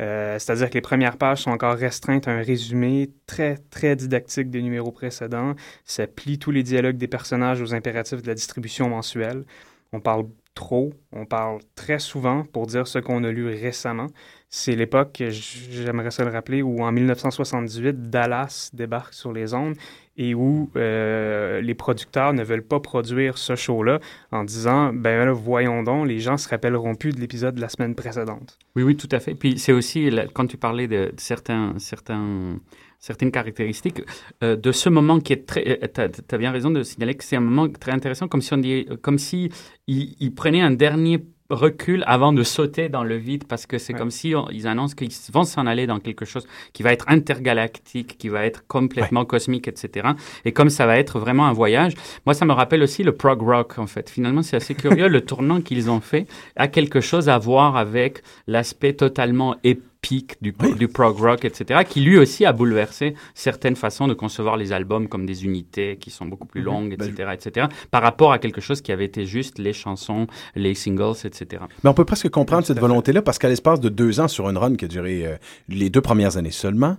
Euh, 0.00 0.38
c'est-à-dire 0.38 0.70
que 0.70 0.74
les 0.74 0.80
premières 0.80 1.18
pages 1.18 1.42
sont 1.42 1.50
encore 1.50 1.76
restreintes 1.76 2.26
à 2.26 2.32
un 2.32 2.42
résumé 2.42 3.10
très, 3.26 3.56
très 3.70 3.94
didactique 3.94 4.50
des 4.50 4.62
numéros 4.62 4.92
précédents. 4.92 5.54
Ça 5.84 6.06
plie 6.06 6.38
tous 6.38 6.50
les 6.50 6.62
dialogues 6.62 6.96
des 6.96 7.08
personnages 7.08 7.60
aux 7.60 7.74
impératifs 7.74 8.22
de 8.22 8.26
la 8.26 8.34
distribution 8.34 8.88
mensuelle. 8.88 9.44
On 9.92 10.00
parle 10.00 10.26
trop, 10.54 10.92
on 11.12 11.26
parle 11.26 11.60
très 11.74 11.98
souvent 11.98 12.44
pour 12.44 12.66
dire 12.66 12.86
ce 12.86 12.98
qu'on 12.98 13.24
a 13.24 13.30
lu 13.30 13.46
récemment. 13.46 14.08
C'est 14.54 14.76
l'époque, 14.76 15.22
j'aimerais 15.30 16.10
ça 16.10 16.26
le 16.26 16.30
rappeler, 16.30 16.60
où 16.60 16.82
en 16.82 16.92
1978, 16.92 18.10
Dallas 18.10 18.68
débarque 18.74 19.14
sur 19.14 19.32
les 19.32 19.54
ondes 19.54 19.76
et 20.18 20.34
où 20.34 20.70
euh, 20.76 21.62
les 21.62 21.74
producteurs 21.74 22.34
ne 22.34 22.44
veulent 22.44 22.66
pas 22.66 22.78
produire 22.78 23.38
ce 23.38 23.56
show-là 23.56 23.98
en 24.30 24.44
disant, 24.44 24.92
ben 24.92 25.24
là, 25.24 25.32
voyons 25.32 25.82
donc, 25.82 26.06
les 26.06 26.18
gens 26.18 26.36
se 26.36 26.50
rappelleront 26.50 26.96
plus 26.96 27.12
de 27.12 27.20
l'épisode 27.20 27.54
de 27.54 27.62
la 27.62 27.70
semaine 27.70 27.94
précédente. 27.94 28.58
Oui, 28.76 28.82
oui, 28.82 28.94
tout 28.94 29.08
à 29.12 29.20
fait. 29.20 29.34
Puis 29.34 29.58
c'est 29.58 29.72
aussi, 29.72 30.10
quand 30.34 30.46
tu 30.46 30.58
parlais 30.58 30.86
de 30.86 31.14
certains, 31.16 31.72
certains 31.78 32.60
certaines 32.98 33.32
caractéristiques 33.32 34.02
euh, 34.44 34.54
de 34.54 34.70
ce 34.70 34.90
moment 34.90 35.18
qui 35.18 35.32
est 35.32 35.46
très. 35.46 35.82
Euh, 35.82 35.88
tu 35.88 36.34
as, 36.34 36.38
bien 36.38 36.52
raison 36.52 36.70
de 36.70 36.82
signaler 36.82 37.14
que 37.14 37.24
c'est 37.24 37.36
un 37.36 37.40
moment 37.40 37.70
très 37.70 37.92
intéressant, 37.92 38.28
comme 38.28 38.42
si 38.42 38.52
on 38.52 38.58
dit, 38.58 38.86
comme 39.00 39.18
si 39.18 39.50
il 39.86 40.34
prenait 40.34 40.60
un 40.60 40.72
dernier 40.72 41.24
recul 41.52 42.02
avant 42.06 42.32
de 42.32 42.42
sauter 42.42 42.88
dans 42.88 43.04
le 43.04 43.16
vide 43.16 43.44
parce 43.46 43.66
que 43.66 43.78
c'est 43.78 43.92
comme 43.92 44.10
si 44.10 44.34
ils 44.50 44.66
annoncent 44.66 44.94
qu'ils 44.94 45.12
vont 45.32 45.44
s'en 45.44 45.66
aller 45.66 45.86
dans 45.86 46.00
quelque 46.00 46.24
chose 46.24 46.46
qui 46.72 46.82
va 46.82 46.92
être 46.92 47.04
intergalactique, 47.08 48.16
qui 48.18 48.28
va 48.28 48.44
être 48.44 48.66
complètement 48.66 49.24
cosmique, 49.24 49.68
etc. 49.68 50.08
Et 50.44 50.52
comme 50.52 50.70
ça 50.70 50.86
va 50.86 50.98
être 50.98 51.18
vraiment 51.18 51.46
un 51.46 51.52
voyage, 51.52 51.94
moi 52.26 52.34
ça 52.34 52.44
me 52.44 52.52
rappelle 52.52 52.82
aussi 52.82 53.02
le 53.02 53.12
prog 53.12 53.40
rock 53.42 53.78
en 53.78 53.86
fait. 53.86 54.10
Finalement 54.10 54.42
c'est 54.42 54.56
assez 54.56 54.74
curieux 54.74 55.08
le 55.08 55.20
tournant 55.24 55.60
qu'ils 55.60 55.90
ont 55.90 56.00
fait 56.00 56.26
a 56.56 56.68
quelque 56.68 57.00
chose 57.00 57.28
à 57.28 57.38
voir 57.38 57.76
avec 57.76 58.22
l'aspect 58.46 58.94
totalement 58.94 59.56
épique 59.62 59.91
du 60.40 60.88
prog 60.88 61.16
rock, 61.16 61.44
etc., 61.44 61.80
qui 61.88 62.00
lui 62.00 62.18
aussi 62.18 62.44
a 62.44 62.52
bouleversé 62.52 63.14
certaines 63.34 63.76
façons 63.76 64.08
de 64.08 64.14
concevoir 64.14 64.56
les 64.56 64.72
albums 64.72 65.08
comme 65.08 65.26
des 65.26 65.44
unités 65.44 65.96
qui 65.96 66.10
sont 66.10 66.26
beaucoup 66.26 66.46
plus 66.46 66.60
mhm. 66.60 66.66
longues, 66.66 66.92
etc., 66.94 67.12
ben, 67.18 67.30
etc., 67.30 67.66
par 67.90 68.02
rapport 68.02 68.32
à 68.32 68.38
quelque 68.38 68.60
chose 68.60 68.80
qui 68.80 68.92
avait 68.92 69.04
été 69.04 69.26
juste 69.26 69.58
les 69.58 69.72
chansons, 69.72 70.26
les 70.54 70.74
singles, 70.74 71.14
etc. 71.24 71.62
Mais 71.84 71.90
on 71.90 71.94
peut 71.94 72.04
presque 72.04 72.28
comprendre 72.28 72.66
cette 72.66 72.80
volonté-là 72.80 73.22
parce 73.22 73.38
qu'à 73.38 73.48
l'espace 73.48 73.80
de 73.80 73.88
deux 73.88 74.20
ans 74.20 74.28
sur 74.28 74.48
une 74.48 74.58
run 74.58 74.74
qui 74.76 74.84
a 74.84 74.88
duré 74.88 75.26
euh, 75.26 75.36
les 75.68 75.88
deux 75.88 76.00
premières 76.00 76.36
années 76.36 76.50
seulement, 76.50 76.96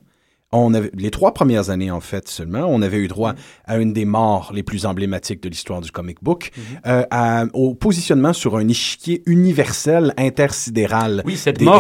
on 0.60 0.74
avait, 0.74 0.92
les 0.96 1.12
trois 1.12 1.34
premières 1.34 1.70
années, 1.70 1.92
en 1.92 2.00
fait, 2.00 2.28
seulement, 2.28 2.66
on 2.68 2.82
avait 2.82 2.98
eu 2.98 3.08
droit 3.08 3.34
à 3.66 3.78
une 3.78 3.94
des 3.94 4.06
morts 4.06 4.52
les 4.54 4.64
plus 4.64 4.86
emblématiques 4.86 5.42
de 5.44 5.50
l'histoire 5.50 5.82
du 5.82 5.92
comic 5.92 6.18
book, 6.22 6.52
euh, 6.86 7.04
à- 7.12 7.46
au 7.54 7.74
positionnement 7.74 8.34
sur 8.34 8.56
un 8.58 8.68
échiquier 8.68 9.22
universel 9.26 10.14
intersidéral 10.18 11.22
Oui, 11.26 11.36
cette 11.36 11.58
des 11.60 11.66
mort, 11.66 11.78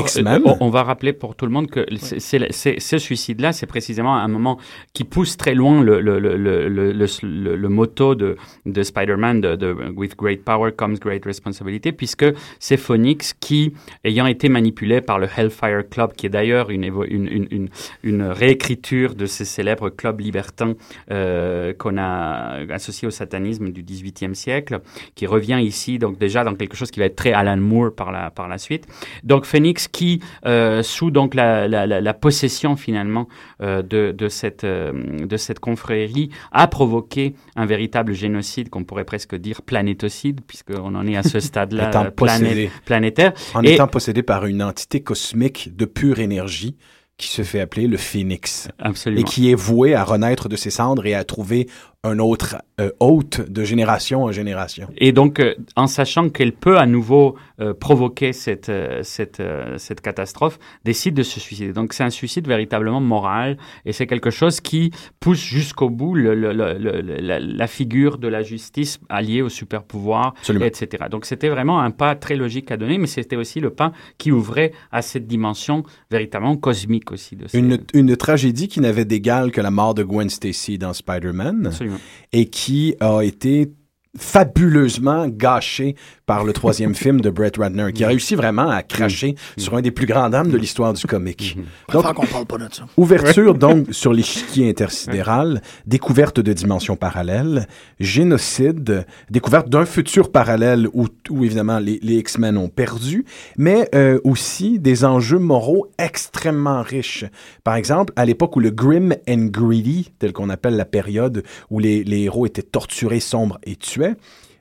euh, 0.51 0.55
on, 0.59 0.69
va 0.69 0.84
rappeler 0.84 1.13
pour 1.13 1.36
tout 1.36 1.45
le 1.45 1.51
monde 1.51 1.69
que 1.69 1.86
ce 1.97 2.97
suicide-là, 2.97 3.53
c'est 3.53 3.65
précisément 3.65 4.15
un 4.15 4.28
moment 4.28 4.57
qui 4.93 5.03
pousse 5.03 5.38
très 5.38 5.53
loin 5.55 5.82
le, 5.84 6.01
le, 6.01 6.19
le, 6.19 6.36
le, 6.38 6.67
le, 6.69 6.91
le- 6.91 7.05
le- 7.24 7.55
le 7.55 7.69
motto 7.69 8.15
de, 8.15 8.38
de 8.65 8.84
Spider-Man, 8.84 9.41
de, 9.41 9.55
de 9.55 9.74
With 9.95 10.15
great 10.17 10.43
power 10.43 10.71
comes 10.71 10.95
great 10.99 11.24
responsibility, 11.26 11.91
puisque 11.91 12.26
c'est 12.59 12.78
Phoenix 12.78 13.34
qui, 13.39 13.74
ayant 14.03 14.26
été 14.26 14.49
manipulé 14.49 15.01
par 15.01 15.19
le 15.19 15.28
Hellfire 15.38 15.84
Club, 15.89 16.13
qui 16.13 16.26
est 16.26 16.30
d'ailleurs 16.30 16.69
une, 16.69 16.84
une, 16.84 17.28
une, 17.28 17.47
une, 17.51 17.69
une 18.03 18.21
réécriture 18.68 19.16
de 19.16 19.26
ces 19.26 19.45
célèbres 19.45 19.89
clubs 19.89 20.20
libertins 20.20 20.74
euh, 21.11 21.74
qu'on 21.74 21.97
a 21.97 22.59
associés 22.74 23.07
au 23.07 23.11
satanisme 23.11 23.70
du 23.72 23.84
XVIIIe 23.84 24.36
siècle, 24.36 24.80
qui 25.16 25.28
revient 25.28 25.59
ici, 25.61 25.99
donc 25.99 26.18
déjà 26.18 26.43
dans 26.43 26.55
quelque 26.55 26.76
chose 26.76 26.89
qui 26.91 26.99
va 26.99 27.05
être 27.05 27.16
très 27.16 27.34
Alan 27.34 27.57
Moore 27.57 27.93
par 27.95 28.11
la, 28.11 28.32
par 28.32 28.47
la 28.47 28.57
suite. 28.57 28.86
Donc 29.24 29.45
Phoenix 29.45 29.88
qui, 29.88 30.22
euh, 30.45 30.82
sous 30.84 31.11
donc 31.11 31.36
la, 31.36 31.68
la, 31.68 31.86
la, 31.86 32.14
possession 32.14 32.76
finalement 32.76 33.28
euh, 33.61 33.82
de, 33.82 34.11
de, 34.18 34.28
cette, 34.30 34.64
euh, 34.64 34.93
de 35.26 35.38
cette 35.38 35.59
confrérie, 35.59 36.30
a 36.51 36.68
provoqué 36.68 37.36
un 37.55 37.66
véritable 37.66 38.14
génocide 38.14 38.70
qu'on 38.70 38.84
pourrait 38.84 39.03
presque 39.05 39.36
dire 39.36 39.61
planétocide, 39.61 40.39
puisqu'on 40.47 40.95
en 40.95 41.05
est 41.07 41.18
à 41.18 41.24
ce 41.24 41.39
stade-là 41.49 41.91
euh, 41.93 42.09
plané- 42.11 42.70
planétaire. 42.86 43.34
en 43.53 43.64
Et- 43.64 43.74
étant 43.74 43.88
possédé 43.88 44.24
par 44.24 44.45
une 44.45 44.64
entité 44.64 45.01
cosmique 45.01 45.76
de 45.76 45.86
pure 45.86 46.20
énergie 46.20 46.76
qui 47.18 47.28
se 47.28 47.43
fait 47.43 47.59
appeler 47.59 47.88
le 47.88 47.97
Phénix 47.97 48.70
Absolument. 48.80 49.22
et 49.22 49.24
qui 49.24 49.51
est 49.51 49.55
voué 49.55 49.93
à 49.93 50.03
renaître 50.03 50.49
de 50.49 50.55
ses 50.55 50.72
cendres 50.72 51.05
et 51.05 51.14
à 51.14 51.24
trouver 51.24 51.68
un 52.05 52.19
autre 52.19 52.57
euh, 52.81 52.91
hôte 52.99 53.49
de 53.49 53.63
génération 53.63 54.23
en 54.25 54.31
génération. 54.33 54.89
Et 54.97 55.13
donc, 55.13 55.39
euh, 55.39 55.53
en 55.77 55.87
sachant 55.87 56.27
qu'elle 56.29 56.51
peut 56.51 56.77
à 56.77 56.85
nouveau 56.85 57.35
euh, 57.61 57.73
provoquer 57.73 58.33
cette, 58.33 58.67
euh, 58.67 58.99
cette, 59.03 59.39
euh, 59.39 59.77
cette 59.77 60.01
catastrophe, 60.01 60.59
décide 60.83 61.13
de 61.13 61.23
se 61.23 61.39
suicider. 61.39 61.71
Donc, 61.71 61.93
c'est 61.93 62.03
un 62.03 62.09
suicide 62.09 62.45
véritablement 62.45 62.99
moral 62.99 63.57
et 63.85 63.93
c'est 63.93 64.05
quelque 64.05 64.31
chose 64.31 64.59
qui 64.59 64.91
pousse 65.21 65.39
jusqu'au 65.39 65.89
bout 65.89 66.13
le- 66.15 66.35
le- 66.35 66.51
le- 66.51 66.77
le- 66.77 67.01
la, 67.21 67.39
la 67.39 67.67
figure 67.67 68.17
de 68.17 68.27
la 68.27 68.43
justice 68.43 68.99
alliée 69.07 69.41
au 69.41 69.47
super 69.49 69.83
pouvoir, 69.83 70.33
Absolument. 70.39 70.65
etc. 70.65 71.05
Donc, 71.09 71.25
c'était 71.25 71.47
vraiment 71.49 71.79
un 71.79 71.91
pas 71.91 72.15
très 72.15 72.35
logique 72.35 72.69
à 72.71 72.75
donner, 72.75 72.97
mais 72.97 73.07
c'était 73.07 73.37
aussi 73.37 73.61
le 73.61 73.69
pas 73.69 73.93
qui 74.17 74.31
ouvrait 74.33 74.73
à 74.91 75.01
cette 75.01 75.27
dimension 75.27 75.83
véritablement 76.11 76.57
cosmique 76.57 77.13
aussi 77.13 77.37
de 77.37 77.47
ces- 77.47 77.59
Une, 77.59 77.77
une 77.93 78.17
tragédie 78.17 78.67
qui 78.67 78.81
n'avait 78.81 79.05
d'égal 79.05 79.51
que 79.51 79.61
la 79.61 79.71
mort 79.71 79.93
de 79.93 80.03
Gwen 80.03 80.29
Stacy 80.29 80.77
dans 80.77 80.91
Spider-Man 80.91 81.67
Absolument. 81.67 81.92
Et 82.31 82.49
qui 82.49 82.95
a 82.99 83.21
été 83.21 83.71
fabuleusement 84.17 85.27
gâchée 85.27 85.95
par 86.26 86.43
le 86.43 86.53
troisième 86.53 86.95
film 86.95 87.21
de 87.21 87.30
Brett 87.30 87.57
Ratner, 87.57 87.91
qui 87.93 88.03
a 88.03 88.07
réussi 88.07 88.36
vraiment 88.36 88.69
à 88.69 88.82
cracher 88.82 89.36
sur 89.57 89.76
un 89.76 89.82
des 89.82 89.91
plus 89.91 90.05
grands 90.05 90.30
dames 90.30 90.49
de 90.49 90.57
l'histoire 90.57 90.93
du 90.93 91.05
comic. 91.05 91.57
Je 91.57 91.93
préfère 91.93 92.13
qu'on 92.13 92.26
parle 92.26 92.45
pas 92.45 92.57
de 92.57 92.74
ça. 92.74 92.86
Ouverture 92.97 93.55
donc 93.55 93.88
sur 93.91 94.13
l'échiquier 94.13 94.69
intersidéral, 94.69 95.61
découverte 95.86 96.39
de 96.39 96.53
dimensions 96.53 96.95
parallèles, 96.95 97.67
génocide, 97.99 99.05
découverte 99.30 99.69
d'un 99.69 99.86
futur 99.86 100.32
parallèle 100.32 100.88
où, 100.93 101.07
où 101.30 101.43
évidemment 101.43 101.80
les, 101.80 101.99
les 102.01 102.15
X-Men 102.15 102.57
ont 102.57 102.69
perdu, 102.69 103.26
mais 103.57 103.89
euh, 103.93 104.19
aussi 104.24 104.80
des 104.80 105.05
enjeux 105.05 105.39
moraux 105.39 105.88
extrêmement 105.97 106.82
riches. 106.82 107.26
Par 107.63 107.76
exemple, 107.76 108.13
à 108.15 108.26
l'époque 108.26 108.55
où 108.55 108.59
le 108.59 108.69
Grim 108.71 109.13
and 109.28 109.45
Greedy, 109.45 110.11
tel 110.19 110.34
qu'on 110.34 110.49
appelle 110.49 110.76
la 110.76 110.86
période 110.86 111.43
où 111.69 111.80
les, 111.80 112.03
les 112.03 112.21
héros 112.21 112.45
étaient 112.45 112.61
torturés, 112.61 113.19
sombres 113.19 113.59
et 113.63 113.76
tuaient, 113.76 114.15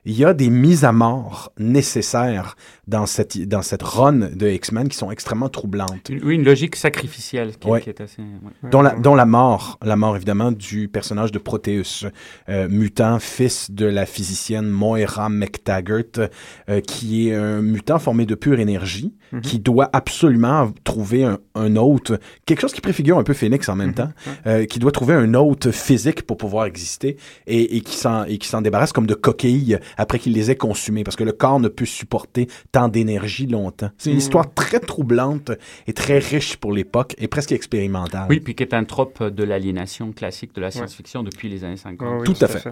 il 0.05 0.17
y 0.17 0.25
a 0.25 0.33
des 0.33 0.49
mises 0.49 0.83
à 0.83 0.91
mort 0.91 1.51
nécessaires 1.57 2.55
dans 2.87 3.05
cette, 3.05 3.37
dans 3.47 3.61
cette 3.61 3.81
run 3.83 4.29
de 4.33 4.47
X-Men 4.49 4.89
qui 4.89 4.97
sont 4.97 5.09
extrêmement 5.09 5.47
troublantes 5.49 6.09
Une- 6.09 6.23
oui, 6.23 6.35
une 6.35 6.43
logique 6.43 6.75
sacrificielle 6.75 7.55
qui, 7.57 7.67
Ouais. 7.69 7.81
qui 7.81 7.89
est 7.89 8.01
assez... 8.01 8.21
ouais. 8.21 8.69
dont 8.71 8.81
la, 8.81 8.91
dont 8.95 9.15
la 9.15 9.25
mort, 9.25 9.79
la 9.81 9.95
mort 9.95 10.15
évidemment 10.17 10.51
du 10.51 10.89
personnage 10.89 11.31
de 11.31 11.39
Proteus, 11.39 12.07
euh, 12.49 12.67
mutant, 12.67 13.19
fils 13.19 13.71
de 13.71 13.85
la 13.85 14.05
physicienne 14.05 14.67
Moira 14.69 15.29
McTaggart, 15.29 16.29
euh, 16.69 16.81
qui 16.81 17.29
est 17.29 17.35
un 17.35 17.61
mutant 17.61 17.99
formé 17.99 18.25
de 18.25 18.35
pure 18.35 18.59
énergie, 18.59 19.13
Mhm. 19.31 19.41
qui 19.41 19.57
doit 19.59 19.89
absolument 19.93 20.71
trouver 20.83 21.23
un, 21.23 21.39
un 21.55 21.75
hôte, 21.75 22.11
quelque 22.45 22.61
chose 22.61 22.73
qui 22.73 22.81
préfigure 22.81 23.17
un 23.17 23.23
peu 23.23 23.33
Phoenix 23.33 23.67
en 23.69 23.75
même 23.75 23.89
Mhm. 23.89 23.93
temps, 23.95 24.09
euh, 24.45 24.65
qui 24.65 24.77
doit 24.77 24.91
trouver 24.91 25.15
un 25.15 25.33
hôte 25.33 25.71
physique 25.71 26.23
pour 26.27 26.37
pouvoir 26.37 26.65
exister 26.65 27.17
et, 27.47 27.77
et 27.77 27.81
qui 27.81 27.95
s'en 27.95 28.25
et 28.25 28.37
qui 28.37 28.47
s'en 28.47 28.61
débarrasse 28.61 28.91
comme 28.93 29.07
de 29.07 29.15
coquilles 29.15 29.79
après 29.97 30.19
qu'il 30.19 30.33
les 30.33 30.51
ait 30.51 30.55
consumées, 30.55 31.03
parce 31.03 31.15
que 31.15 31.23
le 31.23 31.31
corps 31.31 31.59
ne 31.59 31.67
peut 31.67 31.85
supporter 31.85 32.47
tant 32.73 32.89
d'énergie 32.89 33.45
longtemps. 33.45 33.91
C'est 33.97 34.09
une 34.09 34.15
Mhm. 34.15 34.19
histoire 34.19 34.53
très 34.53 34.79
troublante 34.79 35.51
et 35.87 35.93
très 35.93 36.17
riche 36.17 36.57
pour 36.57 36.73
l'époque 36.73 37.13
et 37.19 37.27
presque 37.27 37.51
expérimentale. 37.51 38.25
Oui, 38.29 38.39
puis 38.39 38.55
qui 38.55 38.63
est 38.63 38.73
un 38.73 38.83
trope 38.83 39.23
de 39.23 39.43
l'aliénation 39.43 40.11
classique 40.11 40.53
de 40.55 40.59
la 40.59 40.71
science-fiction 40.71 41.21
depuis 41.23 41.49
les 41.49 41.63
années 41.63 41.77
50. 41.77 42.21
Oui, 42.21 42.27
oui, 42.27 42.33
Tout 42.33 42.43
à 42.43 42.47
fait. 42.47 42.69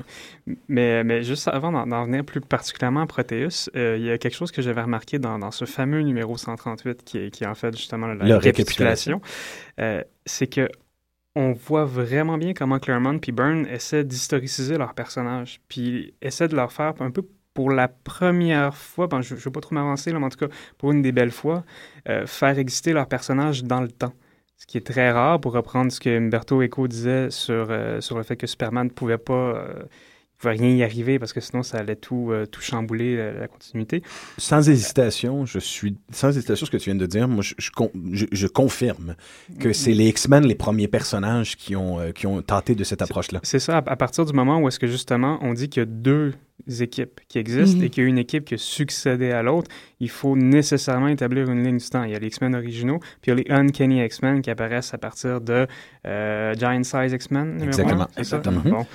Mais, 0.67 1.03
mais 1.03 1.21
juste 1.21 1.47
avant 1.47 1.71
d'en 1.85 2.05
venir 2.05 2.25
plus 2.25 2.41
particulièrement 2.41 3.01
à 3.01 3.05
Proteus, 3.05 3.69
euh, 3.75 3.95
il 3.99 4.05
y 4.05 4.09
a 4.09 4.17
quelque 4.17 4.35
chose 4.35 4.51
que 4.51 4.63
j'avais 4.63 4.81
remarqué 4.81 5.19
dans, 5.19 5.37
dans 5.37 5.51
ce 5.51 5.65
fameux 5.65 6.01
numéro 6.01 6.35
138 6.35 7.03
qui 7.03 7.19
est, 7.19 7.29
qui 7.31 7.43
est 7.43 7.47
en 7.47 7.55
fait 7.55 7.77
justement 7.77 8.07
la 8.07 8.15
Le 8.25 8.35
récapitulation. 8.35 9.21
Euh, 9.79 10.03
c'est 10.25 10.47
que 10.47 10.67
on 11.35 11.53
voit 11.53 11.85
vraiment 11.85 12.37
bien 12.39 12.53
comment 12.53 12.79
Claremont 12.79 13.19
puis 13.19 13.31
Byrne 13.31 13.67
essaient 13.67 14.03
d'historiciser 14.03 14.77
leurs 14.79 14.95
personnages, 14.95 15.61
puis 15.69 16.15
essaient 16.21 16.47
de 16.47 16.55
leur 16.55 16.73
faire 16.73 16.93
un 16.99 17.11
peu 17.11 17.21
pour 17.53 17.71
la 17.71 17.87
première 17.87 18.75
fois, 18.75 19.07
bon, 19.07 19.21
je 19.21 19.35
ne 19.35 19.39
veux 19.39 19.51
pas 19.51 19.61
trop 19.61 19.75
m'avancer, 19.75 20.11
là, 20.11 20.19
mais 20.19 20.25
en 20.25 20.29
tout 20.29 20.37
cas, 20.47 20.53
pour 20.77 20.91
une 20.91 21.01
des 21.01 21.11
belles 21.11 21.31
fois, 21.31 21.63
euh, 22.09 22.25
faire 22.25 22.57
exister 22.59 22.93
leurs 22.93 23.07
personnages 23.07 23.63
dans 23.63 23.81
le 23.81 23.89
temps. 23.89 24.13
Ce 24.57 24.65
qui 24.67 24.77
est 24.77 24.85
très 24.85 25.11
rare 25.11 25.41
pour 25.41 25.53
reprendre 25.53 25.91
ce 25.91 25.99
que 25.99 26.09
Umberto 26.09 26.61
Eco 26.61 26.87
disait 26.87 27.29
sur, 27.31 27.67
euh, 27.69 27.99
sur 27.99 28.17
le 28.17 28.23
fait 28.23 28.35
que 28.37 28.47
Superman 28.47 28.85
ne 28.85 28.89
pouvait 28.91 29.17
pas. 29.17 29.33
euh, 29.33 29.83
pouvait 30.37 30.53
rien 30.55 30.69
y 30.75 30.83
arriver 30.83 31.19
parce 31.19 31.33
que 31.33 31.39
sinon 31.39 31.61
ça 31.61 31.77
allait 31.77 31.95
tout, 31.95 32.29
euh, 32.31 32.47
tout 32.47 32.61
chambouler 32.61 33.15
la, 33.15 33.31
la 33.31 33.47
continuité. 33.47 34.01
Sans 34.39 34.67
hésitation, 34.69 35.45
je 35.45 35.59
suis 35.59 35.97
sans 36.11 36.29
hésitation 36.29 36.65
ce 36.65 36.71
que 36.71 36.77
tu 36.77 36.85
viens 36.89 36.95
de 36.99 37.05
dire. 37.05 37.27
Moi, 37.27 37.43
je, 37.43 37.53
je, 37.59 37.69
con- 37.69 37.91
je- 38.11 38.25
je 38.31 38.47
confirme 38.47 39.15
que 39.59 39.71
c'est 39.71 39.93
les 39.93 40.07
X-Men 40.09 40.45
les 40.47 40.55
premiers 40.55 40.87
personnages 40.87 41.57
qui 41.57 41.75
ont 41.75 42.11
qui 42.13 42.25
ont 42.25 42.41
tenté 42.41 42.73
de 42.73 42.83
cette 42.83 43.03
approche-là. 43.03 43.39
C'est 43.43 43.59
ça, 43.59 43.77
à, 43.77 43.91
à 43.91 43.95
partir 43.95 44.25
du 44.25 44.33
moment 44.33 44.59
où 44.59 44.67
est-ce 44.67 44.79
que 44.79 44.87
justement 44.87 45.37
on 45.43 45.53
dit 45.53 45.69
qu'il 45.69 45.81
y 45.81 45.83
a 45.83 45.85
deux 45.85 46.33
équipes 46.67 47.19
qui 47.27 47.37
existent 47.39 47.77
Mhm. 47.79 47.83
et 47.85 47.89
qu'il 47.89 48.03
y 48.03 48.05
a 48.05 48.09
une 48.09 48.17
équipe 48.17 48.45
qui 48.45 48.53
a 48.55 48.57
succédé 48.57 49.31
à 49.31 49.43
l'autre, 49.43 49.69
il 49.99 50.09
faut 50.09 50.35
nécessairement 50.35 51.07
établir 51.07 51.49
une 51.49 51.63
ligne 51.63 51.77
du 51.77 51.85
temps. 51.89 52.03
Il 52.03 52.11
y 52.11 52.15
a 52.15 52.19
les 52.19 52.27
X-Men 52.27 52.55
originaux, 52.55 52.99
puis 53.21 53.27
il 53.27 53.29
y 53.29 53.31
a 53.31 53.35
les 53.35 53.45
Uncanny 53.51 54.03
X-Men 54.05 54.41
qui 54.41 54.49
apparaissent 54.49 54.93
à 54.93 54.97
partir 54.97 55.41
de 55.41 55.67
euh, 56.07 56.53
Giant 56.55 56.83
Size 56.83 57.13
X-Men. 57.13 57.61
Exactement. 57.63 58.03
un, 58.03 58.07
c'est 58.17 58.23
ça? 58.23 58.37
Exactement. 58.37 58.61
Mhm. 58.65 58.71
Bon. 58.71 58.85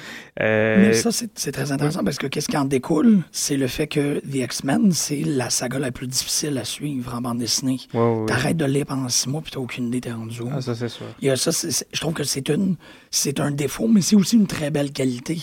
Euh, 0.40 0.76
Mais 0.88 0.92
ça, 0.94 1.10
c'est 1.12 1.52
très 1.52 1.70
intéressant 1.72 2.02
parce 2.04 2.18
que 2.18 2.26
qu'est-ce 2.26 2.48
qui 2.48 2.56
en 2.56 2.64
découle, 2.64 3.20
c'est 3.32 3.56
le 3.56 3.66
fait 3.68 3.86
que 3.86 4.18
The 4.20 4.34
X-Men, 4.36 4.92
c'est 4.92 5.22
la 5.24 5.50
saga 5.50 5.78
la 5.78 5.92
plus 5.92 6.06
difficile 6.08 6.58
à 6.58 6.64
suivre 6.64 7.14
en 7.14 7.20
bande 7.20 7.38
dessinée. 7.38 7.78
ouais, 7.94 8.00
ouais, 8.00 8.18
ouais. 8.20 8.26
T'arrêtes 8.26 8.56
de 8.56 8.64
lire 8.64 8.86
pendant 8.86 9.08
six 9.08 9.28
mois 9.28 9.40
puis 9.42 9.52
t'as 9.52 9.60
aucune 9.60 9.86
idée 9.88 10.00
t'es 10.00 10.12
rendu 10.12 10.40
où. 10.42 10.48
Ah, 10.52 10.60
ça 10.60 10.74
c'est 10.74 10.88
sûr. 10.88 11.06
Il 11.20 11.28
y 11.28 11.30
a 11.30 11.36
ça, 11.36 11.50
je 11.92 12.00
trouve 12.00 12.12
que 12.14 12.24
c'est 12.24 13.40
un 13.40 13.50
défaut, 13.50 13.88
mais 13.88 14.00
c'est 14.00 14.16
aussi 14.16 14.36
une 14.36 14.46
très 14.46 14.70
belle 14.70 14.92
qualité. 14.92 15.38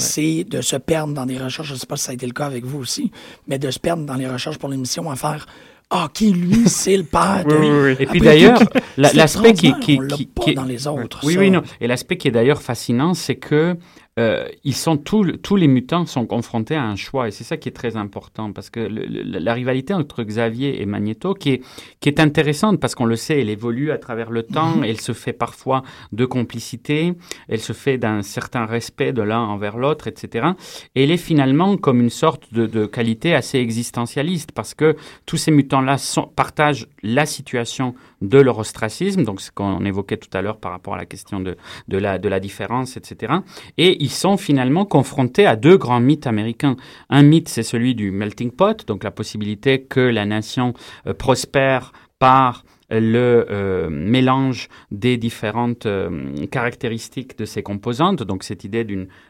C'est 0.00 0.44
de 0.44 0.60
se 0.60 0.76
perdre 0.76 1.14
dans 1.14 1.26
des 1.26 1.38
recherches. 1.38 1.68
Je 1.68 1.74
ne 1.74 1.78
sais 1.78 1.86
pas 1.86 1.96
si 1.96 2.04
ça 2.04 2.10
a 2.12 2.14
été 2.14 2.26
le 2.26 2.32
cas 2.32 2.46
avec 2.46 2.64
vous 2.64 2.78
aussi, 2.78 3.10
mais 3.46 3.58
de 3.58 3.70
se 3.70 3.78
perdre 3.78 4.04
dans 4.04 4.14
les 4.14 4.28
recherches 4.28 4.58
pour 4.58 4.68
l'émission 4.68 5.10
à 5.10 5.16
faire. 5.16 5.46
Ah, 5.92 6.04
OK, 6.06 6.20
lui, 6.20 6.68
c'est 6.68 6.96
le 6.96 7.02
père. 7.02 7.44
de- 7.44 7.54
Oui, 7.54 7.68
oui, 7.68 7.80
oui. 7.90 7.96
Et 7.98 8.06
puis 8.06 8.20
d'ailleurs, 8.20 8.60
l'aspect 8.96 9.52
qui, 9.54 9.72
qui, 9.80 9.98
qui- 10.08 10.28
qui- 10.28 10.54
dans 10.54 10.64
les 10.64 10.86
autres. 10.86 11.20
Oui, 11.24 11.34
ça. 11.34 11.40
oui, 11.40 11.50
non. 11.50 11.62
Et 11.80 11.86
l'aspect 11.88 12.16
qui 12.16 12.28
est 12.28 12.30
d'ailleurs 12.30 12.62
fascinant, 12.62 13.12
c'est 13.14 13.34
que 13.36 13.76
euh, 14.20 14.46
ils 14.64 14.74
sont 14.74 14.96
tous, 14.96 15.24
tous 15.38 15.56
les 15.56 15.66
mutants 15.66 16.04
sont 16.06 16.26
confrontés 16.26 16.76
à 16.76 16.84
un 16.84 16.96
choix, 16.96 17.26
et 17.28 17.30
c'est 17.30 17.44
ça 17.44 17.56
qui 17.56 17.68
est 17.68 17.72
très 17.72 17.96
important, 17.96 18.52
parce 18.52 18.68
que 18.70 18.80
le- 18.80 19.06
le- 19.06 19.38
la 19.38 19.54
rivalité 19.54 19.94
entre 19.94 20.22
Xavier 20.22 20.80
et 20.82 20.86
Magneto, 20.86 21.34
qui 21.34 21.50
est, 21.54 21.62
qui 22.00 22.08
est 22.08 22.20
intéressante, 22.20 22.78
parce 22.80 22.94
qu'on 22.94 23.06
le 23.06 23.16
sait, 23.16 23.40
elle 23.40 23.48
évolue 23.50 23.90
à 23.90 23.98
travers 23.98 24.30
le 24.30 24.42
temps, 24.42 24.82
elle 24.82 25.00
se 25.00 25.12
fait 25.12 25.32
parfois 25.32 25.82
de 26.12 26.24
complicité, 26.26 27.14
elle 27.48 27.60
se 27.60 27.72
fait 27.72 27.98
d'un 27.98 28.22
certain 28.22 28.66
respect 28.66 29.12
de 29.12 29.22
l'un 29.22 29.40
envers 29.40 29.76
l'autre, 29.78 30.06
etc. 30.06 30.48
Et 30.94 31.04
elle 31.04 31.10
est 31.10 31.16
finalement 31.16 31.76
comme 31.76 32.00
une 32.00 32.10
sorte 32.10 32.52
de, 32.52 32.66
de 32.66 32.86
qualité 32.86 33.34
assez 33.34 33.58
existentialiste, 33.58 34.52
parce 34.52 34.74
que 34.74 34.96
tous 35.26 35.36
ces 35.38 35.50
mutants-là 35.50 35.96
partagent 36.36 36.86
la 37.02 37.26
situation 37.26 37.94
de 38.20 38.38
leur 38.38 38.58
ostracisme, 38.58 39.24
donc 39.24 39.40
ce 39.40 39.50
qu'on 39.50 39.84
évoquait 39.84 40.16
tout 40.16 40.28
à 40.36 40.42
l'heure 40.42 40.58
par 40.58 40.72
rapport 40.72 40.94
à 40.94 40.98
la 40.98 41.06
question 41.06 41.40
de, 41.40 41.56
de, 41.88 41.98
la, 41.98 42.18
de 42.18 42.28
la 42.28 42.40
différence, 42.40 42.96
etc. 42.96 43.34
Et 43.78 44.02
ils 44.02 44.10
sont 44.10 44.36
finalement 44.36 44.84
confrontés 44.84 45.46
à 45.46 45.56
deux 45.56 45.76
grands 45.76 46.00
mythes 46.00 46.26
américains. 46.26 46.76
Un 47.08 47.22
mythe, 47.22 47.48
c'est 47.48 47.62
celui 47.62 47.94
du 47.94 48.10
melting 48.10 48.50
pot, 48.50 48.86
donc 48.86 49.04
la 49.04 49.10
possibilité 49.10 49.82
que 49.82 50.00
la 50.00 50.26
nation 50.26 50.74
euh, 51.06 51.14
prospère 51.14 51.92
par 52.18 52.64
le 52.90 53.46
euh, 53.50 53.88
mélange 53.90 54.68
des 54.90 55.16
différentes 55.16 55.86
euh, 55.86 56.46
caractéristiques 56.50 57.38
de 57.38 57.44
ces 57.44 57.62
composantes, 57.62 58.22
donc 58.22 58.42
cette 58.42 58.64
idée 58.64 58.86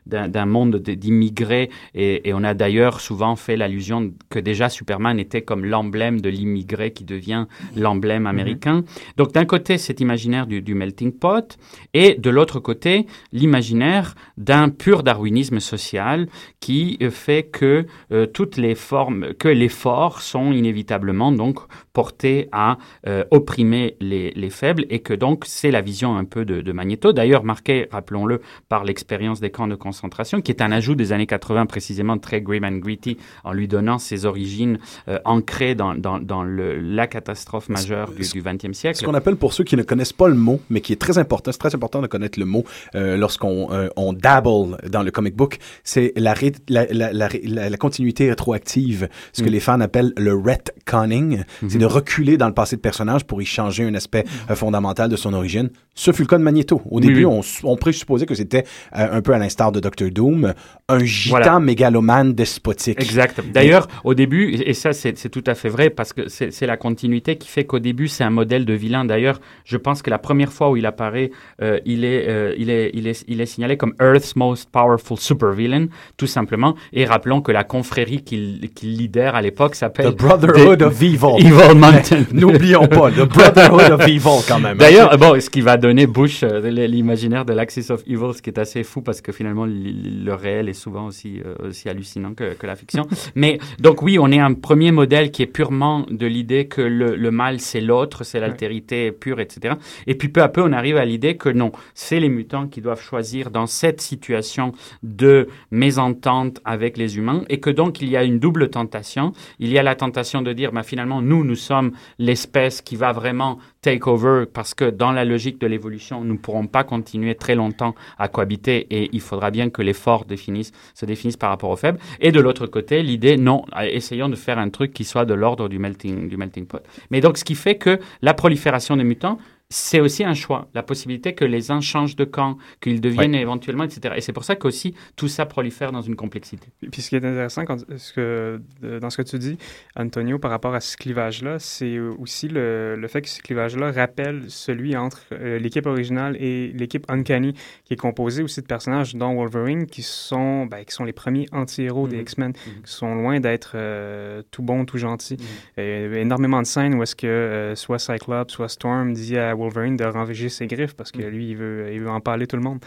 d'un 0.07 0.47
monde 0.47 0.77
d'immigrés, 0.77 1.71
et, 1.95 2.29
et, 2.29 2.35
on 2.35 2.43
a 2.43 2.55
d'ailleurs 2.55 3.01
souvent 3.01 3.37
fait 3.37 3.57
l'allusion 3.57 4.13
que 4.31 4.39
déjà 4.39 4.69
Superman 4.69 5.19
était 5.19 5.43
comme 5.43 5.65
l'emblème 5.65 6.21
de 6.21 6.29
l'immigré 6.29 6.93
qui 6.93 7.05
devient 7.05 7.47
l'emblème 7.77 8.23
mhm. 8.23 8.29
américain. 8.29 8.85
Donc 9.17 9.33
d'un 9.33 9.45
côté, 9.45 9.79
cet 9.79 10.01
imaginaire 10.01 10.47
du, 10.47 10.63
du 10.63 10.75
melting 10.75 11.13
pot, 11.13 11.59
et 11.93 12.15
de 12.15 12.31
l'autre 12.31 12.61
côté, 12.61 13.07
l'imaginaire 13.33 14.15
d'un 14.37 14.69
pur 14.69 15.03
darwinisme 15.03 15.61
social 15.61 16.29
qui 16.61 16.99
fait 17.11 17.43
que 17.45 17.87
euh, 18.13 18.27
toutes 18.27 18.57
les 18.57 18.75
formes, 18.75 19.35
que 19.35 19.49
les 19.49 19.69
forts 19.69 20.21
sont 20.21 20.53
inévitablement 20.53 21.33
donc 21.33 21.59
portés 21.93 22.49
à 22.53 22.79
euh, 23.07 23.25
opprimer 23.51 23.97
les, 24.01 24.31
les, 24.31 24.51
faibles 24.51 24.87
et 24.91 25.01
que 25.01 25.13
donc 25.13 25.45
c'est 25.45 25.73
la 25.73 25.81
vision 25.81 26.17
un 26.17 26.25
peu 26.25 26.45
de, 26.45 26.61
de 26.61 26.73
Magneto, 26.73 27.13
d'ailleurs 27.13 27.43
marquée, 27.43 27.89
rappelons-le, 27.91 28.41
par 28.69 28.85
l'expérience 28.85 29.41
des 29.41 29.51
camps 29.51 29.67
de 29.67 29.75
concentration, 29.75 30.41
qui 30.41 30.53
est 30.53 30.63
un 30.63 30.71
ajout 30.71 30.95
des 30.95 31.13
années 31.13 31.27
80 31.27 31.67
précisément 31.67 32.17
très 32.17 32.41
grim 32.41 32.63
and 32.65 32.79
gritty 32.79 33.17
en 33.43 33.53
lui 33.53 33.67
donnant 33.67 33.99
ses 33.99 34.25
origines 34.25 34.79
euh, 35.09 35.19
ancrées 35.25 35.75
dans, 35.75 35.97
dans, 35.97 36.21
dans 36.21 36.45
le, 36.45 36.79
la 36.79 37.09
catastrophe 37.09 37.69
majeure 37.69 38.13
du 38.13 38.41
XXe 38.41 38.73
siècle. 38.73 38.99
Ce 38.99 39.05
qu'on 39.05 39.15
appelle 39.15 39.37
pour 39.37 39.53
ceux 39.53 39.65
qui 39.65 39.77
ne 39.77 39.83
connaissent 39.83 40.13
pas 40.13 40.29
le 40.29 40.37
mot, 40.37 40.61
mais 40.71 40.81
qui 40.81 40.93
est 40.93 41.01
très 41.01 41.19
important, 41.19 41.51
c'est 41.51 41.59
très 41.59 41.75
important 41.75 42.03
de 42.03 42.07
connaître 42.07 42.39
le 42.39 42.47
mot 42.47 42.65
lorsqu'on 42.95 43.69
on 43.97 44.13
dabble 44.13 44.77
dans 44.89 45.03
le 45.03 45.11
comic 45.11 45.35
book, 45.35 45.59
c'est 45.83 46.13
la, 46.17 46.35
la, 46.69 46.87
la, 46.91 47.13
la, 47.13 47.71
la 47.71 47.77
continuité 47.77 48.29
rétroactive, 48.29 49.09
ce 49.33 49.43
que 49.43 49.49
mm. 49.49 49.53
les 49.53 49.61
fans 49.61 49.81
appellent 49.81 50.13
le 50.17 50.35
retconning, 50.35 51.43
c'est 51.69 51.79
de 51.79 51.87
reculer 51.87 52.37
dans 52.37 52.47
le 52.47 52.55
passé 52.55 52.77
de 52.77 52.81
personnage 52.81 53.25
pour 53.25 53.40
changer 53.47 53.85
un 53.85 53.95
aspect 53.95 54.25
euh, 54.51 54.55
fondamental 54.55 55.09
de 55.09 55.17
son 55.17 55.33
origine. 55.35 55.71
Ce 56.01 56.13
fut 56.13 56.23
le 56.23 56.29
cas 56.29 56.39
de 56.39 56.43
Magneto. 56.43 56.81
Au 56.91 56.99
début, 56.99 57.27
On, 57.27 57.43
on 57.65 57.77
présupposait 57.77 58.25
que 58.25 58.35
c'était 58.35 58.65
euh, 58.97 59.19
un 59.19 59.21
peu 59.21 59.35
à 59.35 59.39
l'instar 59.39 59.71
de 59.71 59.81
Doctor 59.81 60.09
Doom, 60.11 60.55
un 60.89 61.05
gitan 61.05 61.61
mégalomane 61.61 62.33
despotique. 62.33 63.03
Exact. 63.03 63.39
D'ailleurs, 63.53 63.87
au 64.03 64.15
début, 64.15 64.55
et 64.65 64.73
ça 64.73 64.95
c'est 64.95 65.29
tout 65.29 65.45
à 65.47 65.55
fait 65.55 65.69
vrai, 65.69 65.91
parce 65.91 66.15
que 66.15 66.23
c'est 66.29 66.67
la 66.67 66.79
continuité 66.79 67.37
qui 67.37 67.49
fait 67.49 67.65
qu'au 67.65 67.81
début, 67.81 68.09
c'est 68.09 68.25
un 68.25 68.31
modèle 68.31 68.65
de 68.65 68.73
vilain. 68.73 69.05
D'ailleurs, 69.05 69.43
je 69.67 69.77
pense 69.77 70.01
que 70.01 70.09
la 70.09 70.17
première 70.19 70.55
fois 70.55 70.71
où 70.71 70.79
il 70.79 70.87
apparaît, 70.87 71.33
euh, 71.61 71.79
il, 71.85 72.07
est, 72.07 72.55
il, 72.57 72.71
est, 72.71 72.91
il, 72.95 73.07
est, 73.07 73.23
il 73.29 73.43
est 73.43 73.47
signalé 73.47 73.77
comme 73.77 73.93
Earth's 74.01 74.37
most 74.37 74.71
powerful 74.71 75.19
supervillain, 75.19 75.89
tout 76.17 76.27
simplement. 76.27 76.77
Et 76.95 77.05
rappelons 77.05 77.43
que 77.43 77.53
la 77.53 77.65
confrérie 77.65 78.23
qu'il 78.23 78.71
qu'il 78.75 78.97
lidère 78.97 79.35
à 79.35 79.43
l'époque 79.43 79.75
s'appelle 79.75 80.15
The 80.15 80.17
Brotherhood 80.17 80.81
of 80.81 81.03
Evil. 81.03 81.37
Evil 81.41 81.75
Mountain. 81.77 82.25
N'oublions 82.33 82.89
pas, 82.89 83.11
The 83.11 83.29
Brotherhood 83.29 83.91
of 83.93 84.09
Evil 84.09 84.41
quand 84.49 84.61
même. 84.61 84.79
D'ailleurs, 84.79 85.19
bon, 85.19 85.39
ce 85.39 85.51
qui 85.51 85.61
va 85.61 85.77
donner 85.77 85.90
Bush 86.07 86.43
euh, 86.43 86.61
l'imaginaire 86.71 87.45
de 87.45 87.53
l'Axis 87.53 87.91
of 87.91 88.03
Evil, 88.07 88.35
ce 88.35 88.43
qui 88.43 88.51
est 88.51 88.59
assez 88.59 88.83
fou 88.83 89.03
parce 89.03 89.21
que 89.21 89.33
finalement 89.33 89.67
le 89.67 90.33
réel 90.33 90.69
est 90.69 90.75
souvent 90.75 91.07
aussi, 91.07 91.41
euh, 91.45 91.69
aussi 91.69 91.89
hallucinant 91.89 92.35
que, 92.35 92.55
que, 92.55 92.67
la 92.67 92.77
fiction. 92.77 93.07
Mais 93.35 93.59
donc 93.79 94.03
oui, 94.03 94.19
on 94.19 94.31
est 94.31 94.39
un 94.39 94.55
premier 94.55 94.93
modèle 94.93 95.31
qui 95.31 95.43
est 95.43 95.47
purement 95.47 96.07
de 96.11 96.27
l'idée 96.27 96.67
que 96.67 96.83
le, 96.83 97.17
le 97.17 97.31
mal 97.31 97.61
c'est 97.61 97.81
l'autre, 97.81 98.25
c'est 98.25 98.41
l'altérité 98.41 99.13
pure, 99.13 99.41
etc. 99.41 99.75
Et 100.07 100.15
puis 100.15 100.29
peu 100.29 100.43
à 100.43 100.49
peu, 100.49 100.63
on 100.63 100.73
arrive 100.73 100.97
à 100.97 101.05
l'idée 101.05 101.37
que 101.37 101.49
non, 101.49 101.73
c'est 101.95 102.21
les 102.21 102.29
mutants 102.29 102.69
qui 102.69 102.81
doivent 102.81 103.03
choisir 103.03 103.51
dans 103.51 103.67
cette 103.67 104.01
situation 104.01 104.73
de 105.03 105.49
mésentente 105.71 106.61
avec 106.65 106.97
les 106.97 107.19
humains 107.19 107.45
et 107.49 107.61
que 107.61 107.71
donc 107.71 108.01
il 108.01 108.09
y 108.09 108.17
a 108.17 108.25
une 108.25 108.39
double 108.39 108.71
tentation. 108.71 109.33
Il 109.59 109.71
y 109.71 109.79
a 109.79 109.83
la 109.83 109.95
tentation 109.95 110.43
de 110.43 110.53
dire, 110.53 110.73
bah, 110.73 110.83
finalement, 110.83 111.23
nous, 111.23 111.45
nous 111.45 111.57
sommes 111.57 111.93
l'espèce 112.19 112.81
qui 112.81 112.97
va 112.97 113.13
vraiment 113.13 113.59
take 113.83 114.09
over 114.09 114.45
parce 114.53 114.75
que 114.75 114.91
dans 114.91 115.13
la 115.13 115.25
logique 115.25 115.61
de 115.61 115.67
l'évolution, 115.71 116.23
nous 116.23 116.35
ne 116.35 116.39
pourrons 116.39 116.67
pas 116.67 116.85
continuer 116.85 117.35
très 117.35 117.55
longtemps 117.55 117.95
à 118.19 118.29
cohabiter 118.29 118.87
et 118.91 119.09
il 119.13 119.21
faudra 119.21 119.51
bien 119.51 119.71
que 119.71 119.83
les 119.83 119.95
forts 119.95 120.27
se 120.29 121.07
définissent 121.07 121.37
par 121.37 121.51
rapport 121.51 121.71
aux 121.71 121.77
faibles. 121.77 121.99
Et 122.21 122.33
de 122.33 122.41
l'autre 122.41 122.67
côté, 122.67 123.03
l'idée, 123.03 123.37
non, 123.37 123.65
essayons 123.81 124.29
de 124.29 124.37
faire 124.37 124.59
un 124.59 124.69
truc 124.69 124.93
qui 124.93 125.05
soit 125.05 125.25
de 125.25 125.35
l'ordre 125.35 125.69
du 125.69 125.79
melting, 125.79 126.29
du 126.29 126.37
melting 126.37 126.67
pot. 126.67 126.83
Mais 127.11 127.21
donc, 127.21 127.39
ce 127.39 127.45
qui 127.45 127.55
fait 127.55 127.77
que 127.77 127.99
la 128.23 128.35
prolifération 128.35 128.97
des 128.97 129.05
mutants, 129.05 129.39
c'est 129.71 130.01
aussi 130.01 130.25
un 130.25 130.35
choix, 130.35 130.69
la 130.75 130.83
possibilité 130.83 131.33
que 131.33 131.45
les 131.45 131.71
uns 131.71 131.81
changent 131.81 132.17
de 132.17 132.25
camp, 132.25 132.59
qu'ils 132.81 133.01
deviennent 133.01 133.37
éventuellement, 133.37 133.85
etc. 133.85 134.15
Et 134.17 134.21
c'est 134.21 134.33
pour 134.33 134.43
ça 134.43 134.57
qu'aussi 134.57 134.95
tout 135.15 135.29
ça 135.29 135.47
prolifère 135.47 135.93
dans 135.93 136.03
une 136.03 136.17
complexité. 136.17 136.69
Puis 136.91 137.03
ce 137.03 137.09
qui 137.09 137.15
est 137.15 137.25
intéressant 137.25 137.65
quand, 137.65 137.79
ce 137.97 138.13
que, 138.13 138.61
dans 139.01 139.11
ce 139.11 139.17
que 139.19 139.23
tu 139.23 139.39
dis, 139.39 139.59
Antonio, 139.95 140.41
par 140.41 140.51
rapport 140.51 140.75
à 140.75 140.81
ce 140.81 140.97
clivage-là, 140.97 141.61
c'est 141.61 142.01
aussi 142.01 142.49
le, 142.49 142.97
le, 142.97 143.09
fait 143.09 143.23
que 143.23 143.29
ce 143.29 143.41
clivage-là 143.41 143.93
rappelle 143.93 144.45
celui 144.49 144.97
entre 144.97 145.23
euh, 145.33 145.59
l'équipe 145.61 145.87
originale 145.87 146.37
et 146.41 146.73
l'équipe 146.75 147.05
Uncanny, 147.09 147.55
qui 147.85 147.95
est 147.95 147.97
composée 147.97 148.43
aussi 148.43 148.61
de 148.61 148.67
personnages 148.67 149.15
dont 149.15 149.35
Wolverine, 149.35 149.87
qui 149.87 150.03
sont, 150.03 150.67
ben, 150.67 150.85
qui 150.85 150.93
sont 150.93 151.05
les 151.05 151.13
premiers 151.13 151.47
anti-héros 151.53 152.09
des 152.09 152.17
mm-hmm. 152.17 152.23
X-Men, 152.23 152.51
mm-hmm. 152.51 152.83
qui 152.83 152.93
sont 152.93 153.15
loin 153.15 153.39
d'être 153.39 153.73
euh, 153.77 154.43
tout 154.51 154.63
bons, 154.63 154.85
tout 154.85 154.99
gentils. 154.99 155.37
Mm-hmm. 155.79 156.15
énormément 156.17 156.61
de 156.61 156.67
scènes 156.67 156.95
où 156.95 157.03
est-ce 157.05 157.15
que 157.15 157.27
euh, 157.29 157.75
soit 157.77 158.01
Cyclops, 158.01 158.53
soit 158.53 158.69
Storm 158.69 159.13
dit 159.13 159.39
à 159.39 159.55
Wolverine 159.61 159.97
de 159.97 160.05
renverger 160.05 160.49
ses 160.49 160.67
griffes 160.67 160.95
parce 160.95 161.13
que 161.13 161.19
mm. 161.19 161.29
lui, 161.29 161.51
il 161.51 161.57
veut, 161.57 161.91
il 161.93 162.01
veut 162.01 162.11
en 162.11 162.21
parler 162.21 162.47
tout 162.47 162.57
le 162.57 162.63
monde. 162.63 162.81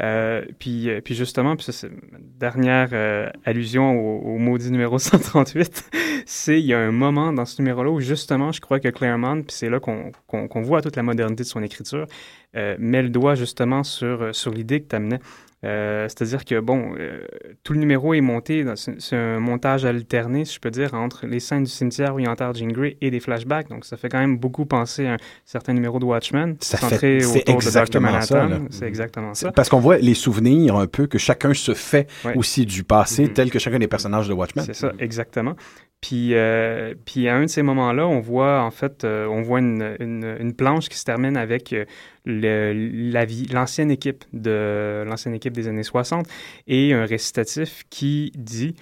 Euh, 0.00 0.42
puis, 0.58 0.88
euh, 0.88 1.00
puis 1.00 1.14
justement, 1.14 1.56
puis 1.56 1.66
c'est 1.70 1.90
dernière 2.38 2.88
euh, 2.92 3.28
allusion 3.44 3.90
au, 3.92 4.38
maudit 4.38 4.70
numéro 4.70 4.98
138, 5.00 5.90
c'est 6.26 6.58
il 6.58 6.66
y 6.66 6.74
a 6.74 6.78
un 6.78 6.92
moment 6.92 7.32
dans 7.32 7.44
ce 7.44 7.60
numéro-là 7.60 7.90
où 7.90 8.00
justement, 8.00 8.52
je 8.52 8.60
crois 8.60 8.80
que 8.80 8.88
Claremont, 8.88 9.42
puis 9.42 9.54
c'est 9.54 9.68
là 9.68 9.80
qu'on 9.80 10.12
qu'on 10.26 10.62
voit 10.62 10.80
toute 10.80 10.96
la 10.96 11.02
modernité 11.02 11.42
de 11.42 11.48
son 11.48 11.62
écriture, 11.62 12.06
met 12.54 13.02
le 13.02 13.10
doigt 13.10 13.34
justement 13.34 13.82
sur, 13.82 14.34
sur 14.34 14.52
l'idée 14.52 14.80
que 14.80 14.88
tu 14.88 14.96
amenais 14.96 15.20
euh, 15.62 16.08
c'est-à-dire 16.08 16.44
que, 16.44 16.58
bon, 16.58 16.94
euh, 16.98 17.26
tout 17.64 17.74
le 17.74 17.80
numéro 17.80 18.14
est 18.14 18.22
monté, 18.22 18.64
c'est 18.76 19.16
un 19.16 19.40
montage 19.40 19.84
alterné, 19.84 20.46
si 20.46 20.54
je 20.54 20.60
peux 20.60 20.70
dire, 20.70 20.94
entre 20.94 21.26
les 21.26 21.40
scènes 21.40 21.64
du 21.64 21.70
cimetière 21.70 22.14
où 22.14 22.18
il 22.18 22.28
enterre 22.28 22.54
Jean 22.54 22.72
Grey 22.72 22.96
et 23.02 23.10
des 23.10 23.20
flashbacks. 23.20 23.68
Donc, 23.68 23.84
ça 23.84 23.98
fait 23.98 24.08
quand 24.08 24.20
même 24.20 24.38
beaucoup 24.38 24.64
penser 24.64 25.06
à 25.06 25.14
un 25.14 25.16
certain 25.44 25.74
numéro 25.74 25.98
de 25.98 26.06
Watchmen, 26.06 26.56
ça 26.60 26.78
centré 26.78 27.20
fait, 27.20 27.26
autour 27.26 27.54
exactement 27.54 28.16
de 28.16 28.24
Ça, 28.24 28.48
c'est 28.70 28.86
exactement 28.86 29.34
ça. 29.34 29.52
Parce 29.52 29.68
qu'on 29.68 29.80
voit 29.80 29.98
les 29.98 30.14
souvenirs 30.14 30.76
un 30.76 30.86
peu 30.86 31.06
que 31.06 31.18
chacun 31.18 31.52
se 31.52 31.74
fait 31.74 32.08
aussi 32.34 32.64
du 32.64 32.82
passé, 32.82 33.26
mm-hmm. 33.26 33.32
tel 33.32 33.50
que 33.50 33.58
chacun 33.58 33.78
des 33.78 33.88
personnages 33.88 34.28
de 34.28 34.32
Watchmen. 34.32 34.64
C'est 34.64 34.74
ça, 34.74 34.92
exactement. 34.98 35.56
Puis, 36.00 36.34
euh, 36.34 36.94
puis 37.04 37.28
à 37.28 37.36
un 37.36 37.42
de 37.42 37.46
ces 37.46 37.62
moments-là, 37.62 38.06
on 38.06 38.20
voit 38.20 38.62
en 38.62 38.70
fait, 38.70 39.04
euh, 39.04 39.26
on 39.26 39.42
voit 39.42 39.58
une, 39.58 39.96
une, 40.00 40.36
une, 40.40 40.54
planche 40.54 40.88
qui 40.88 40.96
se 40.96 41.04
termine 41.04 41.36
avec 41.36 41.74
euh, 41.74 41.84
l'ancienne 42.26 43.90
équipe 43.90 44.24
de 44.32 45.04
l'ancienne 45.06 45.34
équipe 45.34 45.52
des 45.52 45.68
années 45.68 45.82
60 45.82 46.26
et 46.66 46.92
un 46.92 47.04
récitatif 47.04 47.84
qui 47.90 48.32
dit 48.34 48.74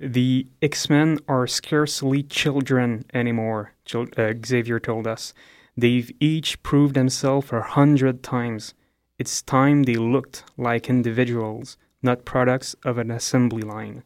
The 0.00 0.46
X-Men 0.62 1.18
are 1.26 1.48
scarcely 1.48 2.22
children 2.22 3.02
anymore, 3.12 3.72
uh, 3.94 4.32
Xavier 4.32 4.78
told 4.78 5.08
us. 5.08 5.34
They've 5.76 6.10
each 6.20 6.62
proved 6.62 6.94
themselves 6.94 7.52
a 7.52 7.60
hundred 7.60 8.22
times. 8.22 8.74
It's 9.18 9.42
time 9.42 9.82
they 9.84 9.96
looked 9.96 10.44
like 10.56 10.88
individuals, 10.88 11.76
not 12.02 12.24
products 12.24 12.76
of 12.84 12.98
an 12.98 13.10
assembly 13.10 13.62
line. 13.62 14.02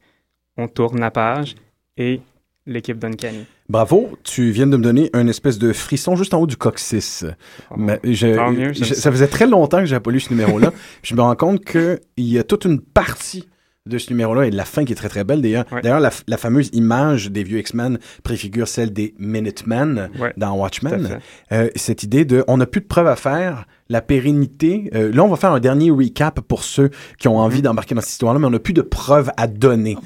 On 0.56 0.68
tourne 0.68 0.98
la 0.98 1.10
page 1.10 1.56
et 1.98 2.22
l'équipe 2.66 2.98
d'Uncanny. 2.98 3.46
Bravo, 3.68 4.10
tu 4.22 4.50
viens 4.50 4.66
de 4.66 4.76
me 4.76 4.82
donner 4.82 5.10
un 5.12 5.26
espèce 5.26 5.58
de 5.58 5.72
frisson 5.72 6.16
juste 6.16 6.34
en 6.34 6.40
haut 6.40 6.46
du 6.46 6.56
coccyx. 6.56 7.24
Oh, 7.70 7.74
Mais 7.76 8.00
ça 8.14 9.10
faisait 9.10 9.28
très 9.28 9.46
longtemps 9.46 9.78
que 9.78 9.86
j'avais 9.86 10.02
pas 10.02 10.10
lu 10.10 10.20
ce 10.20 10.30
numéro-là. 10.30 10.72
je 11.02 11.14
me 11.14 11.20
rends 11.20 11.36
compte 11.36 11.64
qu'il 11.64 11.98
y 12.18 12.38
a 12.38 12.44
toute 12.44 12.64
une 12.64 12.80
partie 12.80 13.48
de 13.86 13.98
ce 13.98 14.10
numéro-là 14.10 14.46
et 14.46 14.50
de 14.50 14.56
la 14.56 14.64
fin 14.64 14.84
qui 14.84 14.92
est 14.92 14.96
très 14.96 15.08
très 15.08 15.24
belle 15.24 15.42
d'ailleurs. 15.42 15.64
D'ailleurs, 15.82 16.00
la, 16.00 16.36
fameuse 16.36 16.70
image 16.72 17.30
des 17.30 17.42
vieux 17.42 17.58
X-Men 17.58 17.98
préfigure 18.22 18.68
celle 18.68 18.92
des 18.92 19.14
Minutemen 19.18 20.08
dans 20.36 20.56
Watchmen. 20.56 21.18
Euh, 21.50 21.68
cette 21.74 22.02
idée 22.02 22.24
de 22.24 22.44
on 22.46 22.58
n'a 22.58 22.66
plus 22.66 22.80
de 22.80 22.86
preuves 22.86 23.08
à 23.08 23.16
faire, 23.16 23.66
la 23.88 24.00
pérennité. 24.00 24.90
Euh, 24.94 25.12
là, 25.12 25.22
on 25.22 25.28
va 25.28 25.36
faire 25.36 25.52
un 25.52 25.60
dernier 25.60 25.90
recap 25.90 26.40
pour 26.40 26.64
ceux 26.64 26.90
qui 27.18 27.28
ont 27.28 27.38
envie 27.38 27.58
mhm. 27.58 27.64
d'embarquer 27.64 27.94
dans 27.94 28.00
cette 28.00 28.10
histoire-là, 28.10 28.40
mais 28.40 28.46
on 28.46 28.50
n'a 28.50 28.58
plus 28.58 28.72
de 28.72 28.82
preuves 28.82 29.30
à 29.36 29.46
donner. 29.46 29.96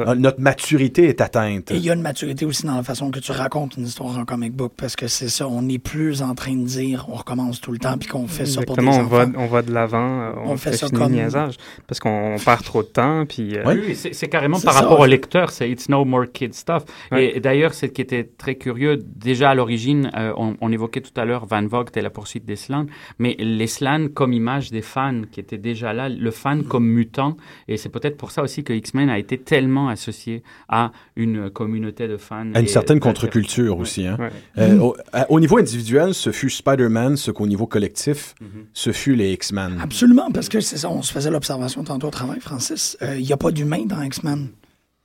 Euh, 0.00 0.14
notre 0.14 0.40
maturité 0.40 1.08
est 1.08 1.20
atteinte. 1.20 1.70
Et 1.70 1.76
il 1.76 1.84
y 1.84 1.90
a 1.90 1.94
une 1.94 2.02
maturité 2.02 2.44
aussi 2.44 2.66
dans 2.66 2.74
la 2.74 2.82
façon 2.82 3.10
que 3.10 3.20
tu 3.20 3.32
racontes 3.32 3.76
une 3.76 3.86
histoire 3.86 4.18
en 4.18 4.24
comic 4.24 4.52
book, 4.52 4.72
parce 4.76 4.96
que 4.96 5.06
c'est 5.06 5.28
ça, 5.28 5.46
on 5.46 5.62
n'est 5.62 5.78
plus 5.78 6.22
en 6.22 6.34
train 6.34 6.56
de 6.56 6.64
dire 6.64 7.06
on 7.08 7.14
recommence 7.14 7.60
tout 7.60 7.72
le 7.72 7.78
temps, 7.78 7.96
puis 7.98 8.08
qu'on 8.08 8.26
fait 8.26 8.46
ça 8.46 8.62
pour 8.62 8.76
des 8.76 8.86
on 8.86 8.90
enfants. 8.90 9.04
Va, 9.04 9.26
on 9.36 9.46
va 9.46 9.62
de 9.62 9.72
l'avant, 9.72 10.20
euh, 10.20 10.32
on, 10.44 10.56
fait, 10.56 10.72
ça 10.72 10.88
comme... 10.88 11.12
niaisage, 11.12 11.56
parce 11.86 12.00
qu'on 12.00 12.36
perd 12.44 12.64
trop 12.64 12.82
de 12.82 12.88
temps, 12.88 13.24
puis... 13.26 13.56
Oui, 13.64 13.94
c'est 13.94 14.28
carrément 14.28 14.60
par 14.60 14.74
rapport 14.74 15.00
au 15.00 15.06
lecteur, 15.06 15.50
c'est 15.50 15.70
«It's 15.76 15.88
no 15.88 16.04
more 16.04 16.24
kid 16.32 16.54
stuff 16.54 16.84
Et, 17.16 17.40
d'ailleurs, 17.40 17.74
ce 17.74 17.86
qui 17.86 18.00
était 18.00 18.24
très 18.24 18.56
curieux, 18.56 18.96
déjà 18.96 19.50
à 19.50 19.54
l'origine, 19.54 20.10
on, 20.36 20.54
on, 20.60 20.72
évoquait 20.72 21.00
tout 21.00 21.18
à 21.20 21.24
l'heure 21.24 21.46
Van 21.46 21.66
Vogt 21.66 21.96
et 21.96 22.00
la 22.00 22.10
poursuite 22.10 22.44
d'Esland, 22.44 22.88
mais 23.18 23.25
mais 23.26 23.36
les 23.38 23.66
slans 23.66 24.08
comme 24.08 24.32
image 24.32 24.70
des 24.70 24.82
fans 24.82 25.22
qui 25.30 25.40
étaient 25.40 25.58
déjà 25.58 25.92
là, 25.92 26.08
le 26.08 26.30
fan 26.30 26.64
comme 26.64 26.86
mutant. 26.86 27.36
Et 27.66 27.76
c'est 27.76 27.88
peut-être 27.88 28.16
pour 28.16 28.30
ça 28.30 28.42
aussi 28.42 28.62
que 28.62 28.72
X-Men 28.72 29.08
a 29.10 29.18
été 29.18 29.38
tellement 29.38 29.88
associé 29.88 30.42
à 30.68 30.92
une 31.16 31.50
communauté 31.50 32.06
de 32.06 32.16
fans. 32.16 32.52
À 32.54 32.60
une 32.60 32.68
certaine 32.68 33.00
contre-culture 33.00 33.78
aussi. 33.78 34.06
Hein. 34.06 34.16
Euh, 34.58 34.92
au, 35.28 35.40
niveau 35.40 35.58
individuel, 35.58 36.14
ce 36.14 36.30
fut 36.30 36.50
Spider-Man, 36.50 37.16
ce 37.16 37.30
qu'au 37.30 37.46
niveau 37.46 37.66
collectif, 37.66 38.34
mhm. 38.40 38.66
ce 38.72 38.92
fut 38.92 39.14
les 39.14 39.32
X-Men. 39.32 39.78
Absolument, 39.80 40.30
parce 40.30 40.48
que 40.48 40.60
c'est 40.60 40.76
ça, 40.76 40.90
on 40.90 41.02
se 41.02 41.12
faisait 41.12 41.30
l'observation 41.30 41.82
tantôt 41.82 42.08
au 42.08 42.10
travail, 42.10 42.40
Francis. 42.40 42.96
Euh, 43.02 43.16
il 43.18 43.24
n'y 43.26 43.32
a 43.32 43.36
pas 43.36 43.50
d'humain 43.50 43.86
dans 43.86 44.02
X-Men. 44.02 44.48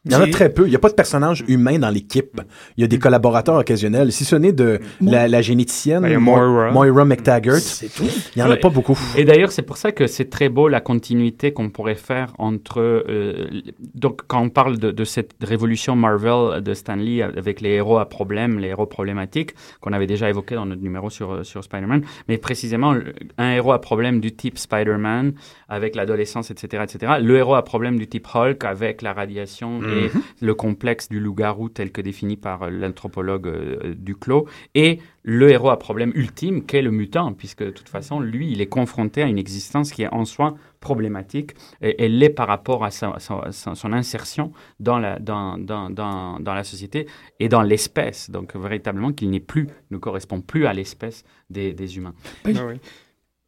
Il 0.06 0.12
y 0.14 0.16
en 0.16 0.22
a 0.22 0.28
très 0.28 0.52
peu. 0.52 0.66
Il 0.66 0.72
n'y 0.72 0.76
a 0.76 0.80
pas 0.80 0.90
de 0.90 0.96
personnage 0.96 1.44
humain 1.48 1.78
dans 1.78 1.92
l'équipe. 1.92 2.42
Il 2.76 2.82
y 2.82 2.84
a 2.84 2.88
des 2.88 2.98
collaborateurs 2.98 3.56
occasionnels. 3.56 4.12
Si 4.12 4.26
ce 4.26 4.36
n'est 4.36 4.52
de 4.52 4.80
la, 5.00 5.42
généticienne, 5.44 6.02
ben, 6.02 6.18
Moira. 6.18 7.06
McTaggart, 7.06 7.60
il 8.00 8.10
n'y 8.36 8.42
en 8.42 8.50
a 8.50 8.58
pas 8.58 8.70
beaucoup. 8.70 8.98
Et 9.16 9.26
d'ailleurs, 9.26 9.52
c'est 9.52 9.62
pour 9.62 9.78
ça 9.78 9.92
que 9.92 10.08
c'est 10.08 10.30
très 10.32 10.50
beau 10.50 10.68
la 10.68 10.82
continuité 10.82 11.54
qu'on 11.54 11.70
pourrait 11.70 11.94
faire 11.94 12.34
entre... 12.40 12.80
Euh, 12.80 13.62
donc, 13.94 14.22
quand 14.26 14.42
on 14.42 14.50
parle 14.50 14.80
de, 14.80 15.04
cette 15.04 15.34
révolution 15.44 15.96
Marvel 15.96 16.64
de 16.64 16.74
Stanley 16.74 17.22
avec 17.22 17.62
les 17.62 17.70
héros 17.70 18.00
à 18.00 18.10
problème, 18.10 18.58
les 18.58 18.70
héros 18.70 18.88
problématiques, 18.88 19.54
qu'on 19.82 19.94
avait 19.94 20.08
déjà 20.08 20.30
évoqué 20.30 20.56
dans 20.56 20.66
notre 20.66 20.82
numéro 20.82 21.12
sur, 21.12 21.46
sur 21.46 21.64
Spider-Man, 21.64 22.02
mais 22.28 22.40
précisément, 22.40 22.96
un 23.38 23.52
héros 23.52 23.74
à 23.74 23.82
problème 23.82 24.20
du 24.20 24.32
type 24.32 24.58
Spider-Man 24.58 25.34
avec 25.70 25.96
l'adolescence, 25.96 26.50
etc., 26.50 26.84
etc., 26.84 27.14
le 27.22 27.38
héros 27.38 27.54
à 27.54 27.64
problème 27.64 28.00
du 28.00 28.08
type 28.08 28.28
Hulk 28.34 28.64
avec 28.64 29.04
la 29.04 29.14
radiation 29.14 29.80
et 29.92 30.10
mhm. 30.14 30.22
le 30.42 30.54
complexe 30.54 31.10
du 31.10 31.20
loup-garou 31.20 31.70
tel 31.70 31.92
que 31.92 32.02
défini 32.02 32.38
par 32.38 32.64
euh, 32.64 32.70
l'anthropologue 32.70 33.48
euh, 33.48 33.94
Duclos, 33.96 34.48
et 34.76 35.00
le 35.24 35.52
héros 35.52 35.70
à 35.70 35.78
problème 35.78 36.12
ultime 36.16 36.66
qu'est 36.66 36.82
le 36.82 36.92
mutant, 36.92 37.34
puisque 37.34 37.64
de 37.64 37.70
toute 37.70 37.90
façon, 37.90 38.20
lui, 38.20 38.52
il 38.52 38.62
est 38.62 38.68
confronté 38.68 39.22
à 39.22 39.28
une 39.28 39.38
existence 39.38 39.92
qui 39.92 40.04
est 40.04 40.14
en 40.14 40.26
soi 40.26 40.56
problématique, 40.80 41.52
et 41.82 42.04
elle 42.04 42.18
l'est 42.18 42.30
par 42.30 42.48
rapport 42.48 42.84
à 42.84 42.90
son 42.92 43.94
insertion 43.94 44.52
dans 44.80 44.98
la, 44.98 45.20
dans, 45.20 45.58
dans, 45.58 45.90
dans, 45.90 46.40
dans, 46.40 46.54
la 46.54 46.64
société 46.64 47.08
et 47.40 47.50
dans 47.50 47.62
l'espèce. 47.62 48.32
Donc, 48.32 48.56
véritablement, 48.56 49.12
qu'il 49.12 49.30
n'est 49.30 49.40
plus, 49.40 49.68
ne 49.92 49.98
correspond 49.98 50.42
plus 50.42 50.66
à 50.66 50.74
l'espèce 50.74 51.24
des, 51.50 51.74
des, 51.74 51.98
humains. 51.98 52.16
Oui. 52.46 52.56
Ah 52.58 52.66
oui. 52.66 52.80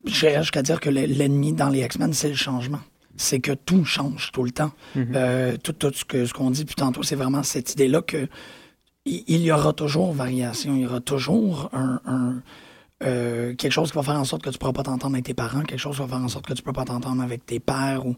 Jusqu'à 0.06 0.62
dire 0.62 0.80
que 0.80 0.89
l'ennemi 0.89 1.54
dans 1.54 1.70
les 1.70 1.82
X-Men, 1.82 2.14
c'est 2.14 2.30
le 2.30 2.36
changement 2.36 2.82
c'est 3.18 3.39
que 3.39 3.51
tout 3.51 3.86
change 3.86 4.32
tout 4.32 4.43
le 4.43 4.51
temps. 4.51 4.72
Mhm. 4.95 5.14
Euh, 5.16 5.57
tout, 5.61 5.74
tout, 5.74 5.91
ce 5.93 6.05
qu'on 6.05 6.26
ce 6.26 6.34
qu'on 6.34 6.51
dit 6.51 6.61
depuis 6.61 6.76
tantôt, 6.76 7.03
c'est 7.03 7.16
vraiment 7.16 7.43
cette 7.43 7.74
idée-là 7.74 8.01
que 8.01 8.28
il, 9.05 9.41
y 9.41 9.51
aura 9.51 9.74
toujours 9.74 10.14
variation, 10.14 10.76
il 10.76 10.82
y 10.82 10.86
aura 10.86 11.01
toujours 11.01 11.70
un, 11.74 12.41
euh, 13.04 13.54
quelque 13.56 13.72
chose 13.72 13.91
qui 13.91 13.97
va 13.97 14.04
faire 14.04 14.16
en 14.16 14.24
sorte 14.24 14.43
que 14.43 14.49
tu 14.49 14.56
ne 14.56 14.60
pourras 14.60 14.74
pas 14.74 14.84
t'entendre 14.84 15.16
avec 15.16 15.26
tes 15.26 15.34
parents, 15.34 15.62
quelque 15.62 15.80
chose 15.80 15.95
qui 15.95 16.01
va 16.01 16.08
faire 16.08 16.18
en 16.24 16.28
sorte 16.28 16.45
que 16.45 16.54
tu 16.54 16.62
ne 16.62 16.66
peux 16.66 16.74
pas 16.74 16.86
t'entendre 16.86 17.22
avec 17.22 17.45
tes 17.45 17.60
pères. 17.60 18.06
Ou, 18.06 18.16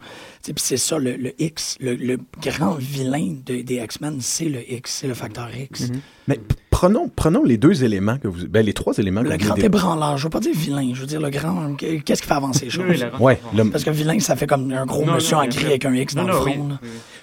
c'est 0.55 0.77
ça, 0.77 0.97
le, 0.97 1.33
X, 1.39 1.77
le, 1.79 2.17
grand 2.41 2.75
vilain 2.75 3.35
des 3.45 3.81
X-Men, 3.83 4.17
c'est 4.21 4.45
le 4.45 4.61
X, 4.71 4.99
c'est 5.01 5.07
le 5.07 5.13
facteur 5.13 5.49
X. 5.55 5.89
Mhm. 5.89 6.01
Mais 6.27 6.39
prenons, 6.69 7.09
prenons 7.09 7.43
les 7.43 7.57
deux 7.57 7.83
éléments 7.83 8.17
que 8.17 8.27
vous. 8.27 8.47
Ben, 8.47 8.65
les 8.65 8.73
trois 8.73 8.97
éléments 8.97 9.21
Le 9.21 9.37
grand 9.37 9.55
ébranleur. 9.55 10.17
Je 10.17 10.23
veux 10.23 10.29
pas 10.29 10.39
dire 10.39 10.55
vilain. 10.55 10.91
Je 10.93 11.01
veux 11.01 11.07
dire 11.07 11.21
le 11.21 11.29
grand. 11.29 11.75
Qu'est-ce 11.75 12.21
qui 12.21 12.27
fait 12.27 12.33
avancer 12.33 12.65
les 12.65 12.71
choses? 12.71 13.05
ouais, 13.19 13.39
Parce 13.71 13.83
que 13.83 13.91
vilain, 13.91 14.19
ça 14.19 14.35
fait 14.35 14.47
comme 14.47 14.71
un 14.71 14.85
gros 14.85 15.05
monsieur 15.05 15.37
en 15.37 15.47
gris 15.47 15.65
avec 15.65 15.85
un 15.85 15.93
X 15.93 16.15
dans 16.15 16.23
le 16.23 16.33
front. 16.33 16.77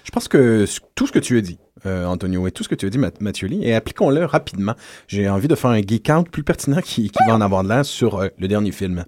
Je 0.05 0.11
pense 0.11 0.29
que 0.29 0.67
tout 0.95 1.07
ce 1.07 1.13
que 1.13 1.19
tu 1.19 1.39
as 1.39 1.41
dit, 1.41 1.59
euh, 1.87 2.05
Antonio, 2.07 2.47
et 2.47 2.51
tout 2.53 2.62
ce 2.62 2.68
que 2.68 2.74
tu 2.74 2.87
as 2.87 2.91
dit, 2.91 2.99
Mathieu 3.20 3.49
Lee, 3.49 3.61
et 3.62 3.74
appliquons-le 3.74 4.24
rapidement. 4.24 4.74
J'ai 5.09 5.28
envie 5.28 5.49
de 5.49 5.55
faire 5.55 5.70
un 5.70 5.80
geek 5.80 6.11
out 6.11 6.28
plus 6.28 6.43
pertinent 6.43 6.80
qui, 6.80 7.11
qui 7.11 7.18
va 7.26 7.35
en 7.35 7.41
avoir 7.41 7.64
de 7.64 7.68
l'air 7.68 7.85
sur 7.85 8.20
euh, 8.20 8.28
le 8.39 8.49
dernier 8.49 8.72
film. 8.72 9.05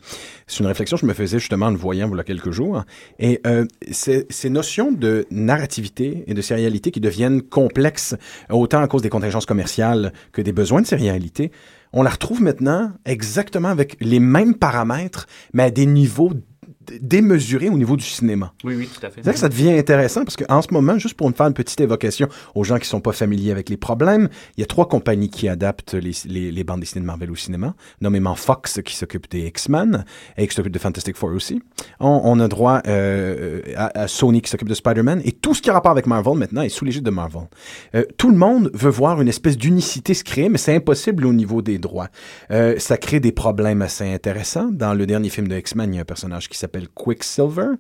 C'est 0.47 0.61
une 0.61 0.67
réflexion 0.67 0.97
que 0.97 1.03
je 1.03 1.07
me 1.07 1.15
faisais 1.15 1.39
justement 1.39 1.67
en 1.67 1.71
le 1.71 1.77
voyant 1.77 2.13
a 2.17 2.25
quelques 2.25 2.51
jours. 2.51 2.85
Et 3.19 3.41
euh, 3.47 3.65
ces 3.91 4.51
notions 4.51 4.93
de 4.93 5.27
narrativité 5.31 6.25
et 6.27 6.35
de 6.35 6.43
sérialité 6.43 6.91
qui 6.91 7.01
deviennent 7.01 7.43
complexes, 7.43 8.15
autant 8.51 8.81
à 8.81 8.89
cause 8.89 9.03
des 9.03 9.09
contingences 9.09 9.47
commerciales 9.47 10.13
que 10.33 10.43
des 10.43 10.53
besoins 10.53 10.83
de 10.83 10.87
sérialité, 10.87 11.51
on 11.93 12.03
la 12.03 12.11
retrouve 12.11 12.43
maintenant 12.43 12.93
exactement 13.05 13.69
avec 13.69 13.97
les 14.01 14.19
mêmes 14.19 14.57
paramètres, 14.57 15.27
mais 15.53 15.63
à 15.63 15.71
des 15.71 15.87
niveaux 15.87 16.33
démesuré 17.01 17.69
au 17.69 17.77
niveau 17.77 17.97
du 17.97 18.05
cinéma. 18.05 18.53
Oui, 18.65 18.75
oui, 18.77 18.89
tout 18.93 19.05
à 19.05 19.11
fait. 19.11 19.21
C'est 19.23 19.33
que 19.33 19.39
ça 19.39 19.49
devient 19.49 19.73
intéressant 19.73 20.25
parce 20.25 20.37
qu'en 20.37 20.63
ce 20.63 20.69
moment, 20.73 20.99
juste 20.99 21.15
pour 21.15 21.31
faire 21.35 21.47
une 21.47 21.55
petite 21.55 21.81
évocation 21.81 22.29
aux 22.55 22.65
gens 22.65 22.79
qui 22.79 22.89
sont 22.89 23.01
pas 23.01 23.13
familiers 23.13 23.51
avec 23.51 23.69
les 23.69 23.77
problèmes, 23.77 24.29
il 24.57 24.61
y 24.61 24.65
a 24.65 24.67
trois 24.67 24.89
compagnies 24.89 25.31
qui 25.31 25.49
adaptent 25.49 25.95
les, 25.95 26.13
les, 26.27 26.53
les 26.53 26.65
bandes 26.65 26.81
dessinées 26.81 27.03
de 27.03 27.07
Marvel 27.07 27.31
au 27.31 27.37
cinéma, 27.37 27.75
nommément 28.01 28.35
Fox 28.35 28.81
qui 28.85 28.95
s'occupe 28.95 29.31
des 29.31 29.47
X-Men 29.47 30.05
et 30.37 30.47
qui 30.47 30.55
s'occupe 30.55 30.73
de 30.73 30.79
Fantastic 30.79 31.17
Four 31.17 31.33
aussi. 31.33 31.63
On, 32.01 32.21
on 32.25 32.41
a 32.41 32.49
droit 32.49 32.83
euh, 32.87 33.61
à, 33.77 34.09
Sony 34.09 34.43
qui 34.43 34.51
s'occupe 34.51 34.69
de 34.69 34.75
Spider-Man 34.75 35.23
et 35.25 35.33
tout 35.33 35.55
ce 35.55 35.63
qui 35.63 35.71
a 35.71 35.73
rapport 35.73 35.93
avec 35.93 36.07
Marvel 36.07 36.35
maintenant 36.37 36.63
est 36.63 36.69
sous 36.69 36.85
l'égide 36.85 37.05
de 37.05 37.11
Marvel. 37.11 37.43
Euh, 37.95 38.05
tout 38.17 38.31
le 38.31 38.37
monde 38.37 38.71
veut 38.75 38.91
voir 38.91 39.21
une 39.21 39.29
espèce 39.29 39.57
d'unicité 39.57 40.15
se 40.15 40.25
créer, 40.25 40.49
mais 40.49 40.59
c'est 40.59 40.75
impossible 40.75 41.27
au 41.27 41.33
niveau 41.33 41.63
des 41.63 41.79
droits. 41.79 42.09
Euh, 42.51 42.79
ça 42.79 42.97
crée 42.97 43.21
des 43.21 43.33
problèmes 43.33 43.83
assez 43.83 44.05
intéressants. 44.13 44.71
Dans 44.71 44.95
le 44.95 45.07
dernier 45.07 45.29
film 45.29 45.49
de 45.49 45.57
X-Men, 45.57 45.93
il 45.93 45.97
y 45.97 45.99
a 45.99 46.03
un 46.03 46.05
personnage 46.05 46.49
qui 46.49 46.59
s'appelle 46.59 46.74
s'appelle 46.75 46.89
Quicksilver, 46.89 47.73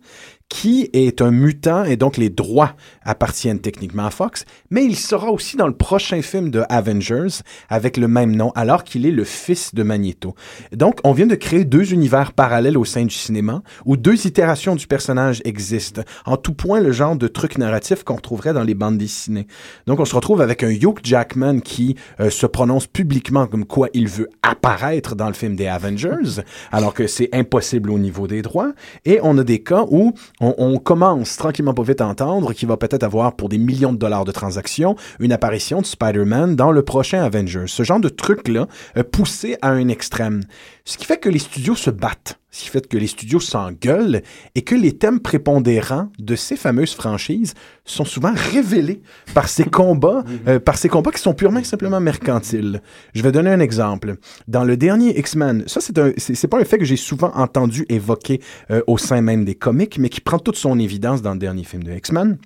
qui 0.48 0.88
est 0.92 1.20
un 1.20 1.30
mutant 1.30 1.84
et 1.84 1.96
donc 1.96 2.16
les 2.16 2.30
droits 2.30 2.74
appartiennent 3.02 3.60
techniquement 3.60 4.06
à 4.06 4.10
Fox, 4.10 4.44
mais 4.70 4.84
il 4.84 4.96
sera 4.96 5.30
aussi 5.30 5.56
dans 5.56 5.66
le 5.66 5.74
prochain 5.74 6.22
film 6.22 6.50
de 6.50 6.62
Avengers 6.68 7.42
avec 7.68 7.96
le 7.96 8.08
même 8.08 8.34
nom 8.34 8.52
alors 8.54 8.84
qu'il 8.84 9.04
est 9.06 9.10
le 9.10 9.24
fils 9.24 9.74
de 9.74 9.82
Magneto. 9.82 10.34
Donc 10.72 11.00
on 11.04 11.12
vient 11.12 11.26
de 11.26 11.34
créer 11.34 11.64
deux 11.64 11.92
univers 11.92 12.32
parallèles 12.32 12.78
au 12.78 12.84
sein 12.84 13.04
du 13.04 13.14
cinéma 13.14 13.62
où 13.84 13.96
deux 13.96 14.26
itérations 14.26 14.76
du 14.76 14.86
personnage 14.86 15.42
existent. 15.44 16.02
En 16.24 16.36
tout 16.36 16.54
point 16.54 16.80
le 16.80 16.92
genre 16.92 17.16
de 17.16 17.26
truc 17.26 17.58
narratif 17.58 18.04
qu'on 18.04 18.16
retrouverait 18.16 18.52
dans 18.52 18.64
les 18.64 18.74
bandes 18.74 18.98
dessinées. 18.98 19.46
Donc 19.86 20.00
on 20.00 20.04
se 20.04 20.14
retrouve 20.14 20.40
avec 20.40 20.62
un 20.62 20.70
Hugh 20.70 20.98
Jackman 21.02 21.60
qui 21.60 21.96
euh, 22.20 22.30
se 22.30 22.46
prononce 22.46 22.86
publiquement 22.86 23.46
comme 23.46 23.64
quoi 23.64 23.88
il 23.92 24.08
veut 24.08 24.30
apparaître 24.42 25.14
dans 25.14 25.28
le 25.28 25.34
film 25.34 25.56
des 25.56 25.66
Avengers 25.66 26.42
alors 26.70 26.94
que 26.94 27.06
c'est 27.06 27.28
impossible 27.32 27.90
au 27.90 27.98
niveau 27.98 28.26
des 28.26 28.42
droits 28.42 28.72
et 29.04 29.18
on 29.22 29.36
a 29.38 29.44
des 29.44 29.62
cas 29.62 29.84
où 29.90 30.14
on, 30.58 30.78
commence 30.78 31.36
tranquillement 31.36 31.74
pas 31.74 31.82
vite 31.82 32.00
à 32.00 32.06
entendre 32.06 32.52
qu'il 32.52 32.68
va 32.68 32.76
peut-être 32.76 33.02
avoir 33.02 33.36
pour 33.36 33.48
des 33.48 33.58
millions 33.58 33.92
de 33.92 33.98
dollars 33.98 34.24
de 34.24 34.32
transactions 34.32 34.96
une 35.18 35.32
apparition 35.32 35.80
de 35.80 35.86
Spider-Man 35.86 36.56
dans 36.56 36.72
le 36.72 36.82
prochain 36.82 37.22
Avengers. 37.22 37.66
Ce 37.66 37.82
genre 37.82 38.00
de 38.00 38.08
truc-là, 38.08 38.66
euh, 38.96 39.02
poussé 39.02 39.56
à 39.62 39.70
un 39.70 39.88
extrême. 39.88 40.42
Ce 40.86 40.98
qui 40.98 41.06
fait 41.06 41.16
que 41.16 41.30
les 41.30 41.38
studios 41.38 41.76
se 41.76 41.88
battent, 41.88 42.38
ce 42.50 42.64
qui 42.64 42.68
fait 42.68 42.86
que 42.86 42.98
les 42.98 43.06
studios 43.06 43.40
s'engueulent 43.40 44.20
et 44.54 44.60
que 44.60 44.74
les 44.74 44.92
thèmes 44.92 45.18
prépondérants 45.18 46.12
de 46.18 46.36
ces 46.36 46.56
fameuses 46.56 46.92
franchises 46.92 47.54
sont 47.86 48.04
souvent 48.04 48.34
révélés 48.34 49.00
par 49.32 49.48
ces 49.48 49.64
combats, 49.70 50.24
mhm. 50.26 50.38
euh, 50.46 50.60
par 50.60 50.76
ces 50.76 50.90
combats 50.90 51.10
qui 51.10 51.22
sont 51.22 51.32
purement 51.32 51.60
et 51.60 51.64
simplement 51.64 52.00
mercantiles. 52.00 52.82
Je 53.14 53.22
vais 53.22 53.32
donner 53.32 53.48
un 53.48 53.60
exemple. 53.60 54.16
Dans 54.46 54.62
le 54.62 54.76
dernier 54.76 55.18
X-Men, 55.18 55.64
ça 55.66 55.80
c'est 55.80 55.98
un, 55.98 56.12
c'est 56.18 56.48
pas 56.48 56.60
un 56.60 56.64
fait 56.66 56.76
que 56.76 56.84
j'ai 56.84 56.96
souvent 56.96 57.32
entendu 57.34 57.86
évoqué 57.88 58.42
euh, 58.70 58.82
au 58.86 58.98
sein 58.98 59.22
même 59.22 59.46
des 59.46 59.54
comics, 59.54 59.96
mais 59.98 60.10
qui 60.10 60.20
prend 60.20 60.38
toute 60.38 60.56
son 60.56 60.78
évidence 60.78 61.22
dans 61.22 61.32
le 61.32 61.38
dernier 61.38 61.64
film 61.64 61.82
de 61.82 61.92
X-Men. 61.92 62.36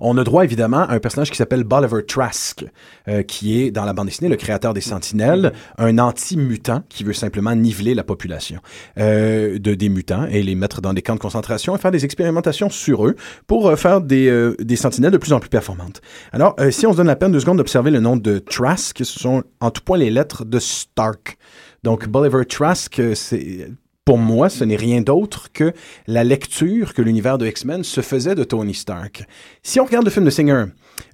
On 0.00 0.16
a 0.18 0.24
droit 0.24 0.44
évidemment 0.44 0.82
à 0.82 0.94
un 0.94 1.00
personnage 1.00 1.30
qui 1.30 1.36
s'appelle 1.36 1.64
Bolivar 1.64 2.00
Trask, 2.06 2.64
euh, 3.08 3.22
qui 3.22 3.60
est 3.60 3.70
dans 3.70 3.84
la 3.84 3.92
bande 3.92 4.06
dessinée 4.06 4.28
le 4.28 4.36
créateur 4.36 4.74
des 4.74 4.80
Sentinelles, 4.80 5.52
un 5.78 5.98
anti-mutant 5.98 6.82
qui 6.88 7.04
veut 7.04 7.12
simplement 7.12 7.54
niveler 7.54 7.94
la 7.94 8.04
population 8.04 8.60
euh, 8.98 9.58
de 9.58 9.74
des 9.74 9.88
mutants 9.88 10.26
et 10.26 10.42
les 10.42 10.54
mettre 10.54 10.80
dans 10.80 10.92
des 10.92 11.02
camps 11.02 11.14
de 11.14 11.20
concentration 11.20 11.76
et 11.76 11.78
faire 11.78 11.90
des 11.90 12.04
expérimentations 12.04 12.70
sur 12.70 13.06
eux 13.06 13.16
pour 13.46 13.68
euh, 13.68 13.76
faire 13.76 14.00
des, 14.00 14.54
des 14.58 14.76
Sentinelles 14.76 15.12
de 15.12 15.18
plus 15.18 15.32
en 15.32 15.40
plus 15.40 15.50
performantes. 15.50 16.00
Alors, 16.32 16.56
si 16.70 16.86
on 16.86 16.92
se 16.92 16.96
donne 16.96 17.06
la 17.06 17.16
peine 17.16 17.32
deux 17.32 17.40
secondes 17.40 17.58
d'observer 17.58 17.90
le 17.90 18.00
nom 18.00 18.16
de 18.16 18.38
Trask, 18.38 18.98
ce 18.98 19.18
sont 19.18 19.42
en 19.60 19.70
tout 19.70 19.82
point 19.82 19.98
les 19.98 20.10
lettres 20.10 20.44
de 20.44 20.58
Stark. 20.58 21.38
Donc, 21.82 22.08
Bolivar 22.08 22.44
Trask, 22.46 23.00
c'est 23.14 23.68
pour 24.06 24.18
moi, 24.18 24.48
ce 24.48 24.62
n'est 24.62 24.76
rien 24.76 25.00
d'autre 25.02 25.48
que 25.52 25.72
la 26.06 26.22
lecture 26.22 26.94
que 26.94 27.02
l'univers 27.02 27.38
de 27.38 27.46
X-Men 27.46 27.82
se 27.82 28.00
faisait 28.00 28.36
de 28.36 28.44
Tony 28.44 28.72
Stark. 28.72 29.24
Si 29.64 29.80
on 29.80 29.84
regarde 29.84 30.04
le 30.04 30.12
film 30.12 30.24
de 30.24 30.30
Singer, 30.30 30.66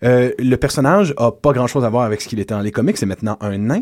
euh, 0.04 0.30
le 0.38 0.56
personnage 0.56 1.14
a 1.16 1.32
pas 1.32 1.52
grand-chose 1.52 1.86
à 1.86 1.88
voir 1.88 2.04
avec 2.04 2.20
ce 2.20 2.28
qu'il 2.28 2.38
était 2.38 2.52
dans 2.52 2.60
les 2.60 2.70
comics, 2.70 2.98
c'est 2.98 3.06
maintenant 3.06 3.38
un 3.40 3.56
nain. 3.56 3.80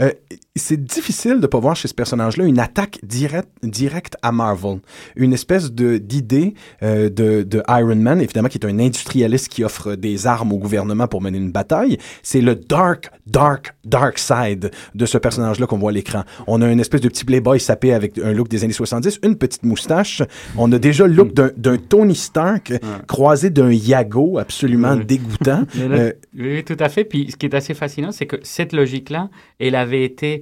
Euh, 0.00 0.12
c'est 0.54 0.82
difficile 0.82 1.40
de 1.40 1.46
pas 1.46 1.58
voir 1.58 1.74
chez 1.76 1.88
ce 1.88 1.94
personnage-là 1.94 2.44
une 2.44 2.58
attaque 2.58 2.98
directe 3.02 3.48
directe 3.62 4.16
à 4.20 4.32
Marvel, 4.32 4.80
une 5.16 5.32
espèce 5.32 5.72
de 5.72 5.96
d'idée 5.96 6.54
euh, 6.82 7.08
de, 7.08 7.42
de 7.42 7.62
Iron 7.68 7.96
Man, 7.96 8.20
évidemment 8.20 8.48
qui 8.48 8.58
est 8.58 8.66
un 8.66 8.78
industrialiste 8.78 9.48
qui 9.48 9.64
offre 9.64 9.94
des 9.94 10.26
armes 10.26 10.52
au 10.52 10.58
gouvernement 10.58 11.06
pour 11.06 11.22
mener 11.22 11.38
une 11.38 11.50
bataille. 11.50 11.96
C'est 12.22 12.42
le 12.42 12.54
dark, 12.54 13.10
dark, 13.26 13.74
dark 13.84 14.18
side 14.18 14.70
de 14.94 15.06
ce 15.06 15.16
personnage-là 15.16 15.66
qu'on 15.66 15.78
voit 15.78 15.90
à 15.90 15.94
l'écran. 15.94 16.24
On 16.46 16.60
a 16.60 16.70
une 16.70 16.80
espèce 16.80 17.00
de 17.00 17.08
petit 17.08 17.24
playboy 17.24 17.58
sapé 17.58 17.94
avec 17.94 18.18
un 18.18 18.32
look 18.32 18.48
des 18.48 18.62
années 18.62 18.72
70, 18.74 19.20
une 19.22 19.36
petite 19.36 19.62
moustache. 19.62 20.22
On 20.58 20.70
a 20.72 20.78
déjà 20.78 21.06
le 21.06 21.14
look 21.14 21.32
d'un 21.32 21.76
Tony 21.78 22.14
Stark 22.14 22.74
croisé 23.06 23.48
d'un 23.48 23.72
Yago 23.72 24.38
absolument 24.38 24.96
dégoûtant. 24.96 25.64
Euh, 25.92 26.12
oui, 26.38 26.64
tout 26.64 26.76
à 26.78 26.88
fait. 26.88 27.04
Puis 27.04 27.30
ce 27.32 27.36
qui 27.36 27.44
est 27.44 27.54
assez 27.54 27.74
fascinant, 27.74 28.12
c'est 28.12 28.24
que 28.24 28.36
cette 28.42 28.72
logique-là, 28.72 29.28
elle 29.58 29.74
avait 29.74 30.04
été 30.04 30.41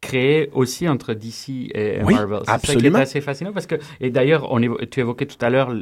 créée 0.00 0.50
aussi 0.52 0.88
entre 0.88 1.14
DC 1.14 1.70
et 1.74 2.00
Marvel. 2.02 2.40
C'est 2.46 2.66
ça 2.66 2.74
qui 2.76 2.86
est 2.86 2.94
assez 2.94 3.20
fascinant 3.20 3.52
parce 3.52 3.66
que, 3.66 3.76
et 4.00 4.10
d'ailleurs, 4.10 4.50
tu 4.90 5.00
évoquais 5.00 5.26
tout 5.26 5.44
à 5.44 5.50
l'heure 5.50 5.72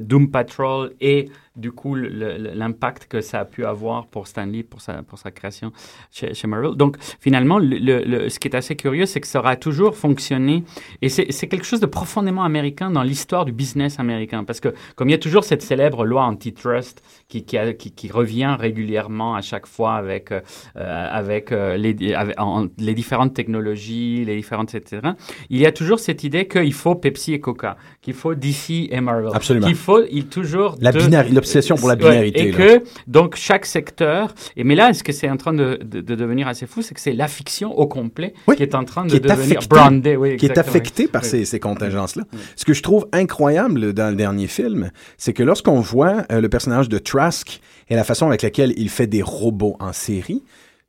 Doom 0.00 0.30
Patrol 0.30 0.92
et 1.00 1.30
du 1.56 1.72
coup 1.72 1.94
l'impact 1.94 3.06
que 3.06 3.20
ça 3.20 3.40
a 3.40 3.44
pu 3.44 3.64
avoir 3.64 4.06
pour 4.06 4.26
Stanley, 4.26 4.62
pour 4.62 4.80
sa, 4.80 5.02
pour 5.02 5.18
sa 5.18 5.30
création 5.30 5.72
chez, 6.10 6.32
chez 6.32 6.46
Marvel. 6.46 6.74
Donc 6.74 6.96
finalement, 7.20 7.58
le, 7.60 8.28
ce 8.28 8.38
qui 8.38 8.48
est 8.48 8.56
assez 8.56 8.76
curieux, 8.76 9.06
c'est 9.06 9.20
que 9.20 9.26
ça 9.26 9.40
aura 9.40 9.56
toujours 9.56 9.96
fonctionné 9.96 10.64
et 11.02 11.08
c'est 11.08 11.48
quelque 11.48 11.64
chose 11.64 11.80
de 11.80 11.86
profondément 11.86 12.44
américain 12.44 12.90
dans 12.90 13.02
l'histoire 13.02 13.44
du 13.44 13.52
business 13.52 13.98
américain 13.98 14.44
parce 14.44 14.60
que 14.60 14.74
comme 14.96 15.08
il 15.08 15.12
y 15.12 15.14
a 15.14 15.18
toujours 15.18 15.44
cette 15.44 15.62
célèbre 15.62 16.04
loi 16.04 16.22
antitrust 16.22 17.02
qui, 17.28 17.44
qui, 17.44 17.58
qui, 17.76 18.10
revient 18.10 18.56
régulièrement 18.58 19.34
à 19.34 19.40
chaque 19.40 19.66
fois 19.66 19.94
avec, 19.94 20.32
euh, 20.32 20.40
avec, 20.74 21.52
euh, 21.52 21.76
les, 21.76 21.94
les 21.94 22.94
différentes 22.94 23.34
technologies, 23.34 23.59
les 23.60 24.36
différentes, 24.36 24.74
etc. 24.74 25.02
Il 25.48 25.58
y 25.58 25.66
a 25.66 25.72
toujours 25.72 26.00
cette 26.00 26.24
idée 26.24 26.46
qu'il 26.48 26.72
faut 26.72 26.94
Pepsi 26.94 27.34
et 27.34 27.40
Coca, 27.40 27.76
qu'il 28.02 28.14
faut 28.14 28.34
DC 28.34 28.88
et 28.90 29.00
Marvel. 29.00 29.30
Absolument. 29.34 29.66
Qu'il 29.66 29.76
faut 29.76 30.02
il, 30.10 30.26
toujours... 30.26 30.76
La 30.80 30.92
binarité 30.92 31.34
l'obsession 31.34 31.76
pour 31.76 31.88
la 31.88 31.96
binarité. 31.96 32.48
et 32.48 32.50
que, 32.50 32.82
donc, 33.06 33.36
chaque 33.36 33.66
secteur, 33.66 34.34
et 34.56 34.64
mais 34.64 34.74
là, 34.74 34.92
ce 34.92 35.02
que 35.02 35.12
c'est 35.12 35.28
en 35.28 35.36
train 35.36 35.52
de, 35.52 35.78
de, 35.82 36.00
devenir 36.14 36.48
assez 36.48 36.66
fou, 36.66 36.82
c'est 36.82 36.94
que 36.94 37.00
c'est 37.00 37.12
la 37.12 37.28
fiction 37.28 37.76
au 37.78 37.86
complet 37.86 38.34
qui 38.56 38.62
est 38.62 38.74
en 38.74 38.84
train 38.84 39.06
de 39.06 39.18
devenir 39.18 39.60
brandée. 39.68 40.16
Oui, 40.16 40.36
qui 40.36 40.46
est 40.46 40.58
affectée 40.58 41.08
par 41.08 41.24
ces, 41.24 41.44
ces 41.44 41.60
contingences-là. 41.60 42.24
Ce 42.56 42.64
que 42.64 42.74
je 42.74 42.82
trouve 42.82 43.08
incroyable 43.12 43.92
dans 43.92 44.10
le 44.10 44.16
dernier 44.16 44.46
film, 44.46 44.90
c'est 45.16 45.32
que 45.32 45.42
lorsqu'on 45.42 45.80
voit 45.80 46.24
euh, 46.30 46.40
le 46.40 46.48
personnage 46.48 46.88
de 46.88 46.98
Trask 46.98 47.60
et 47.88 47.94
la 47.94 48.04
façon 48.04 48.28
avec 48.28 48.42
laquelle 48.42 48.72
il 48.76 48.88
fait 48.88 49.06
des 49.06 49.22
robots 49.22 49.76
en 49.80 49.92
série, 49.92 50.42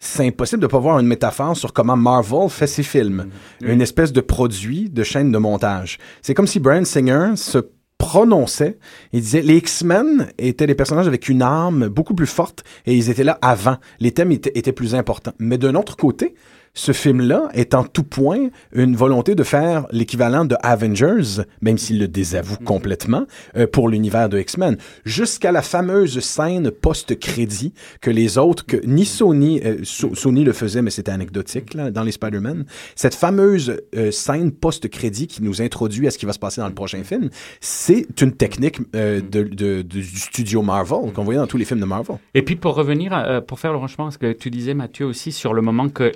c'est 0.04 0.26
impossible 0.26 0.64
de 0.64 0.68
pas 0.68 0.80
voir 0.80 1.00
une 1.00 1.06
métaphore 1.06 1.56
sur 1.56 1.74
comment 1.74 1.96
Marvel 1.96 2.50
fait 2.50 2.66
ses 2.66 2.82
films. 2.82 3.28
Une 3.62 3.82
espèce 3.82 4.12
de 4.12 4.20
produit 4.20 4.90
de 4.90 5.04
chaîne 5.04 5.32
de 5.32 5.38
montage. 5.38 6.00
C'est 6.24 6.34
comme 6.34 6.48
si 6.48 6.60
Brian 6.60 6.86
Singer 6.86 7.34
se 7.36 7.60
prononçait. 8.00 8.80
Il 9.14 9.22
disait 9.22 9.44
les 9.44 9.58
X-Men 9.58 10.28
étaient 10.40 10.66
des 10.66 10.74
personnages 10.74 11.08
avec 11.08 11.30
une 11.30 11.44
arme 11.44 11.88
beaucoup 11.88 12.16
plus 12.16 12.26
forte 12.26 12.64
et 12.88 12.96
ils 12.96 13.12
étaient 13.12 13.24
là 13.24 13.38
avant. 13.44 13.78
Les 14.00 14.12
thèmes 14.12 14.32
étaient, 14.32 14.52
étaient 14.56 14.72
plus 14.72 14.96
importants. 14.96 15.34
Mais 15.38 15.60
d'un 15.60 15.76
autre 15.76 15.96
côté, 15.96 16.34
ce 16.74 16.92
film-là 16.94 17.50
est 17.54 17.74
en 17.74 17.84
tout 17.84 18.04
point 18.04 18.50
une 18.74 18.96
volonté 18.96 19.36
de 19.36 19.44
faire 19.44 19.86
l'équivalent 19.92 20.46
de 20.46 20.56
Avengers, 20.64 21.44
même 21.62 21.78
s'il 21.78 22.00
le 22.00 22.08
désavoue 22.08 22.58
mhm. 22.60 22.66
complètement, 22.66 23.26
euh, 23.58 23.68
pour 23.68 23.90
l'univers 23.90 24.30
de 24.30 24.40
X-Men, 24.40 24.78
jusqu'à 25.06 25.52
la 25.52 25.62
fameuse 25.62 26.20
scène 26.20 26.72
post-crédit 26.72 27.74
que 28.00 28.10
les 28.10 28.38
autres, 28.38 28.66
que 28.66 28.78
ni 28.86 29.06
Sony, 29.06 29.62
euh, 29.66 29.80
Sony 29.84 30.44
le 30.44 30.54
faisait, 30.54 30.82
mais 30.82 30.92
c'était 30.92 31.12
anecdotique 31.12 31.74
là, 31.74 31.92
dans 31.92 32.04
les 32.04 32.12
Spider-Man, 32.12 32.66
cette 32.96 33.16
fameuse 33.16 33.82
euh, 33.96 34.12
scène 34.12 34.52
post-crédit 34.52 35.28
qui 35.28 35.44
nous 35.44 35.62
introduit 35.62 36.08
à 36.08 36.12
ce 36.12 36.18
qui 36.18 36.26
va 36.26 36.34
se 36.34 36.40
passer 36.40 36.62
dans 36.62 36.68
le 36.68 36.74
prochain 36.74 37.04
film, 37.04 37.30
c'est 37.60 38.06
une 38.22 38.32
technique 38.32 38.80
mhm. 38.80 39.30
de, 39.30 39.44
de, 39.44 39.82
du 39.82 40.04
studio 40.04 40.62
Marvel 40.62 41.12
qu'on 41.14 41.24
voyait 41.24 41.40
dans 41.40 41.48
tous 41.48 41.58
les 41.58 41.66
films 41.66 41.80
de 41.80 41.86
Marvel. 41.86 42.18
Et 42.34 42.42
puis 42.44 42.56
pour 42.56 42.76
revenir, 42.76 43.44
pour 43.48 43.60
faire 43.60 43.72
le 43.72 43.78
rangement, 43.78 44.10
ce 44.12 44.18
que 44.18 44.32
tu 44.32 44.50
disais 44.50 44.74
Mathieu 44.74 45.06
aussi 45.06 45.32
sur 45.32 45.54
le 45.54 45.62
moment 45.62 45.90
que 45.90 46.12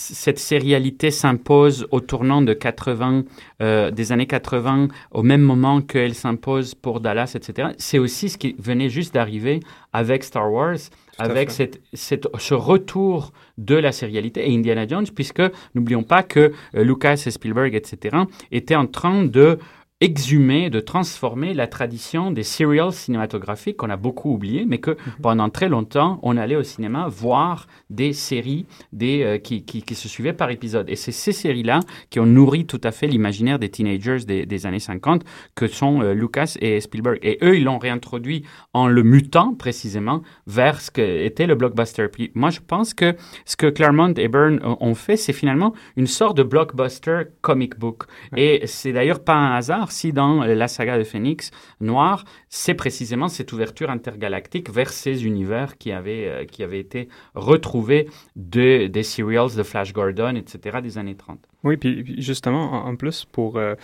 cette 0.00 0.38
sérialité 0.38 1.10
s'impose 1.10 1.86
au 1.90 2.00
tournant 2.00 2.40
de 2.40 2.54
80, 2.54 3.24
euh, 3.60 3.90
des 3.90 4.12
années 4.12 4.26
80, 4.26 4.88
au 5.10 5.22
même 5.22 5.42
moment 5.42 5.82
qu'elle 5.82 6.14
s'impose 6.14 6.74
pour 6.74 7.00
Dallas, 7.00 7.32
etc. 7.34 7.68
C'est 7.76 7.98
aussi 7.98 8.30
ce 8.30 8.38
qui 8.38 8.56
venait 8.58 8.88
juste 8.88 9.12
d'arriver 9.12 9.60
avec 9.92 10.24
Star 10.24 10.50
Wars, 10.50 10.78
avec 11.18 11.50
cette, 11.50 11.80
ce 11.92 12.54
retour 12.54 13.32
de 13.58 13.74
la 13.74 13.92
sérialité 13.92 14.50
et 14.50 14.54
Indiana 14.54 14.86
Jones, 14.86 15.06
puisque 15.14 15.42
n'oublions 15.74 16.02
pas 16.02 16.22
que 16.22 16.52
euh, 16.74 16.82
Lucas 16.82 17.22
et 17.26 17.30
Spielberg, 17.30 17.74
etc., 17.74 18.16
étaient 18.52 18.76
en 18.76 18.86
train 18.86 19.24
de 19.24 19.58
exhumer, 20.00 20.70
de 20.70 20.80
transformer 20.80 21.52
la 21.52 21.66
tradition 21.66 22.30
des 22.30 22.42
serials 22.42 22.92
cinématographiques 22.92 23.76
qu'on 23.76 23.90
a 23.90 23.98
beaucoup 23.98 24.32
oublié, 24.32 24.64
mais 24.66 24.78
que 24.78 24.92
mhm. 24.92 24.96
pendant 25.22 25.50
très 25.50 25.68
longtemps, 25.68 26.18
on 26.22 26.38
allait 26.38 26.56
au 26.56 26.62
cinéma 26.62 27.06
voir 27.08 27.66
des 27.90 28.14
séries 28.14 28.64
des, 28.92 29.22
euh, 29.22 29.38
qui, 29.38 29.62
qui, 29.64 29.82
qui, 29.82 29.94
se 29.94 30.08
suivaient 30.08 30.32
par 30.32 30.50
épisode. 30.50 30.88
Et 30.88 30.96
c'est 30.96 31.12
ces 31.12 31.32
séries-là 31.32 31.80
qui 32.08 32.18
ont 32.18 32.24
nourri 32.24 32.64
tout 32.64 32.80
à 32.82 32.92
fait 32.92 33.06
l'imaginaire 33.06 33.58
des 33.58 33.68
teenagers 33.68 34.24
des, 34.26 34.46
des, 34.46 34.66
années 34.66 34.78
50, 34.78 35.22
que 35.54 35.66
sont 35.66 36.00
euh, 36.00 36.14
Lucas 36.14 36.56
et 36.60 36.80
Spielberg. 36.80 37.18
Et 37.22 37.38
eux, 37.42 37.58
ils 37.58 37.64
l'ont 37.64 37.78
réintroduit 37.78 38.44
en 38.72 38.88
le 38.88 39.02
mutant 39.02 39.54
précisément 39.54 40.22
vers 40.46 40.80
ce 40.80 40.90
qu'était 40.90 41.46
le 41.46 41.56
blockbuster. 41.56 42.08
Puis 42.08 42.30
moi, 42.34 42.48
je 42.48 42.60
pense 42.66 42.94
que 42.94 43.16
ce 43.44 43.56
que 43.56 43.66
Claremont 43.66 44.14
et 44.16 44.28
Byrne 44.28 44.60
ont 44.62 44.94
fait, 44.94 45.18
c'est 45.18 45.34
finalement 45.34 45.74
une 45.96 46.06
sorte 46.06 46.38
de 46.38 46.42
blockbuster 46.42 47.24
comic 47.42 47.78
book. 47.78 48.04
Et 48.34 48.62
c'est 48.64 48.92
d'ailleurs 48.92 49.22
pas 49.22 49.34
un 49.34 49.56
hasard 49.56 49.89
si 49.90 50.12
dans 50.12 50.44
la 50.44 50.68
saga 50.68 50.98
de 50.98 51.04
Phoenix 51.04 51.50
Noir, 51.80 52.24
c'est 52.48 52.74
précisément 52.74 53.28
cette 53.28 53.52
ouverture 53.52 53.90
intergalactique 53.90 54.70
vers 54.70 54.90
ces 54.90 55.24
univers 55.24 55.78
qui 55.78 55.92
avaient, 55.92 56.26
euh, 56.26 56.44
qui 56.44 56.62
avaient 56.62 56.80
été 56.80 57.08
retrouvés 57.34 58.08
de, 58.36 58.86
des 58.86 59.02
serials 59.02 59.54
de 59.54 59.62
Flash 59.62 59.92
Gordon, 59.92 60.34
etc., 60.36 60.78
des 60.82 60.98
années 60.98 61.14
30. 61.14 61.38
Oui, 61.64 61.76
puis, 61.76 62.20
justement, 62.20 62.86
en, 62.86 62.96
plus, 62.96 63.24
pour 63.24 63.56
euh, 63.56 63.74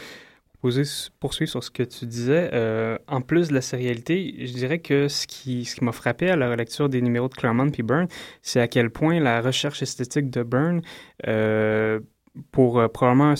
poursuivre 1.21 1.51
sur 1.51 1.63
ce 1.63 1.71
que 1.71 1.83
tu 1.83 2.07
disais, 2.07 2.51
euh, 2.53 2.99
en 3.07 3.21
plus 3.21 3.49
de 3.49 3.55
la 3.55 3.61
sérialité, 3.61 4.35
je 4.47 4.53
dirais 4.53 4.79
que 4.79 5.09
ce 5.09 5.27
qui, 5.27 5.65
ce 5.65 5.77
qui 5.77 5.85
m'a 5.85 5.93
frappé 5.93 6.29
à 6.29 6.37
la 6.37 6.57
lecture 6.57 6.89
des 6.89 7.03
numéros 7.03 7.29
de 7.29 7.35
Claremont 7.35 7.71
puis 7.71 7.83
Byrne, 7.83 8.09
c'est 8.43 8.61
à 8.61 8.69
quel 8.69 8.91
point 8.91 9.21
la 9.21 9.41
recherche 9.41 9.83
esthétique 9.83 10.31
de 10.31 10.43
Byrne, 10.43 10.83
pour 12.53 12.91
probablement 12.91 13.35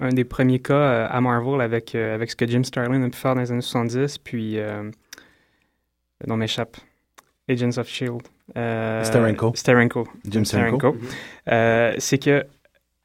un 0.00 0.10
des 0.10 0.24
premiers 0.24 0.60
cas 0.60 0.74
euh, 0.74 1.06
à 1.10 1.20
Marvel 1.20 1.60
avec, 1.60 1.94
euh, 1.94 2.14
avec 2.14 2.30
ce 2.30 2.36
que 2.36 2.46
Jim 2.46 2.64
Starlin 2.64 3.02
a 3.02 3.08
pu 3.08 3.16
faire 3.16 3.34
dans 3.34 3.40
les 3.40 3.52
années 3.52 3.60
70, 3.60 4.18
puis 4.18 4.58
euh, 4.58 4.90
le 6.20 6.26
nom 6.26 6.36
m'échappe. 6.36 6.76
Agents 7.48 7.76
of 7.78 7.88
Shield. 7.88 8.22
Steranko. 8.50 9.52
Steranko. 9.54 10.08
Jim 10.24 10.44
Steranko. 10.44 10.96
c'est 11.46 12.18
que 12.18 12.46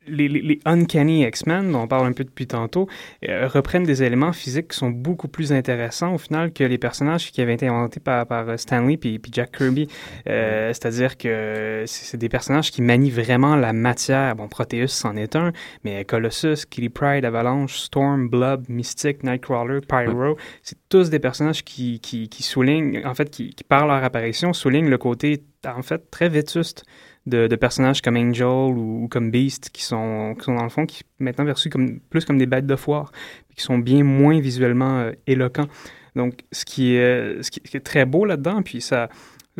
les, 0.07 0.27
les, 0.27 0.59
Uncanny 0.65 1.25
X-Men, 1.25 1.71
dont 1.71 1.81
on 1.81 1.87
parle 1.87 2.07
un 2.07 2.13
peu 2.13 2.23
depuis 2.23 2.47
tantôt, 2.47 2.87
euh, 3.27 3.47
reprennent 3.47 3.83
des 3.83 4.03
éléments 4.03 4.33
physiques 4.33 4.69
qui 4.69 4.77
sont 4.77 4.89
beaucoup 4.89 5.27
plus 5.27 5.51
intéressants 5.53 6.13
au 6.13 6.17
final 6.17 6.51
que 6.51 6.63
les 6.63 6.77
personnages 6.77 7.31
qui 7.31 7.41
avaient 7.41 7.53
été 7.53 7.67
inventés 7.67 7.99
par, 7.99 8.25
par 8.25 8.49
euh, 8.49 8.57
Stanley 8.57 8.97
puis, 8.97 9.19
puis 9.19 9.31
Jack 9.33 9.55
Kirby. 9.57 9.87
Euh, 10.27 10.69
c'est-à-dire 10.69 11.17
que 11.17 11.83
c'est 11.85 12.17
des 12.17 12.29
personnages 12.29 12.71
qui 12.71 12.81
manient 12.81 13.11
vraiment 13.11 13.55
la 13.55 13.73
matière. 13.73 14.35
Bon, 14.35 14.47
Proteus 14.47 14.87
c'en 14.87 15.15
est 15.15 15.35
un, 15.35 15.51
mais 15.83 16.05
Colossus, 16.05 16.65
Kitty 16.69 16.89
Pride, 16.89 17.25
Avalanche, 17.25 17.77
Storm, 17.77 18.29
Blob, 18.29 18.65
Mystic, 18.69 19.23
Nightcrawler, 19.23 19.81
Pyro, 19.87 20.37
c'est 20.63 20.77
tous 20.89 21.09
des 21.09 21.19
personnages 21.19 21.63
qui, 21.63 21.99
qui, 21.99 22.29
qui 22.29 22.43
soulignent, 22.43 23.05
en 23.05 23.13
fait, 23.13 23.29
qui, 23.29 23.49
qui, 23.51 23.63
par 23.63 23.87
leur 23.87 24.03
apparition, 24.03 24.53
soulignent 24.53 24.89
le 24.89 24.97
côté, 24.97 25.43
en 25.65 25.81
fait, 25.81 26.09
très 26.09 26.29
vétuste 26.29 26.85
de, 27.28 27.55
personnages 27.55 28.01
comme 28.01 28.17
Angel 28.17 28.45
ou, 28.45 29.07
comme 29.09 29.32
Beast 29.32 29.69
qui 29.69 29.84
sont, 29.84 30.36
qui 30.38 30.45
sont 30.45 30.55
dans 30.55 30.63
le 30.63 30.69
fond 30.69 30.86
qui 30.86 31.03
maintenant 31.19 31.45
perçus 31.45 31.69
comme 31.69 31.99
plus 31.99 32.25
comme 32.25 32.38
des 32.38 32.45
bêtes 32.45 32.65
de 32.65 32.75
foire, 32.75 33.11
qui 33.55 33.63
sont 33.63 33.78
bien 33.78 34.03
moins 34.03 34.39
visuellement 34.39 34.99
euh, 34.99 35.11
éloquents. 35.28 35.67
Donc, 36.15 36.45
ce 36.51 36.65
qui 36.65 36.95
est, 36.95 37.43
ce 37.43 37.51
qui 37.51 37.61
est 37.78 37.80
très 37.80 38.05
beau 38.05 38.25
là-dedans, 38.25 38.63
puis 38.63 38.82
ça, 38.82 39.09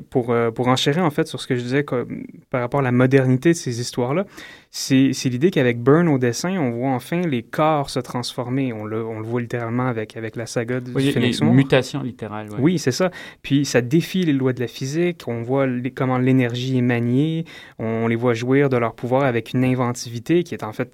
pour, 0.10 0.32
euh, 0.32 0.52
pour 0.52 0.68
enchérir 0.68 1.04
en 1.04 1.10
fait 1.10 1.28
sur 1.28 1.42
ce 1.42 1.48
que 1.48 1.56
je 1.56 1.62
disais 1.62 1.84
par 2.50 2.62
rapport 2.62 2.80
à 2.80 2.84
la 2.84 2.92
modernité 2.92 3.50
de 3.50 3.56
ces 3.56 3.80
histoires-là, 3.80 4.26
c'est 4.70 5.12
l'idée 5.26 5.52
qu'avec 5.52 5.82
Burn 5.82 6.08
au 6.08 6.18
dessin, 6.18 6.58
on 6.58 6.72
voit 6.72 6.90
enfin 6.90 7.22
les 7.22 7.44
corps 7.44 7.90
se 7.90 8.00
transformer. 8.00 8.74
On 8.74 8.86
le, 8.86 9.06
on 9.06 9.20
le 9.20 9.26
voit 9.26 9.42
littéralement 9.42 9.88
avec, 9.88 10.18
avec 10.18 10.36
la 10.36 10.46
saga 10.46 10.80
du 10.80 10.92
oui, 10.94 11.12
Phoenix 11.12 11.40
Une 11.40 11.54
mutation 11.54 12.04
littérale. 12.04 12.48
Oui, 12.60 12.78
c'est 12.80 12.92
ça. 12.92 13.12
Puis 13.42 13.66
ça 13.66 13.82
défie 13.82 14.24
les 14.24 14.34
lois 14.34 14.54
de 14.54 14.60
la 14.60 14.68
physique. 14.68 15.24
On 15.28 15.42
voit 15.42 15.66
comment 15.96 16.18
l'énergie 16.18 16.78
est 16.78 16.82
maniée. 16.82 17.46
On 17.80 18.08
les 18.08 18.16
voit 18.16 18.34
jouir 18.34 18.70
de 18.70 18.78
leur 18.78 18.94
pouvoir 18.94 19.24
avec 19.24 19.54
une 19.54 19.64
inventivité 19.64 20.44
qui 20.44 20.54
est 20.54 20.64
en 20.64 20.74
fait 20.74 20.92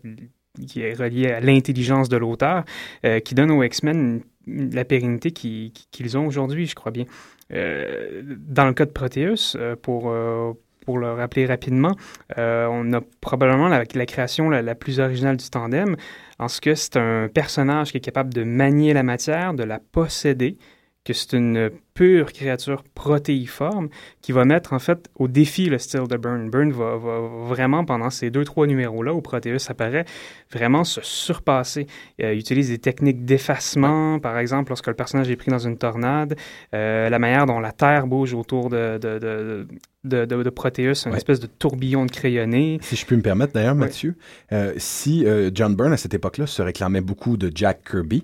qui 0.67 0.81
est 0.81 0.93
reliée 0.93 1.31
à 1.31 1.39
l'intelligence 1.39 2.09
de 2.09 2.17
l'auteur, 2.17 2.63
euh, 3.05 3.19
qui 3.19 3.33
donne 3.35 3.51
aux 3.51 3.63
X-Men 3.63 4.21
la 4.45 4.85
pérennité 4.85 5.31
qu'ils 5.31 6.17
ont 6.17 6.27
aujourd'hui, 6.27 6.65
je 6.65 6.75
crois 6.75 6.91
bien. 6.91 7.05
Euh, 7.53 8.21
dans 8.25 8.65
le 8.65 8.73
cas 8.73 8.85
de 8.85 8.91
Proteus, 8.91 9.55
euh, 9.55 9.75
euh, 9.87 10.53
pour 10.85 10.97
le 10.97 11.13
rappeler 11.13 11.45
rapidement, 11.45 11.95
on 12.35 12.93
a 12.93 13.01
probablement 13.21 13.69
la, 13.69 13.85
création 14.05 14.49
la, 14.49 14.75
plus 14.75 14.99
originale 14.99 15.37
du 15.37 15.49
tandem, 15.49 15.95
en 16.39 16.47
ce 16.49 16.59
que 16.59 16.75
c'est 16.75 16.97
un 16.97 17.29
personnage 17.33 17.91
qui 17.91 17.97
est 17.97 18.01
capable 18.01 18.33
de 18.33 18.43
manier 18.43 18.93
la 18.93 19.03
matière, 19.03 19.53
de 19.53 19.63
la 19.63 19.79
posséder, 19.79 20.57
que 21.05 21.13
c'est 21.13 21.37
une 21.37 21.69
pure 21.93 22.31
créature 22.33 22.83
protéiforme 22.95 23.89
qui 24.21 24.31
va 24.31 24.45
mettre 24.45 24.73
en 24.73 24.79
fait 24.79 25.09
au 25.15 25.27
défi 25.27 25.67
le 25.67 25.77
style 25.77 26.07
de 26.07 26.17
Byrne. 26.17 26.49
Byrne 26.49 26.71
va, 26.71 26.97
va 26.97 27.19
vraiment, 27.47 27.85
pendant 27.85 28.09
ces 28.09 28.31
deux, 28.31 28.43
trois 28.43 28.67
numéros-là 28.67 29.13
où 29.13 29.21
Proteus 29.21 29.69
apparaît, 29.69 30.05
vraiment 30.51 30.83
se 30.83 31.01
surpasser. 31.01 31.87
Euh, 32.21 32.33
il 32.33 32.39
utilise 32.39 32.69
des 32.69 32.79
techniques 32.79 33.25
d'effacement, 33.25 34.19
par 34.19 34.37
exemple, 34.37 34.69
lorsque 34.69 34.87
le 34.87 34.93
personnage 34.93 35.29
est 35.29 35.35
pris 35.35 35.51
dans 35.51 35.59
une 35.59 35.77
tornade, 35.77 36.35
euh, 36.73 37.09
la 37.09 37.19
manière 37.19 37.45
dont 37.45 37.59
la 37.59 37.71
Terre 37.71 38.07
bouge 38.07 38.33
autour 38.33 38.69
de, 38.69 38.97
de, 38.97 39.19
de, 39.19 39.67
de, 40.03 40.25
de, 40.25 40.49
Proteus, 40.49 41.05
une 41.05 41.15
espèce 41.15 41.39
de 41.39 41.47
tourbillon 41.47 42.05
de 42.05 42.11
crayonné. 42.11 42.77
Si 42.81 42.95
je 42.95 43.05
peux 43.05 43.15
me 43.15 43.21
permettre 43.21 43.53
d'ailleurs, 43.53 43.75
Mathieu, 43.75 44.15
euh, 44.51 44.73
si 44.77 45.25
euh, 45.25 45.49
John 45.53 45.75
Byrne 45.75 45.93
à 45.93 45.97
cette 45.97 46.13
époque-là 46.13 46.45
se 46.45 46.61
réclamait 46.61 47.01
beaucoup 47.01 47.37
de 47.37 47.51
Jack 47.53 47.89
Kirby, 47.89 48.23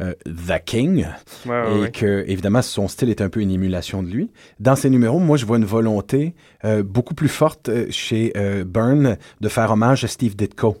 euh, 0.00 0.12
The 0.24 0.64
King, 0.64 1.06
et 1.46 1.90
que 1.92 2.24
évidemment 2.26 2.62
son 2.62 2.88
style 2.88 3.09
est 3.10 3.20
un 3.20 3.28
peu 3.28 3.40
une 3.40 3.50
émulation 3.50 4.02
de 4.02 4.08
lui, 4.08 4.30
dans 4.58 4.76
ces 4.76 4.90
numéros, 4.90 5.18
moi 5.18 5.36
je 5.36 5.46
vois 5.46 5.58
une 5.58 5.64
volonté 5.64 6.34
beaucoup 6.84 7.14
plus 7.14 7.28
forte 7.28 7.70
chez 7.90 8.32
Byrne 8.66 9.16
de 9.40 9.48
faire 9.48 9.70
hommage 9.70 10.04
à 10.04 10.08
Steve 10.08 10.36
Ditko. 10.36 10.76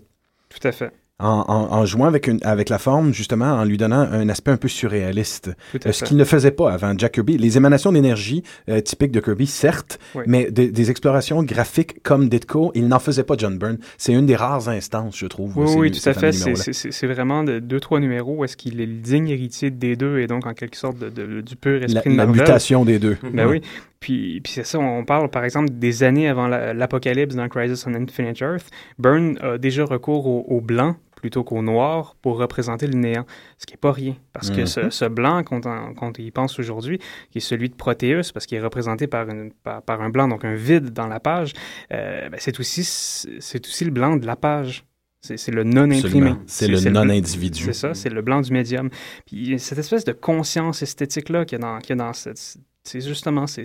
Tout 0.48 0.66
à 0.66 0.72
fait 0.72 0.92
en, 1.20 1.84
jouant 1.84 2.06
avec, 2.06 2.26
une, 2.26 2.38
avec 2.42 2.68
la 2.68 2.78
forme, 2.78 3.12
justement, 3.12 3.52
en 3.52 3.64
lui 3.64 3.76
donnant 3.76 4.00
un 4.00 4.28
aspect 4.28 4.50
un 4.50 4.56
peu 4.56 4.68
surréaliste. 4.68 5.50
Euh, 5.86 5.92
ce 5.92 6.04
qu'il 6.04 6.16
ne 6.16 6.24
faisait 6.24 6.50
pas 6.50 6.72
avant 6.72 6.94
Jack 6.96 7.12
Kirby. 7.12 7.38
Les 7.38 7.56
émanations 7.56 7.92
d'énergie 7.92 8.42
euh, 8.68 8.80
typiques 8.80 9.12
de 9.12 9.20
Kirby, 9.20 9.46
certes, 9.46 9.98
mais 10.26 10.50
des 10.50 10.90
explorations 10.90 11.42
graphiques 11.42 12.02
comme 12.02 12.28
Ditko, 12.28 12.72
il 12.74 12.88
n'en 12.88 12.98
faisait 12.98 13.24
pas 13.24 13.34
John 13.36 13.58
Byrne. 13.58 13.78
C'est 13.98 14.12
une 14.12 14.26
des 14.26 14.36
rares 14.36 14.68
instances, 14.68 15.16
je 15.16 15.26
trouve. 15.26 15.56
Oui, 15.56 15.74
oui, 15.76 15.90
tout 15.90 16.08
à 16.08 16.14
fait. 16.14 16.32
C'est 16.32 17.06
vraiment 17.06 17.44
de, 17.44 17.58
deux, 17.58 17.80
trois 17.80 18.00
numéros 18.00 18.36
où 18.38 18.44
est-ce 18.44 18.56
qu'il 18.56 18.80
est 18.80 18.86
le 18.86 18.94
digne 18.94 19.28
héritier 19.28 19.70
des 19.70 19.96
deux 19.96 20.18
et 20.18 20.26
donc 20.26 20.46
en 20.46 20.54
quelque 20.54 20.76
sorte 20.76 20.98
de, 20.98 21.40
du 21.40 21.56
pur 21.56 21.82
esprit 21.82 22.16
la, 22.16 22.26
de 22.26 22.32
La 22.32 22.40
mutation 22.40 22.84
des 22.84 22.98
deux. 22.98 23.16
Ben 23.32 23.46
oui. 23.46 23.60
Puis, 24.00 24.40
puis 24.40 24.54
c'est 24.54 24.64
ça, 24.64 24.78
on 24.78 25.04
parle 25.04 25.28
par 25.28 25.44
exemple 25.44 25.68
des 25.70 26.02
années 26.02 26.26
avant 26.26 26.48
l'apocalypse 26.48 27.34
dans 27.34 27.48
Crisis 27.48 27.86
on 27.86 27.94
Infinite 27.94 28.40
Earth. 28.40 28.70
Byrne 28.98 29.38
a 29.42 29.58
déjà 29.58 29.84
recours 29.84 30.26
au, 30.26 30.46
au 30.48 30.62
blanc 30.62 30.96
plutôt 31.20 31.44
qu'au 31.44 31.62
noir 31.62 32.16
pour 32.22 32.38
représenter 32.38 32.86
le 32.86 32.98
néant, 32.98 33.26
ce 33.58 33.66
qui 33.66 33.74
n'est 33.74 33.78
pas 33.78 33.92
rien. 33.92 34.16
Parce 34.32 34.50
que 34.50 34.66
ce, 34.66 35.04
mhm. 35.04 35.14
blanc, 35.14 35.42
quand 35.44 35.66
on, 35.66 36.12
y 36.18 36.30
pense 36.30 36.58
aujourd'hui, 36.58 36.98
qui 37.30 37.38
est 37.38 37.42
celui 37.42 37.68
de 37.68 37.74
Proteus, 37.74 38.32
parce 38.32 38.46
qu'il 38.46 38.58
est 38.58 38.62
représenté 38.62 39.06
par, 39.06 39.28
une, 39.28 39.52
par, 39.62 40.00
un 40.00 40.10
blanc, 40.10 40.28
donc 40.28 40.44
un 40.44 40.54
vide 40.54 40.90
dans 40.90 41.06
la 41.06 41.20
page, 41.20 41.52
euh, 41.92 42.28
ben, 42.28 42.38
c'est 42.40 42.58
aussi, 42.58 42.80
aussi 42.80 43.84
le 43.84 43.90
blanc 43.90 44.16
de 44.16 44.26
la 44.26 44.36
page. 44.36 44.84
C'est 45.22 45.50
le 45.50 45.64
non-imprimé. 45.64 46.32
C'est 46.46 46.66
le 46.66 46.80
non-individu. 46.88 47.64
C'est 47.64 47.72
ça, 47.74 47.92
c'est 47.92 48.08
le 48.08 48.22
blanc 48.22 48.40
du 48.40 48.52
médium. 48.52 48.88
Puis 49.26 49.58
cette 49.58 49.76
espèce 49.76 50.04
de 50.04 50.12
conscience 50.12 50.80
esthétique-là 50.80 51.44
qu'il 51.44 51.58
y, 51.60 51.62
a 51.62 51.94
dans 51.94 52.12
cette, 52.14 52.56
c'est 52.82 53.02
justement 53.02 53.46
ces, 53.46 53.62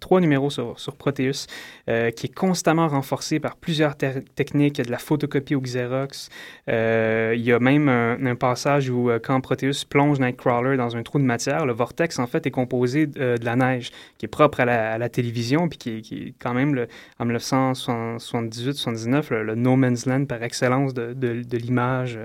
trois 0.00 0.20
numéros 0.20 0.50
sur, 0.50 0.80
sur 0.80 0.96
Proteus 0.96 1.46
euh, 1.88 2.10
qui 2.10 2.26
est 2.26 2.34
constamment 2.34 2.88
renforcé 2.88 3.38
par 3.38 3.54
plusieurs 3.56 3.94
techniques. 3.96 4.78
Il 4.78 4.80
y 4.80 4.82
a 4.82 4.84
de 4.84 4.90
la 4.90 4.98
photocopie 4.98 5.54
au 5.54 5.60
Xerox. 5.60 6.28
Euh, 6.68 7.34
il 7.36 7.42
y 7.42 7.52
a 7.52 7.60
même 7.60 7.88
un, 7.88 8.34
passage 8.34 8.90
où 8.90 9.10
euh, 9.10 9.20
quand 9.22 9.40
Proteus 9.40 9.84
plonge 9.88 10.18
Nightcrawler 10.18 10.76
dans 10.76 10.96
un 10.96 11.04
trou 11.04 11.18
de 11.18 11.24
matière, 11.24 11.66
le 11.66 11.72
vortex 11.72 12.18
en 12.18 12.26
fait 12.26 12.46
est 12.46 12.50
composé 12.50 13.06
de, 13.06 13.36
la 13.42 13.54
neige 13.54 13.92
qui 14.18 14.26
est 14.26 14.28
propre 14.28 14.58
à 14.60 14.64
la, 14.64 15.08
télévision 15.08 15.68
puis 15.68 15.78
qui 15.78 15.90
est, 16.12 16.34
quand 16.40 16.52
même 16.52 16.84
en 17.20 17.26
1978-79 17.26 19.32
le, 19.34 19.54
No 19.54 19.76
Man's 19.76 20.04
Land 20.04 20.24
par 20.26 20.42
excellence 20.42 20.94
de 20.94 21.56
l'image, 21.56 22.18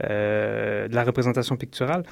de 0.00 0.94
la 0.94 1.04
représentation 1.04 1.56
picturale. 1.56 2.04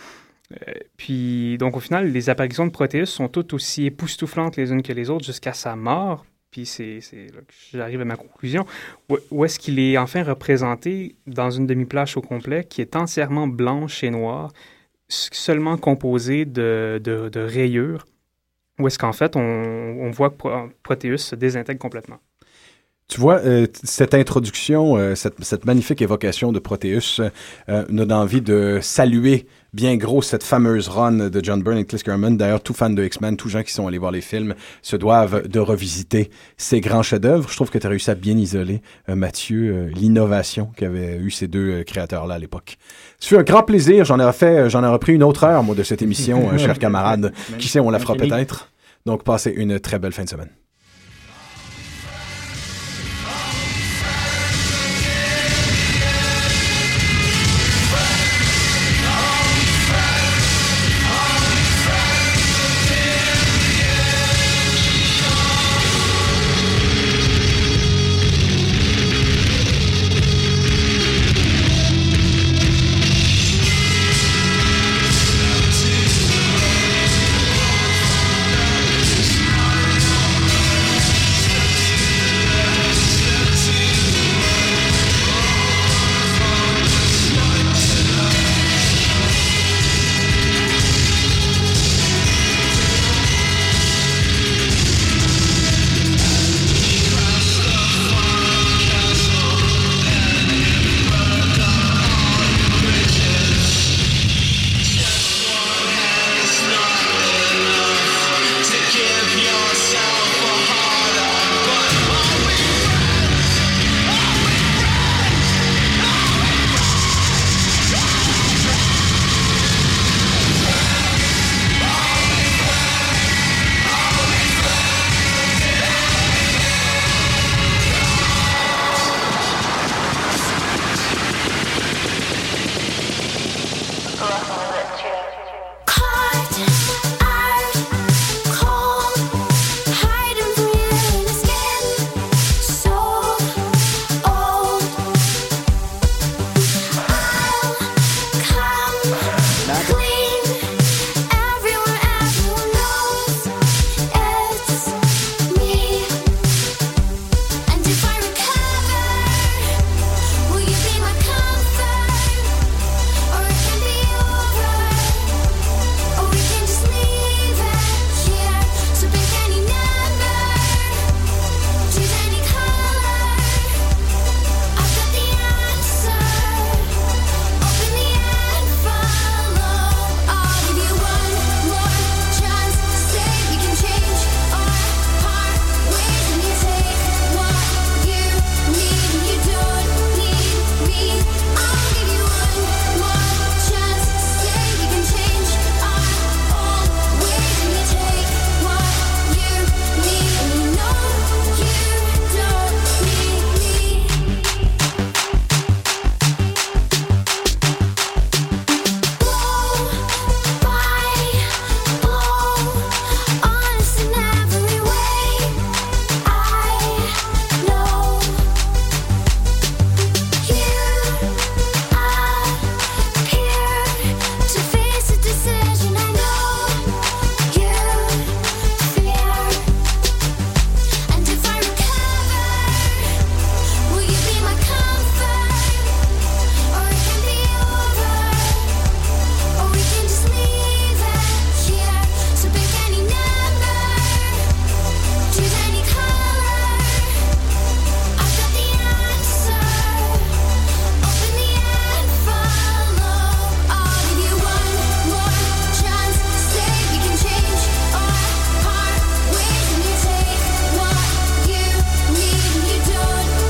Euh, 0.53 0.73
puis, 0.97 1.59
donc, 1.59 1.77
au 1.77 1.81
final, 1.81 2.11
les 2.11 2.31
apparitions 2.31 2.67
de 2.67 2.71
Proteus 2.71 3.07
sont 3.07 3.29
toutes 3.29 3.53
aussi 3.53 3.87
époustouflantes 3.87 4.57
les 4.57 4.73
unes 4.73 4.83
que 4.83 4.93
les 4.93 5.11
autres 5.11 5.25
jusqu'à 5.25 5.53
sa 5.53 5.77
mort. 5.77 6.25
Puis, 6.51 6.65
c'est 6.65 7.01
là 7.13 7.41
que 7.47 7.55
j'arrive 7.73 8.01
à 8.01 8.05
ma 8.05 8.17
conclusion. 8.17 8.65
Où, 9.31 9.45
est-ce 9.45 9.59
qu'il 9.59 9.79
est 9.79 9.99
enfin 9.99 10.23
représenté 10.23 11.17
dans 11.27 11.51
une 11.51 11.67
demi-plage 11.67 12.17
au 12.17 12.23
complet 12.23 12.65
qui 12.65 12.81
est 12.81 12.97
entièrement 12.97 13.47
blanche 13.47 14.03
et 14.03 14.11
noire, 14.11 14.53
seulement 15.09 15.77
composée 15.77 16.47
de, 16.47 17.29
rayures? 17.35 18.07
Où 18.79 18.87
est-ce 18.87 18.99
qu'en 18.99 19.13
fait, 19.13 19.37
on, 19.37 20.11
voit 20.11 20.31
que 20.31 20.73
Proteus 20.83 21.19
se 21.19 21.35
désintègre 21.35 21.81
complètement? 21.81 22.19
Tu 23.09 23.21
vois, 23.21 23.39
euh, 23.39 23.67
cette 23.85 24.13
introduction, 24.13 24.99
euh, 24.99 25.15
cette, 25.15 25.43
cette, 25.43 25.65
magnifique 25.65 26.03
évocation 26.03 26.53
de 26.53 26.59
Proteus 26.59 27.21
euh, 27.69 27.85
nous 27.89 28.05
donne 28.05 28.13
envie 28.13 28.43
de 28.43 28.81
saluer 28.83 29.47
bien 29.73 29.97
gros 29.97 30.23
cette 30.23 30.43
fameuse 30.43 30.89
run 30.89 31.29
de 31.29 31.45
John 31.45 31.63
Byrne 31.63 31.79
et 31.79 31.85
Chris 31.85 31.99
Claremont. 31.99 32.33
D'ailleurs, 32.33 32.63
tout 32.63 32.75
fan 32.75 32.95
de 32.95 33.05
X-Men, 33.05 33.37
tous 33.37 33.49
gens 33.49 33.63
qui 33.63 33.73
sont 33.73 33.87
allés 33.87 33.99
voir 33.99 34.13
les 34.13 34.21
films 34.21 34.55
se 34.83 34.97
doivent 34.97 35.47
de 35.47 35.61
revisiter 35.61 36.31
ces 36.57 36.81
grands 36.81 37.03
chefs-d'œuvre. 37.03 37.49
Je 37.49 37.57
trouve 37.57 37.71
que 37.71 37.79
tu 37.79 37.87
as 37.87 37.91
réussi 37.91 38.11
à 38.11 38.15
bien 38.15 38.37
isoler, 38.37 38.83
Mathieu, 39.09 39.91
l'innovation 39.95 40.71
qu'avaient 40.77 41.17
eu 41.17 41.31
ces 41.31 41.49
deux 41.49 41.85
créateurs-là 41.85 42.35
à 42.35 42.39
l'époque. 42.39 42.77
Ce 43.19 43.29
fut 43.29 43.37
un 43.37 43.43
grand 43.43 43.63
plaisir. 43.63 44.05
J'en 44.05 44.19
ai 44.19 44.33
fait, 44.33 44.71
j'en 44.71 44.85
ai 44.85 44.89
repris 44.89 45.15
une 45.15 45.23
autre 45.23 45.45
heure, 45.45 45.63
moi, 45.63 45.75
de 45.75 45.83
cette 45.83 46.03
émission, 46.03 46.57
chers 46.59 46.79
camarades. 46.79 47.33
Qui 47.59 47.69
sait, 47.69 47.81
on 47.81 47.91
la 47.91 47.99
fera 47.99 48.15
peut-être. 48.15 48.71
Donc, 49.07 49.25
passez 49.25 49.51
une 49.51 49.81
très 49.81 49.99
belle 49.99 50.13
fin 50.13 50.25
de 50.25 50.29
semaine. 50.29 50.51